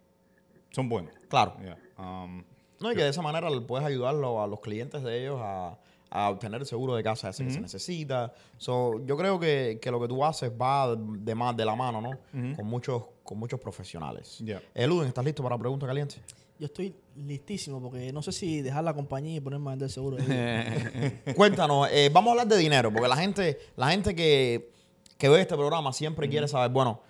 [0.70, 1.12] son buenos.
[1.28, 1.57] Claro.
[1.62, 1.78] Yeah.
[1.98, 2.44] Um,
[2.81, 5.78] No, y que de esa manera puedes ayudarlo a los clientes de ellos a,
[6.11, 8.35] a obtener el seguro de casa ese que se necesita.
[8.59, 12.01] So, yo creo que, que lo que tú haces va de, más de la mano,
[12.03, 12.55] ¿no?
[12.55, 14.39] Con muchos con muchos profesionales.
[14.39, 14.62] Yeah.
[14.73, 16.23] Eh, Luden, ¿estás listo para pregunta caliente?
[16.59, 20.16] Yo estoy listísimo porque no sé si dejar la compañía y ponerme a vender seguro.
[21.37, 24.70] Cuéntanos, eh, vamos a hablar de dinero, porque la gente, la gente que,
[25.19, 27.01] que ve este programa siempre quiere saber, bueno,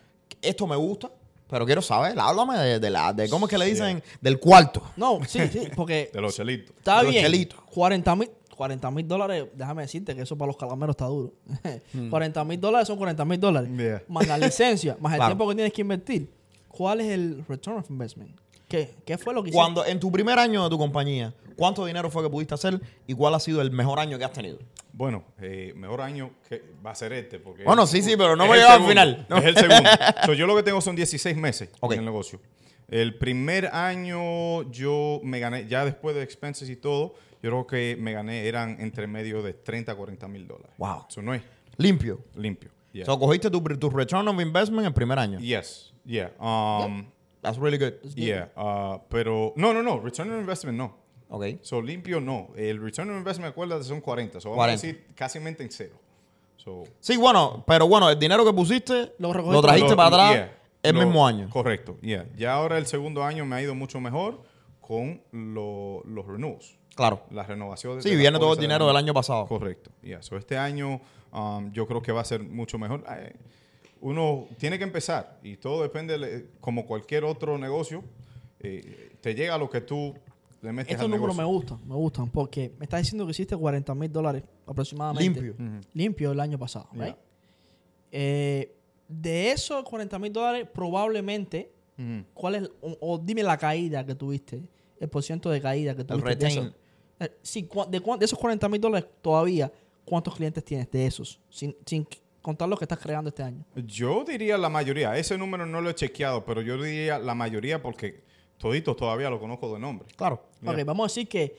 [0.43, 1.10] esto me gusta,
[1.48, 4.82] pero quiero saber, háblame de, de la, de cómo es que le dicen, del cuarto.
[4.97, 6.74] No, sí, sí, porque de los chelitos.
[6.77, 7.24] está Los bien.
[7.24, 7.60] chelitos.
[7.73, 11.35] 40 mil 40 mil dólares, déjame decirte que eso para los calameros está duro.
[12.09, 13.70] 40 mil dólares son 40 mil dólares.
[13.77, 14.02] Yeah.
[14.09, 15.31] Más la licencia, más el Claro.
[15.32, 16.31] tiempo que tienes que invertir.
[16.68, 18.31] ¿Cuál es el return of investment?
[18.68, 22.10] ¿Qué, qué fue lo que Cuando en tu primer año de tu compañía, ¿cuánto dinero
[22.10, 24.59] fue que pudiste hacer y cuál ha sido el mejor año que has tenido?
[24.93, 27.38] Bueno, eh, mejor año que va a ser este.
[27.38, 29.26] Porque Bueno, sí, sí, pero no me el llegaba al final.
[29.28, 29.36] No.
[29.38, 29.88] Es el segundo.
[30.26, 31.93] So, yo lo que tengo son 16 meses Ok.
[31.93, 32.40] en el negocio.
[32.88, 37.97] El primer año yo me gané, ya después de expenses y todo, yo creo que
[38.01, 40.72] me gané, eran entre medio de 30 a 40 mil dólares.
[40.78, 41.05] Wow.
[41.09, 41.43] Eso no es
[41.76, 42.20] Limpio.
[42.34, 42.70] limpio.
[42.93, 43.05] Yeah.
[43.05, 45.38] So, cogiste tu, tu return of investment el primer año.
[45.38, 45.93] yes.
[46.05, 46.30] Yeah.
[46.38, 47.06] Um,
[47.47, 47.94] That's really good.
[48.16, 48.48] yeah.
[48.56, 50.01] uh, pero, no, no, no.
[50.01, 50.97] Return on investment no.
[51.28, 51.44] Ok.
[51.62, 52.48] So, limpio no.
[52.56, 54.40] El return on investment, acuérdate, son 40.
[54.40, 54.73] So, vamos 40.
[54.73, 55.94] a decir casi en cero.
[56.56, 59.31] So, Sí, bueno, pero bueno, el dinero que pusiste Lo
[59.62, 61.48] trajiste Lo- para atrás yeah, el lo- mismo año.
[61.51, 62.27] Correcto, yeah.
[62.36, 64.43] Ya ahora el segundo año me ha ido mucho mejor
[64.81, 66.77] con lo- los renewals.
[66.97, 67.23] Claro.
[67.31, 68.02] Las renovaciones.
[68.02, 69.47] Sí, viene todo el dinero del año pasado.
[69.47, 70.20] Correcto, yeah.
[70.23, 71.01] So este año
[71.32, 73.05] um, yo creo que va a ser mucho mejor.
[73.09, 73.36] Eh,
[74.09, 78.05] Uno tiene que empezar y todo depende, le- como cualquier otro negocio,
[78.61, 80.15] eh, te llega lo que tú
[80.62, 83.57] le metes Estos al números me gustan, me gustan, porque me estás diciendo que hiciste
[83.57, 85.41] 40 mil dólares aproximadamente.
[85.43, 85.81] Limpio.
[85.93, 87.05] Limpio el año pasado, Yeah.
[87.07, 87.16] right?
[88.12, 88.77] Eh,
[89.09, 91.73] de esos 40 mil dólares, probablemente.
[92.35, 94.62] ¿cuál es, o, o dime la caída que tuviste,
[95.01, 96.28] el porciento de caída que tuviste?
[96.28, 96.59] de, retain.
[96.66, 96.74] eso?
[97.20, 99.73] Eh, sí, de, cuán- de esos 40 mil dólares todavía,
[100.05, 101.41] ¿cuántos clientes tienes de esos?
[101.49, 102.07] Sin, sin
[102.47, 103.64] contar los que estás creando este año.
[103.74, 105.18] Yo diría la mayoría.
[105.18, 108.23] Ese número no lo he chequeado, pero yo diría la mayoría porque
[108.56, 110.06] toditos todavía lo conozco de nombre.
[110.14, 110.44] Claro.
[110.60, 110.70] Yeah.
[110.70, 111.56] Ok, vamos a decir que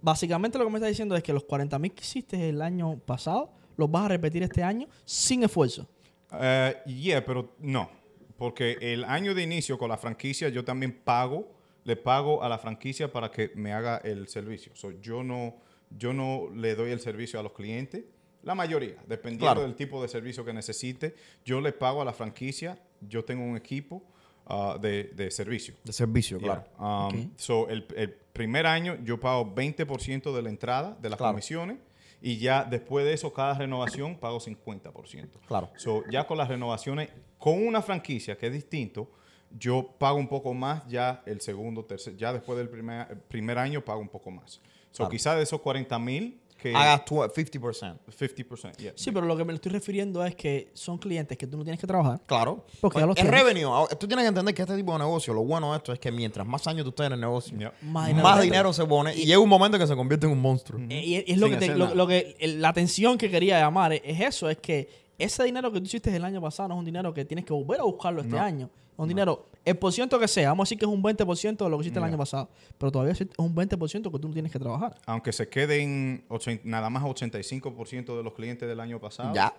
[0.00, 2.96] básicamente lo que me estás diciendo es que los 40 mil que hiciste el año
[3.00, 5.88] pasado, los vas a repetir este año sin esfuerzo.
[6.32, 7.90] Eh, yeah, pero no.
[8.36, 11.50] Porque el año de inicio con la franquicia yo también pago,
[11.82, 14.76] le pago a la franquicia para que me haga el servicio.
[14.76, 15.56] So, yo, no,
[15.90, 18.04] yo no le doy el servicio a los clientes.
[18.42, 19.62] La mayoría, dependiendo Claro.
[19.62, 22.78] del tipo de servicio que necesite, yo le pago a la franquicia.
[23.00, 24.02] Yo tengo un equipo
[24.46, 25.74] ah, de, de servicio.
[25.84, 26.64] De servicio, Yeah.
[26.78, 27.08] claro.
[27.08, 31.32] Um, so, el, el primer año yo pago 20% de la entrada de las Claro.
[31.34, 31.78] comisiones
[32.22, 35.28] y ya después de eso, cada renovación pago 50%.
[35.46, 35.70] Claro.
[35.76, 39.10] So, ya con las renovaciones, con una franquicia que es distinto,
[39.58, 43.84] yo pago un poco más ya el segundo, tercer, ya después del primer, primer año
[43.84, 44.60] pago un poco más.
[44.90, 45.10] So, Claro.
[45.10, 47.98] quizás de esos 40 mil, que Hagas tu 50%.
[48.10, 48.76] 50%.
[48.78, 48.92] yeah.
[48.96, 51.80] Sí, pero lo que me estoy refiriendo es que son clientes que tú no tienes
[51.80, 52.20] que trabajar.
[52.26, 52.66] Claro.
[52.80, 53.40] Porque ya los es tienes.
[53.40, 53.64] revenue.
[53.72, 55.98] Ahora, Tú tienes que entender que este tipo de negocio, lo bueno de esto es
[55.98, 57.72] que mientras más años tú estés en el negocio, Yeah.
[57.82, 58.72] Más más dinero.
[58.72, 60.80] se pone y llega un momento que se convierte en un monstruo.
[60.90, 63.92] Eh, Y es, es lo que, te- lo, que el- la atención que quería llamar
[63.92, 66.78] es, es eso, es que ese dinero que tú hiciste el año pasado no es
[66.80, 68.40] un dinero que tienes que volver a buscarlo este No.
[68.42, 68.70] año.
[68.98, 71.70] Un dinero, el por ciento que sea, vamos a decir que es un 20% de
[71.70, 74.50] lo que hiciste el año pasado, pero todavía es un 20% que tú no tienes
[74.50, 74.96] que trabajar.
[75.06, 76.24] Aunque se queden
[76.64, 79.32] nada más 85% de los clientes del año pasado.
[79.34, 79.54] Ya.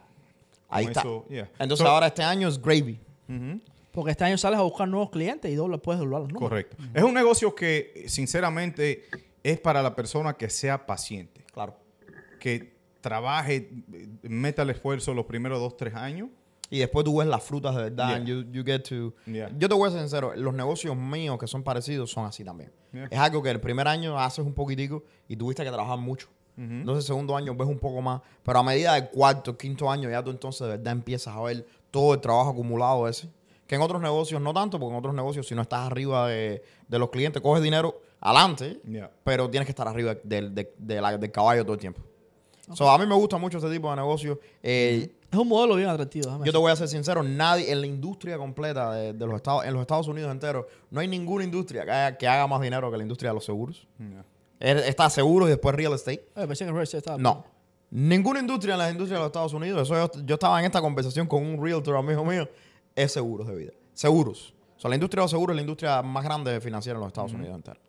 [0.68, 1.00] Ahí está.
[1.00, 1.50] eso, yeah.
[1.58, 3.00] Entonces So- ahora este año es gravy.
[3.92, 6.50] Porque este año sales a buscar nuevos clientes y doble, puedes doblar los números.
[6.50, 6.78] Correcto.
[6.94, 9.06] Es un negocio que, sinceramente,
[9.42, 11.76] es para la persona que sea paciente, Claro.
[12.40, 13.70] que trabaje,
[14.22, 16.30] meta el esfuerzo los primeros dos, tres años.
[16.70, 18.08] Y después tú ves las frutas de verdad.
[18.08, 18.16] Yeah.
[18.18, 19.14] and You, you get to...
[19.26, 19.50] Yeah.
[19.58, 22.72] Yo te voy a ser sincero, los negocios míos que son parecidos son así también.
[22.94, 23.08] Yeah.
[23.10, 26.28] Es algo que el primer año haces un poquitico y tuviste que trabajar mucho.
[26.58, 28.22] Entonces el segundo año ves un poco más.
[28.44, 31.66] Pero a medida del cuarto, quinto año ya tú entonces de verdad empiezas a ver
[31.90, 33.30] todo el trabajo acumulado ese
[33.66, 36.62] Que en otros negocios no tanto, porque en otros negocios si no estás arriba de,
[36.88, 38.78] de los clientes, coges dinero adelante,
[39.24, 42.02] pero tienes que estar arriba del, de- de la- del caballo todo el tiempo.
[42.74, 44.40] So, a mí me gusta mucho este tipo de negocio.
[44.64, 46.44] Eh, Es un modelo bien atractivo.
[46.44, 49.66] yo te voy a ser sincero, nadie en la industria completa de, de los Estados,
[49.66, 52.90] en los Estados Unidos enteros, no hay ninguna industria que haga, que haga más dinero
[52.92, 53.88] que la industria de los seguros.
[53.98, 54.26] Yeah.
[54.60, 56.26] Er- Está seguros y después real estate.
[56.36, 57.46] Eh, pensé que Red State estaba- No.
[57.92, 60.80] Ninguna industria en la industria de los Estados Unidos, eso yo, yo estaba en esta
[60.82, 62.48] conversación con un realtor amigo mío,
[62.96, 63.72] es seguros de vida.
[63.94, 64.54] Seguros.
[64.78, 67.08] O sea, la industria de los seguros es la industria más grande financiera en los
[67.08, 67.82] Estados Unidos enteros.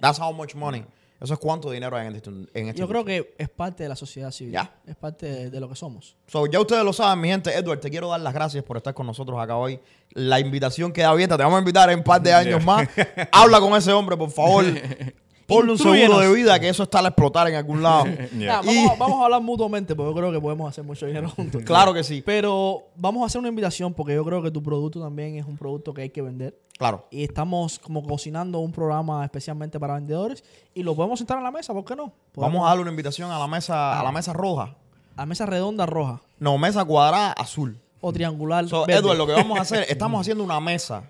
[0.00, 0.84] That's how much money.
[1.20, 3.88] Eso es cuánto dinero hay en este, en este Yo creo que es parte de
[3.88, 4.52] la sociedad civil.
[4.52, 4.72] Ya.
[4.86, 6.16] Es parte de, de lo que somos.
[6.28, 7.52] So, ya ustedes lo saben, mi gente.
[7.52, 9.80] Edward, te quiero dar las gracias por estar con nosotros acá hoy.
[10.10, 11.36] La invitación queda abierta.
[11.36, 12.88] Te vamos a invitar en un par de años más.
[13.32, 14.64] Habla con ese hombre, por favor.
[15.48, 18.04] Ponle un seguro de vida que eso está al explotar en algún lado.
[18.38, 18.62] Yeah.
[18.62, 21.06] Nah, Y- vamos, a- vamos a hablar mutuamente porque yo creo que podemos hacer mucho
[21.06, 21.62] dinero juntos.
[21.64, 22.22] Claro que sí.
[22.24, 25.56] Pero vamos a hacer una invitación porque yo creo que tu producto también es un
[25.56, 26.56] producto que hay que vender.
[26.78, 27.06] Claro.
[27.10, 30.44] Y estamos como cocinando un programa especialmente para vendedores
[30.74, 32.12] y lo podemos sentar a la mesa, ¿por qué no?
[32.32, 34.76] Podemos- Vamos a darle una invitación a la mesa, a la mesa roja.
[35.16, 37.80] a mesa redonda roja No, mesa cuadrada azul.
[38.00, 38.68] O triangular.
[38.68, 39.00] So, verde.
[39.00, 41.04] Edward, lo que vamos a hacer, estamos haciendo una mesa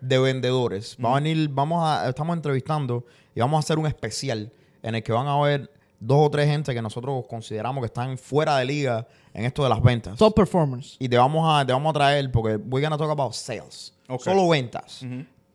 [0.00, 0.96] de vendedores.
[1.02, 3.04] Va a venir, vamos a, estamos entrevistando
[3.34, 4.52] y vamos a hacer un especial
[4.82, 8.16] en el que van a haber dos o tres gente que nosotros consideramos que están
[8.16, 10.16] fuera de liga en esto de las ventas.
[10.16, 10.96] Top performance.
[10.98, 13.94] Y te vamos a, te vamos a traer, porque we're gonna talk about sales.
[14.18, 15.04] Solo ventas.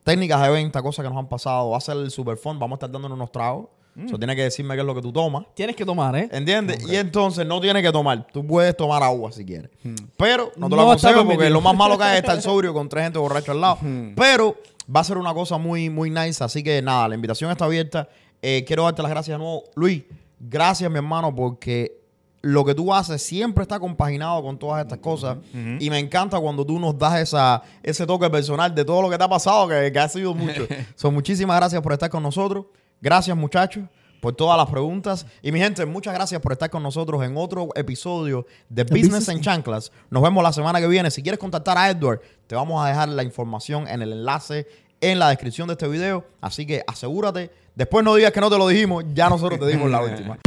[0.04, 1.70] Técnicas de venta, cosas que nos han pasado.
[1.70, 2.58] Va a ser el super fun.
[2.58, 3.66] Vamos a estar dándonos unos tragos.
[4.04, 5.46] Eso tiene que decirme qué es lo que tú tomas.
[5.54, 6.28] Tienes que tomar, ¿eh?
[6.30, 6.86] ¿Entiendes?
[6.86, 8.26] Y entonces no tienes que tomar.
[8.32, 9.70] Tú puedes tomar agua si quieres.
[10.16, 12.74] Pero no te lo No aconsejo porque lo más malo que hay es estar sobrio
[12.74, 13.78] con tres gente borracho al lado.
[14.14, 14.56] Pero
[14.94, 16.42] va a ser una cosa muy, muy nice.
[16.44, 18.08] Así que nada, la invitación está abierta.
[18.42, 19.64] Eh, quiero darte las gracias de nuevo.
[19.74, 20.02] Luis,
[20.38, 22.00] gracias, mi hermano, porque
[22.42, 25.38] lo que tú haces siempre está compaginado con todas estas cosas.
[25.80, 29.18] Y me encanta cuando tú nos das esa, ese toque personal de todo lo que
[29.18, 30.66] te ha pasado, que, que ha sido mucho.
[30.94, 32.66] so, muchísimas gracias por estar con nosotros.
[33.00, 33.84] Gracias, muchachos
[34.20, 35.24] por todas las preguntas.
[35.42, 39.28] Y mi gente, muchas gracias por estar con nosotros en otro episodio de Business Business
[39.28, 39.92] en Chanclas.
[40.10, 41.10] Nos vemos la semana que viene.
[41.10, 44.66] Si quieres contactar a Edward, te vamos a dejar la información en el enlace
[45.00, 46.24] en la descripción de este video.
[46.40, 47.50] Así que asegúrate.
[47.74, 50.38] Después no digas que no te lo dijimos, ya nosotros te dimos la última.